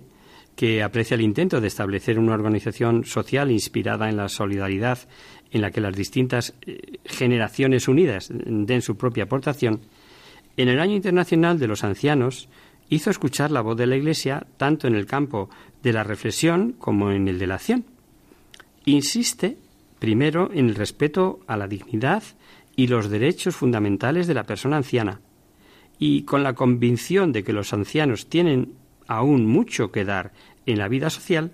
que 0.60 0.84
aprecia 0.84 1.16
el 1.16 1.22
intento 1.22 1.62
de 1.62 1.68
establecer 1.68 2.20
una 2.20 2.34
organización 2.34 3.06
social 3.06 3.50
inspirada 3.50 4.10
en 4.10 4.18
la 4.18 4.28
solidaridad 4.28 5.00
en 5.52 5.62
la 5.62 5.72
que 5.72 5.82
las 5.82 5.96
distintas 5.96 6.54
eh, 6.62 7.00
generaciones 7.06 7.88
unidas 7.88 8.30
den 8.32 8.82
su 8.82 8.98
propia 8.98 9.24
aportación, 9.24 9.82
en 10.58 10.68
el 10.68 10.80
Año 10.80 10.96
Internacional 10.96 11.58
de 11.60 11.68
los 11.68 11.84
Ancianos 11.84 12.50
hizo 12.90 13.10
escuchar 13.10 13.52
la 13.52 13.62
voz 13.62 13.78
de 13.78 13.88
la 13.88 13.96
Iglesia 13.96 14.46
tanto 14.58 14.88
en 14.88 14.96
el 14.96 15.06
campo 15.06 15.50
de 15.84 15.94
la 15.94 16.04
reflexión 16.04 16.74
como 16.74 17.12
en 17.12 17.28
el 17.28 17.40
de 17.40 17.48
la 17.48 17.56
acción. 17.56 17.86
Insiste, 18.86 19.58
primero, 20.00 20.50
en 20.54 20.68
el 20.68 20.76
respeto 20.76 21.40
a 21.48 21.56
la 21.56 21.68
dignidad 21.68 22.24
y 22.76 22.88
los 22.88 23.10
derechos 23.10 23.56
fundamentales 23.56 24.28
de 24.28 24.34
la 24.34 24.44
persona 24.44 24.78
anciana, 24.78 25.22
y 26.00 26.24
con 26.24 26.44
la 26.44 26.54
convicción 26.54 27.32
de 27.32 27.44
que 27.44 27.54
los 27.54 27.74
ancianos 27.74 28.28
tienen 28.28 28.74
aún 29.08 29.46
mucho 29.46 29.92
que 29.92 30.06
dar 30.06 30.32
en 30.66 30.80
la 30.80 30.88
vida 30.88 31.10
social, 31.10 31.52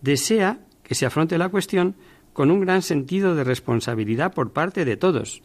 desea 0.00 0.58
que 0.82 0.94
se 0.94 1.06
afronte 1.06 1.38
la 1.38 1.50
cuestión 1.50 1.94
con 2.32 2.50
un 2.50 2.60
gran 2.60 2.82
sentido 2.82 3.34
de 3.34 3.44
responsabilidad 3.44 4.32
por 4.32 4.52
parte 4.52 4.84
de 4.84 4.96
todos, 4.96 5.42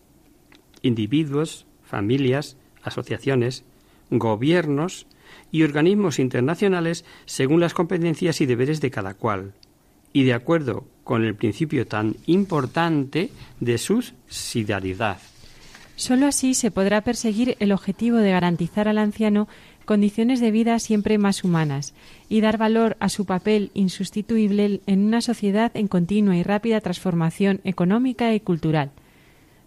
individuos, 0.81 1.65
familias, 1.83 2.57
asociaciones, 2.83 3.63
gobiernos 4.09 5.07
y 5.51 5.63
organismos 5.63 6.19
internacionales 6.19 7.05
según 7.25 7.59
las 7.59 7.73
competencias 7.73 8.41
y 8.41 8.45
deberes 8.45 8.81
de 8.81 8.91
cada 8.91 9.13
cual, 9.13 9.53
y 10.13 10.23
de 10.23 10.33
acuerdo 10.33 10.85
con 11.03 11.23
el 11.23 11.35
principio 11.35 11.87
tan 11.87 12.15
importante 12.25 13.31
de 13.59 13.77
subsidiariedad. 13.77 15.19
Solo 15.95 16.27
así 16.27 16.53
se 16.53 16.69
podrá 16.69 17.01
perseguir 17.01 17.57
el 17.59 17.71
objetivo 17.71 18.17
de 18.17 18.31
garantizar 18.31 18.87
al 18.87 18.99
anciano 18.99 19.47
condiciones 19.87 20.41
de 20.41 20.51
vida 20.51 20.77
siempre 20.79 21.17
más 21.17 21.45
humanas 21.45 21.93
y 22.27 22.41
dar 22.41 22.57
valor 22.57 22.97
a 22.99 23.07
su 23.07 23.23
papel 23.23 23.71
insustituible 23.73 24.81
en 24.85 25.05
una 25.05 25.21
sociedad 25.21 25.71
en 25.75 25.87
continua 25.87 26.35
y 26.35 26.43
rápida 26.43 26.81
transformación 26.81 27.61
económica 27.63 28.35
y 28.35 28.41
cultural. 28.41 28.91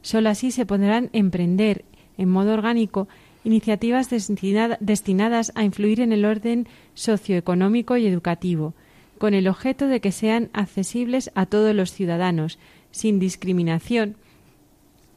Solo 0.03 0.29
así 0.29 0.51
se 0.51 0.67
podrán 0.67 1.09
emprender 1.15 1.87
en 2.19 2.29
modo 2.29 2.53
orgánico 2.53 3.09
iniciativas 3.45 4.11
destinadas 4.11 5.53
a 5.55 5.65
influir 5.65 6.03
en 6.03 6.13
el 6.13 6.27
orden 6.27 6.69
socioeconómico 6.93 7.97
y 7.97 8.07
educativo, 8.07 8.75
con 9.17 9.33
el 9.33 9.49
objeto 9.49 9.87
de 9.87 10.01
que 10.01 10.13
sean 10.13 10.51
accesibles 10.53 11.31
a 11.35 11.47
todos 11.47 11.75
los 11.75 11.93
ciudadanos, 11.93 12.59
sin 12.91 13.21
discriminación, 13.21 14.17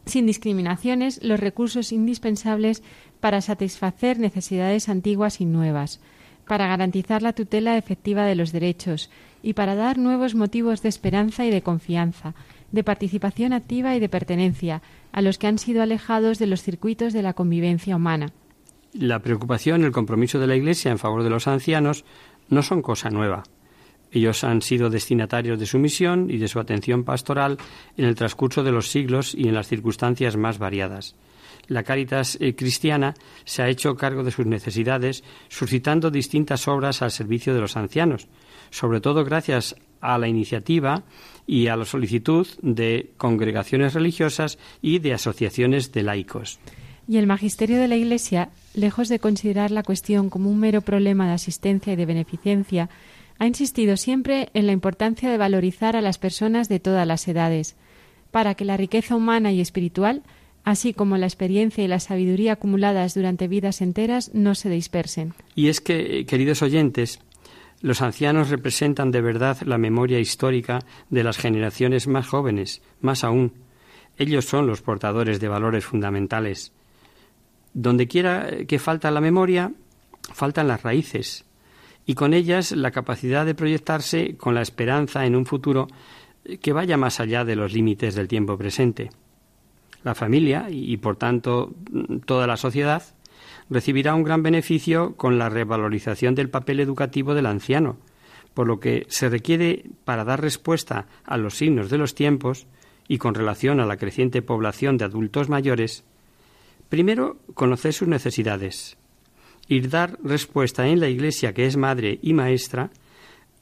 sin 0.06 0.26
discriminaciones, 0.26 1.24
los 1.24 1.40
recursos 1.40 1.92
indispensables 1.92 2.84
para 3.20 3.42
satisfacer 3.42 4.20
necesidades 4.20 4.90
antiguas 4.90 5.42
y 5.42 5.46
nuevas, 5.46 6.02
para 6.48 6.68
garantizar 6.68 7.22
la 7.22 7.34
tutela 7.34 7.78
efectiva 7.78 8.26
de 8.26 8.36
los 8.36 8.52
derechos 8.52 9.10
y 9.42 9.54
para 9.54 9.76
dar 9.76 9.98
nuevos 9.98 10.36
motivos 10.36 10.82
de 10.82 10.90
esperanza 10.90 11.46
y 11.46 11.52
de 11.52 11.62
confianza, 11.62 12.34
de 12.72 12.84
participación 12.84 13.54
activa 13.54 13.96
y 13.96 14.00
de 14.00 14.10
pertenencia 14.10 14.82
a 15.12 15.22
los 15.22 15.38
que 15.38 15.48
han 15.48 15.58
sido 15.58 15.82
alejados 15.82 16.40
de 16.40 16.48
los 16.48 16.64
circuitos 16.64 17.14
de 17.14 17.22
la 17.22 17.34
convivencia 17.34 17.96
humana. 17.96 18.32
La 18.94 19.20
preocupación 19.20 19.82
y 19.82 19.86
el 19.86 19.92
compromiso 19.92 20.40
de 20.40 20.48
la 20.48 20.56
Iglesia 20.56 20.92
en 20.92 21.00
favor 21.00 21.24
de 21.24 21.30
los 21.30 21.48
ancianos 21.48 22.06
no 22.50 22.62
son 22.62 22.82
cosa 22.82 23.10
nueva. 23.10 23.44
Ellos 24.14 24.44
han 24.44 24.62
sido 24.62 24.90
destinatarios 24.90 25.60
de 25.60 25.66
su 25.66 25.80
misión 25.80 26.30
y 26.30 26.38
de 26.38 26.48
su 26.48 26.60
atención 26.60 27.04
pastoral 27.04 27.58
en 27.98 28.06
el 28.06 28.16
transcurso 28.16 28.64
de 28.64 28.72
los 28.72 28.90
siglos 28.90 29.34
y 29.36 29.48
en 29.48 29.56
las 29.56 29.68
circunstancias 29.68 30.38
más 30.38 30.60
variadas 30.60 31.16
la 31.68 31.84
Cáritas 31.84 32.38
eh, 32.40 32.56
cristiana 32.56 33.14
se 33.46 33.62
ha 33.62 33.70
hecho 33.70 33.96
cargo 33.96 34.24
de 34.24 34.32
sus 34.32 34.46
necesidades, 34.46 35.24
suscitando 35.50 36.12
distintas 36.12 36.68
obras 36.68 37.02
al 37.02 37.12
servicio 37.12 37.54
de 37.54 37.62
los 37.62 37.78
ancianos, 37.78 38.28
sobre 38.70 39.02
todo 39.02 39.24
gracias 39.24 39.76
a 40.02 40.18
la 40.18 40.28
iniciativa 40.28 41.04
y 41.48 41.68
a 41.68 41.76
la 41.76 41.86
solicitud 41.86 42.48
de 42.62 43.12
congregaciones 43.18 43.94
religiosas 43.94 44.58
y 44.82 45.00
de 45.00 45.14
asociaciones 45.14 45.92
de 45.92 46.04
laicos. 46.04 46.60
Y 47.08 47.18
el 47.18 47.28
magisterio 47.28 47.78
de 47.80 47.90
la 47.90 47.98
Iglesia, 47.98 48.50
lejos 48.74 49.10
de 49.10 49.20
considerar 49.20 49.72
la 49.72 49.84
cuestión 49.84 50.30
como 50.30 50.50
un 50.50 50.60
mero 50.60 50.82
problema 50.82 51.28
de 51.28 51.34
asistencia 51.34 51.94
y 51.94 51.96
de 51.98 52.06
beneficencia, 52.06 52.90
ha 53.40 53.48
insistido 53.48 53.98
siempre 53.98 54.50
en 54.54 54.68
la 54.68 54.74
importancia 54.74 55.30
de 55.30 55.38
valorizar 55.38 55.96
a 55.96 56.02
las 56.02 56.18
personas 56.18 56.70
de 56.70 56.80
todas 56.80 57.08
las 57.08 57.28
edades, 57.28 57.76
para 58.32 58.56
que 58.56 58.66
la 58.66 58.78
riqueza 58.78 59.16
humana 59.16 59.52
y 59.52 59.62
espiritual 59.62 60.24
así 60.64 60.94
como 60.94 61.18
la 61.18 61.26
experiencia 61.26 61.84
y 61.84 61.88
la 61.88 62.00
sabiduría 62.00 62.54
acumuladas 62.54 63.14
durante 63.14 63.48
vidas 63.48 63.82
enteras 63.82 64.32
no 64.34 64.56
se 64.56 64.70
dispersen. 64.70 65.34
Y 65.56 65.68
es 65.68 65.82
que, 65.82 66.26
queridos 66.26 66.62
oyentes, 66.62 67.20
los 67.82 68.02
ancianos 68.02 68.50
representan 68.50 69.12
de 69.12 69.22
verdad 69.22 69.58
la 69.66 69.78
memoria 69.78 70.20
histórica 70.20 70.80
de 71.10 71.24
las 71.24 71.38
generaciones 71.38 72.08
más 72.08 72.28
jóvenes, 72.28 72.82
más 73.02 73.24
aún. 73.24 73.54
Ellos 74.18 74.46
son 74.46 74.68
los 74.68 74.82
portadores 74.82 75.40
de 75.40 75.48
valores 75.48 75.86
fundamentales. 75.86 76.72
Donde 77.74 78.08
quiera 78.08 78.48
que 78.68 78.80
falta 78.80 79.12
la 79.12 79.22
memoria, 79.22 79.74
faltan 80.34 80.68
las 80.68 80.84
raíces, 80.84 81.46
y 82.06 82.16
con 82.16 82.34
ellas 82.34 82.72
la 82.72 82.92
capacidad 82.92 83.46
de 83.46 83.56
proyectarse 83.56 84.36
con 84.38 84.56
la 84.56 84.62
esperanza 84.62 85.26
en 85.26 85.36
un 85.36 85.46
futuro 85.46 85.88
que 86.62 86.74
vaya 86.74 86.98
más 86.98 87.20
allá 87.20 87.46
de 87.46 87.56
los 87.56 87.74
límites 87.74 88.16
del 88.16 88.28
tiempo 88.28 88.58
presente. 88.58 89.10
La 90.04 90.16
familia 90.16 90.68
y, 90.70 90.98
por 90.98 91.16
tanto, 91.16 91.74
toda 92.26 92.46
la 92.48 92.58
sociedad, 92.58 93.04
recibirá 93.70 94.16
un 94.16 94.24
gran 94.24 94.44
beneficio 94.44 95.16
con 95.16 95.40
la 95.40 95.50
revalorización 95.50 96.36
del 96.36 96.50
papel 96.50 96.82
educativo 96.82 97.34
del 97.34 97.46
anciano, 97.46 97.98
por 98.54 98.68
lo 98.68 98.80
que 98.80 99.06
se 99.10 99.30
requiere 99.30 99.86
para 100.04 100.26
dar 100.26 100.42
respuesta 100.42 101.08
a 101.24 101.38
los 101.38 101.56
signos 101.56 101.90
de 101.90 101.98
los 101.98 102.16
tiempos 102.16 102.68
y 103.08 103.18
con 103.18 103.34
relación 103.34 103.80
a 103.80 103.86
la 103.86 103.98
creciente 103.98 104.42
población 104.42 104.98
de 104.98 105.06
adultos 105.06 105.50
mayores, 105.50 106.04
primero 106.90 107.38
conocer 107.54 107.94
sus 107.94 108.08
necesidades, 108.08 108.98
dar 109.82 110.18
respuesta 110.24 110.88
en 110.88 111.00
la 111.00 111.10
Iglesia 111.10 111.54
que 111.54 111.66
es 111.66 111.78
madre 111.78 112.20
y 112.22 112.34
maestra 112.34 112.92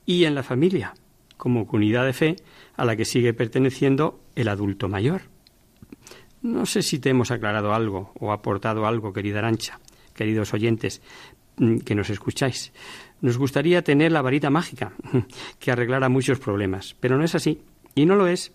y 0.06 0.26
en 0.26 0.36
la 0.36 0.44
familia, 0.44 0.94
como 1.38 1.68
comunidad 1.68 2.06
de 2.06 2.14
fe 2.14 2.36
a 2.76 2.86
la 2.86 2.96
que 2.96 3.06
sigue 3.06 3.34
perteneciendo 3.34 4.20
el 4.36 4.48
adulto 4.48 4.90
mayor. 4.90 5.22
No 6.42 6.66
sé 6.66 6.82
si 6.82 7.00
te 7.00 7.10
hemos 7.10 7.32
aclarado 7.32 7.74
algo 7.74 8.12
o 8.20 8.32
aportado 8.32 8.86
algo, 8.88 9.14
querida 9.14 9.40
Arancha, 9.40 9.80
queridos 10.14 10.54
oyentes 10.54 11.02
mm, 11.58 11.80
que 11.80 11.96
nos 11.96 12.10
escucháis. 12.10 12.74
Nos 13.22 13.38
gustaría 13.38 13.84
tener 13.84 14.12
la 14.12 14.24
varita 14.24 14.50
mágica 14.50 14.94
que 15.60 15.72
arreglara 15.72 16.10
muchos 16.10 16.40
problemas, 16.40 16.96
pero 17.00 17.18
no 17.18 17.24
es 17.24 17.36
así. 17.36 17.62
Y 17.94 18.06
no 18.06 18.16
lo 18.16 18.28
es 18.28 18.54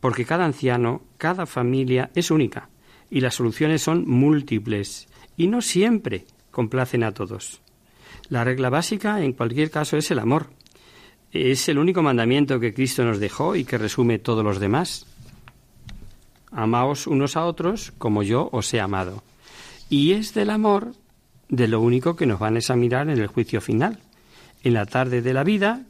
porque 0.00 0.24
cada 0.24 0.44
anciano, 0.44 1.02
cada 1.16 1.46
familia 1.46 2.10
es 2.16 2.32
única 2.32 2.70
y 3.08 3.20
las 3.20 3.36
soluciones 3.36 3.82
son 3.82 4.04
múltiples 4.08 5.06
y 5.36 5.46
no 5.46 5.60
siempre 5.60 6.24
complacen 6.52 7.02
a 7.02 7.12
todos. 7.12 7.60
La 8.28 8.44
regla 8.44 8.70
básica, 8.70 9.20
en 9.20 9.32
cualquier 9.32 9.70
caso, 9.70 9.96
es 9.96 10.10
el 10.12 10.20
amor. 10.20 10.50
Es 11.32 11.68
el 11.68 11.78
único 11.78 12.02
mandamiento 12.02 12.60
que 12.60 12.72
Cristo 12.72 13.04
nos 13.04 13.18
dejó 13.18 13.56
y 13.56 13.64
que 13.64 13.78
resume 13.78 14.20
todos 14.20 14.44
los 14.44 14.60
demás. 14.60 15.06
Amaos 16.52 17.06
unos 17.06 17.36
a 17.36 17.44
otros 17.46 17.92
como 17.98 18.22
yo 18.22 18.48
os 18.52 18.72
he 18.72 18.80
amado. 18.80 19.24
Y 19.88 20.12
es 20.12 20.34
del 20.34 20.50
amor 20.50 20.92
de 21.48 21.68
lo 21.68 21.80
único 21.80 22.16
que 22.16 22.26
nos 22.26 22.38
van 22.38 22.54
a 22.54 22.58
examinar 22.58 23.08
en 23.08 23.18
el 23.18 23.26
juicio 23.26 23.60
final. 23.60 23.98
En 24.62 24.74
la 24.74 24.86
tarde 24.86 25.22
de 25.22 25.34
la 25.34 25.44
vida, 25.44 25.82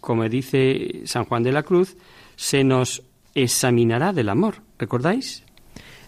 como 0.00 0.28
dice 0.28 1.02
San 1.04 1.24
Juan 1.24 1.42
de 1.42 1.52
la 1.52 1.62
Cruz, 1.62 1.96
se 2.36 2.62
nos 2.62 3.02
examinará 3.34 4.12
del 4.12 4.28
amor. 4.28 4.56
¿Recordáis? 4.78 5.44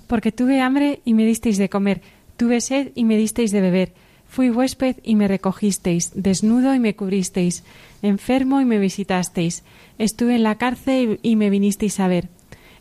Porque 0.06 0.32
tuve 0.32 0.61
hambre 0.61 1.00
y 1.04 1.14
me 1.14 1.24
disteis 1.24 1.58
de 1.58 1.68
comer, 1.68 2.02
tuve 2.41 2.62
sed 2.62 2.93
y 2.95 3.05
me 3.05 3.18
disteis 3.18 3.51
de 3.51 3.61
beber, 3.61 3.93
fui 4.26 4.49
huésped 4.49 4.97
y 5.03 5.14
me 5.14 5.28
recogisteis, 5.28 6.12
desnudo 6.14 6.74
y 6.74 6.78
me 6.78 6.97
cubristeis, 6.97 7.64
enfermo 8.01 8.62
y 8.62 8.64
me 8.64 8.78
visitasteis, 8.78 9.62
estuve 9.99 10.36
en 10.36 10.43
la 10.43 10.55
cárcel 10.55 11.20
y 11.22 11.36
me 11.36 11.51
vinisteis 11.51 12.01
a 12.01 12.09
ver. 12.09 12.30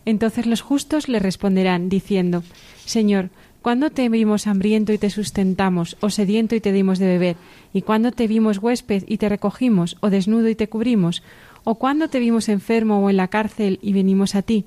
Entonces 0.06 0.46
los 0.46 0.62
justos 0.62 1.10
le 1.10 1.20
responderán, 1.20 1.90
diciendo, 1.90 2.42
Señor, 2.86 3.32
¿cuándo 3.62 3.90
te 3.90 4.08
vimos 4.08 4.48
hambriento 4.48 4.94
y 4.94 4.98
te 4.98 5.10
sustentamos, 5.10 5.98
o 6.00 6.10
sediento 6.10 6.56
y 6.56 6.62
te 6.62 6.72
dimos 6.72 6.98
de 6.98 7.08
beber? 7.08 7.36
¿Y 7.74 7.82
cuándo 7.82 8.14
te 8.14 8.28
vimos 8.28 8.60
huésped 8.60 9.04
y 9.08 9.18
te 9.18 9.28
recogimos, 9.28 9.98
o 10.00 10.10
desnudo 10.10 10.48
y 10.48 10.56
te 10.56 10.70
cubrimos? 10.70 11.22
¿O 11.66 11.76
cuándo 11.76 12.08
te 12.08 12.20
vimos 12.20 12.48
enfermo 12.48 13.00
o 13.00 13.10
en 13.10 13.18
la 13.18 13.28
cárcel 13.28 13.78
y 13.82 13.92
venimos 13.92 14.36
a 14.36 14.42
ti? 14.42 14.64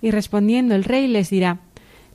Y 0.00 0.12
respondiendo 0.12 0.74
el 0.74 0.84
rey 0.84 1.08
les 1.08 1.28
dirá, 1.28 1.60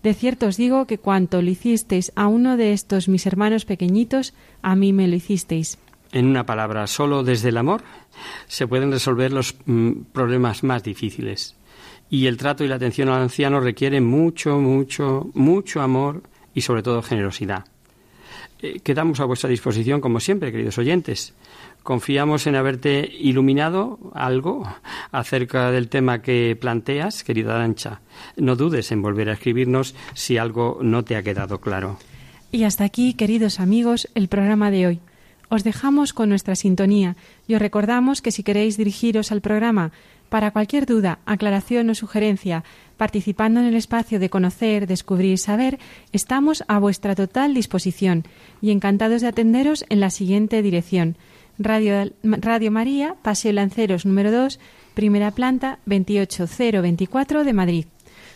De 0.06 0.14
cierto 0.14 0.46
os 0.46 0.56
digo 0.56 0.86
que 0.86 1.00
cuanto 1.00 1.42
lo 1.42 1.50
hicisteis 1.50 2.12
a 2.14 2.28
uno 2.28 2.58
de 2.58 2.74
estos 2.74 3.10
mis 3.10 3.26
hermanos 3.26 3.66
pequeñitos, 3.66 4.36
a 4.62 4.76
mí 4.76 4.94
me 4.94 5.08
lo 5.08 5.16
hicisteis. 5.16 5.80
En 6.12 6.28
una 6.28 6.46
palabra, 6.46 6.86
solo 6.86 7.24
desde 7.24 7.50
el 7.50 7.58
amor 7.58 7.82
se 8.46 8.68
pueden 8.68 8.92
resolver 8.92 9.34
los 9.34 9.56
mm, 9.66 10.14
problemas 10.14 10.64
más 10.64 10.84
difíciles 10.84 11.56
y 12.08 12.28
el 12.28 12.38
trato 12.38 12.64
y 12.64 12.68
la 12.68 12.76
atención 12.76 13.10
al 13.10 13.24
anciano 13.24 13.60
requieren 13.60 14.06
mucho, 14.06 14.60
mucho, 14.60 15.32
mucho 15.34 15.82
amor 15.82 16.22
y 16.54 16.62
sobre 16.62 16.84
todo 16.84 17.02
generosidad. 17.02 17.66
Eh, 18.62 18.82
quedamos 18.82 19.20
a 19.22 19.26
vuestra 19.26 19.50
disposición, 19.50 20.02
como 20.02 20.20
siempre, 20.20 20.52
queridos 20.52 20.78
oyentes. 20.78 21.34
Confiamos 21.86 22.48
en 22.48 22.56
haberte 22.56 23.08
iluminado 23.20 24.00
algo 24.16 24.68
acerca 25.12 25.70
del 25.70 25.88
tema 25.88 26.24
que 26.24 26.58
planteas, 26.60 27.24
querida 27.24 27.60
Dancha. 27.60 28.02
No 28.38 28.56
dudes 28.56 28.92
en 28.92 29.04
volver 29.04 29.30
a 29.30 29.34
escribirnos 29.34 29.94
si 30.16 30.40
algo 30.40 30.80
no 30.82 31.06
te 31.06 31.16
ha 31.16 31.22
quedado 31.22 31.62
claro. 31.62 32.00
Y 32.52 32.64
hasta 32.64 32.86
aquí, 32.86 33.14
queridos 33.14 33.60
amigos, 33.60 34.10
el 34.16 34.30
programa 34.30 34.72
de 34.72 34.88
hoy. 34.88 35.00
Os 35.50 35.64
dejamos 35.64 36.12
con 36.12 36.30
nuestra 36.30 36.56
sintonía 36.56 37.18
y 37.48 37.54
os 37.54 37.62
recordamos 37.62 38.24
que 38.24 38.32
si 38.32 38.42
queréis 38.42 38.78
dirigiros 38.78 39.32
al 39.32 39.42
programa 39.42 39.92
para 40.30 40.50
cualquier 40.50 40.88
duda, 40.88 41.20
aclaración 41.28 41.92
o 41.92 41.94
sugerencia, 41.94 42.64
participando 42.98 43.60
en 43.60 43.68
el 43.68 43.76
espacio 43.76 44.20
de 44.20 44.32
conocer, 44.32 44.88
descubrir 44.88 45.38
saber, 45.38 45.78
estamos 46.14 46.64
a 46.68 46.80
vuestra 46.80 47.14
total 47.14 47.54
disposición 47.54 48.24
y 48.60 48.72
encantados 48.72 49.22
de 49.22 49.28
atenderos 49.28 49.86
en 49.90 50.00
la 50.00 50.10
siguiente 50.10 50.64
dirección. 50.64 51.16
Radio, 51.58 52.12
Radio 52.24 52.72
María, 52.72 53.16
Paseo 53.22 53.54
Lanceros 53.54 54.06
número 54.06 54.32
2, 54.32 54.60
primera 54.94 55.32
planta 55.32 55.80
28024 55.86 57.44
de 57.44 57.54
Madrid. 57.54 57.86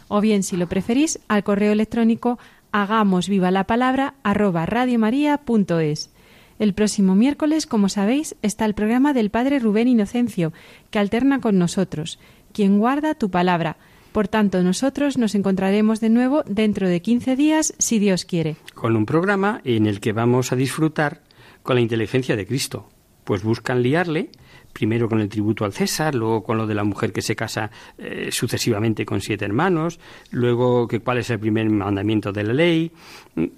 O 0.07 0.21
bien, 0.21 0.43
si 0.43 0.57
lo 0.57 0.67
preferís, 0.67 1.19
al 1.27 1.43
correo 1.43 1.71
electrónico 1.71 2.39
hagamos 2.71 3.29
viva 3.29 3.51
la 3.51 3.65
palabra 3.65 4.15
arroba 4.23 4.65
radiomaria.es. 4.65 6.11
El 6.59 6.73
próximo 6.73 7.15
miércoles, 7.15 7.65
como 7.65 7.89
sabéis, 7.89 8.35
está 8.41 8.65
el 8.65 8.73
programa 8.73 9.13
del 9.13 9.29
Padre 9.29 9.59
Rubén 9.59 9.87
Inocencio, 9.87 10.51
que 10.91 10.99
alterna 10.99 11.39
con 11.39 11.57
nosotros, 11.57 12.19
quien 12.51 12.79
guarda 12.79 13.15
tu 13.15 13.29
palabra, 13.29 13.77
Por 14.11 14.27
tanto, 14.27 14.63
nosotros 14.63 15.17
nos 15.17 15.35
encontraremos 15.35 15.99
de 15.99 16.09
nuevo 16.09 16.43
dentro 16.43 16.89
de 16.89 17.01
15 17.01 17.35
días, 17.35 17.73
si 17.77 17.99
Dios 17.99 18.25
quiere. 18.25 18.57
Con 18.73 18.95
un 18.95 19.05
programa 19.05 19.61
en 19.63 19.85
el 19.85 19.99
que 19.99 20.13
vamos 20.13 20.51
a 20.51 20.55
disfrutar 20.55 21.21
con 21.61 21.75
la 21.75 21.81
inteligencia 21.81 22.35
de 22.35 22.47
Cristo, 22.47 22.89
pues 23.29 23.43
buscan 23.43 23.83
liarle 23.83 24.31
primero 24.73 25.07
con 25.07 25.19
el 25.19 25.29
tributo 25.29 25.63
al 25.63 25.71
César, 25.71 26.15
luego 26.15 26.41
con 26.41 26.57
lo 26.57 26.65
de 26.65 26.73
la 26.73 26.83
mujer 26.83 27.13
que 27.13 27.21
se 27.21 27.35
casa 27.35 27.69
eh, 27.99 28.29
sucesivamente 28.31 29.05
con 29.05 29.21
siete 29.21 29.45
hermanos, 29.45 29.99
luego 30.31 30.87
que 30.87 30.99
cuál 30.99 31.19
es 31.19 31.29
el 31.29 31.37
primer 31.39 31.69
mandamiento 31.69 32.31
de 32.31 32.43
la 32.43 32.53
ley. 32.53 32.91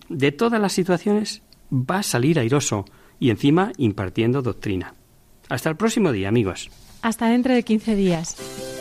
De 0.09 0.34
todas 0.34 0.59
las 0.59 0.74
situaciones 0.74 1.41
va 1.72 1.99
a 1.99 2.03
salir 2.03 2.38
airoso 2.38 2.84
y 3.17 3.30
encima 3.30 3.72
impartiendo 3.78 4.41
doctrina. 4.41 4.93
Hasta 5.47 5.69
el 5.69 5.78
próximo 5.78 6.11
día, 6.11 6.28
amigos. 6.28 6.69
Hasta 7.01 7.30
dentro 7.30 7.53
de 7.53 7.63
15 7.63 7.95
días. 7.95 8.81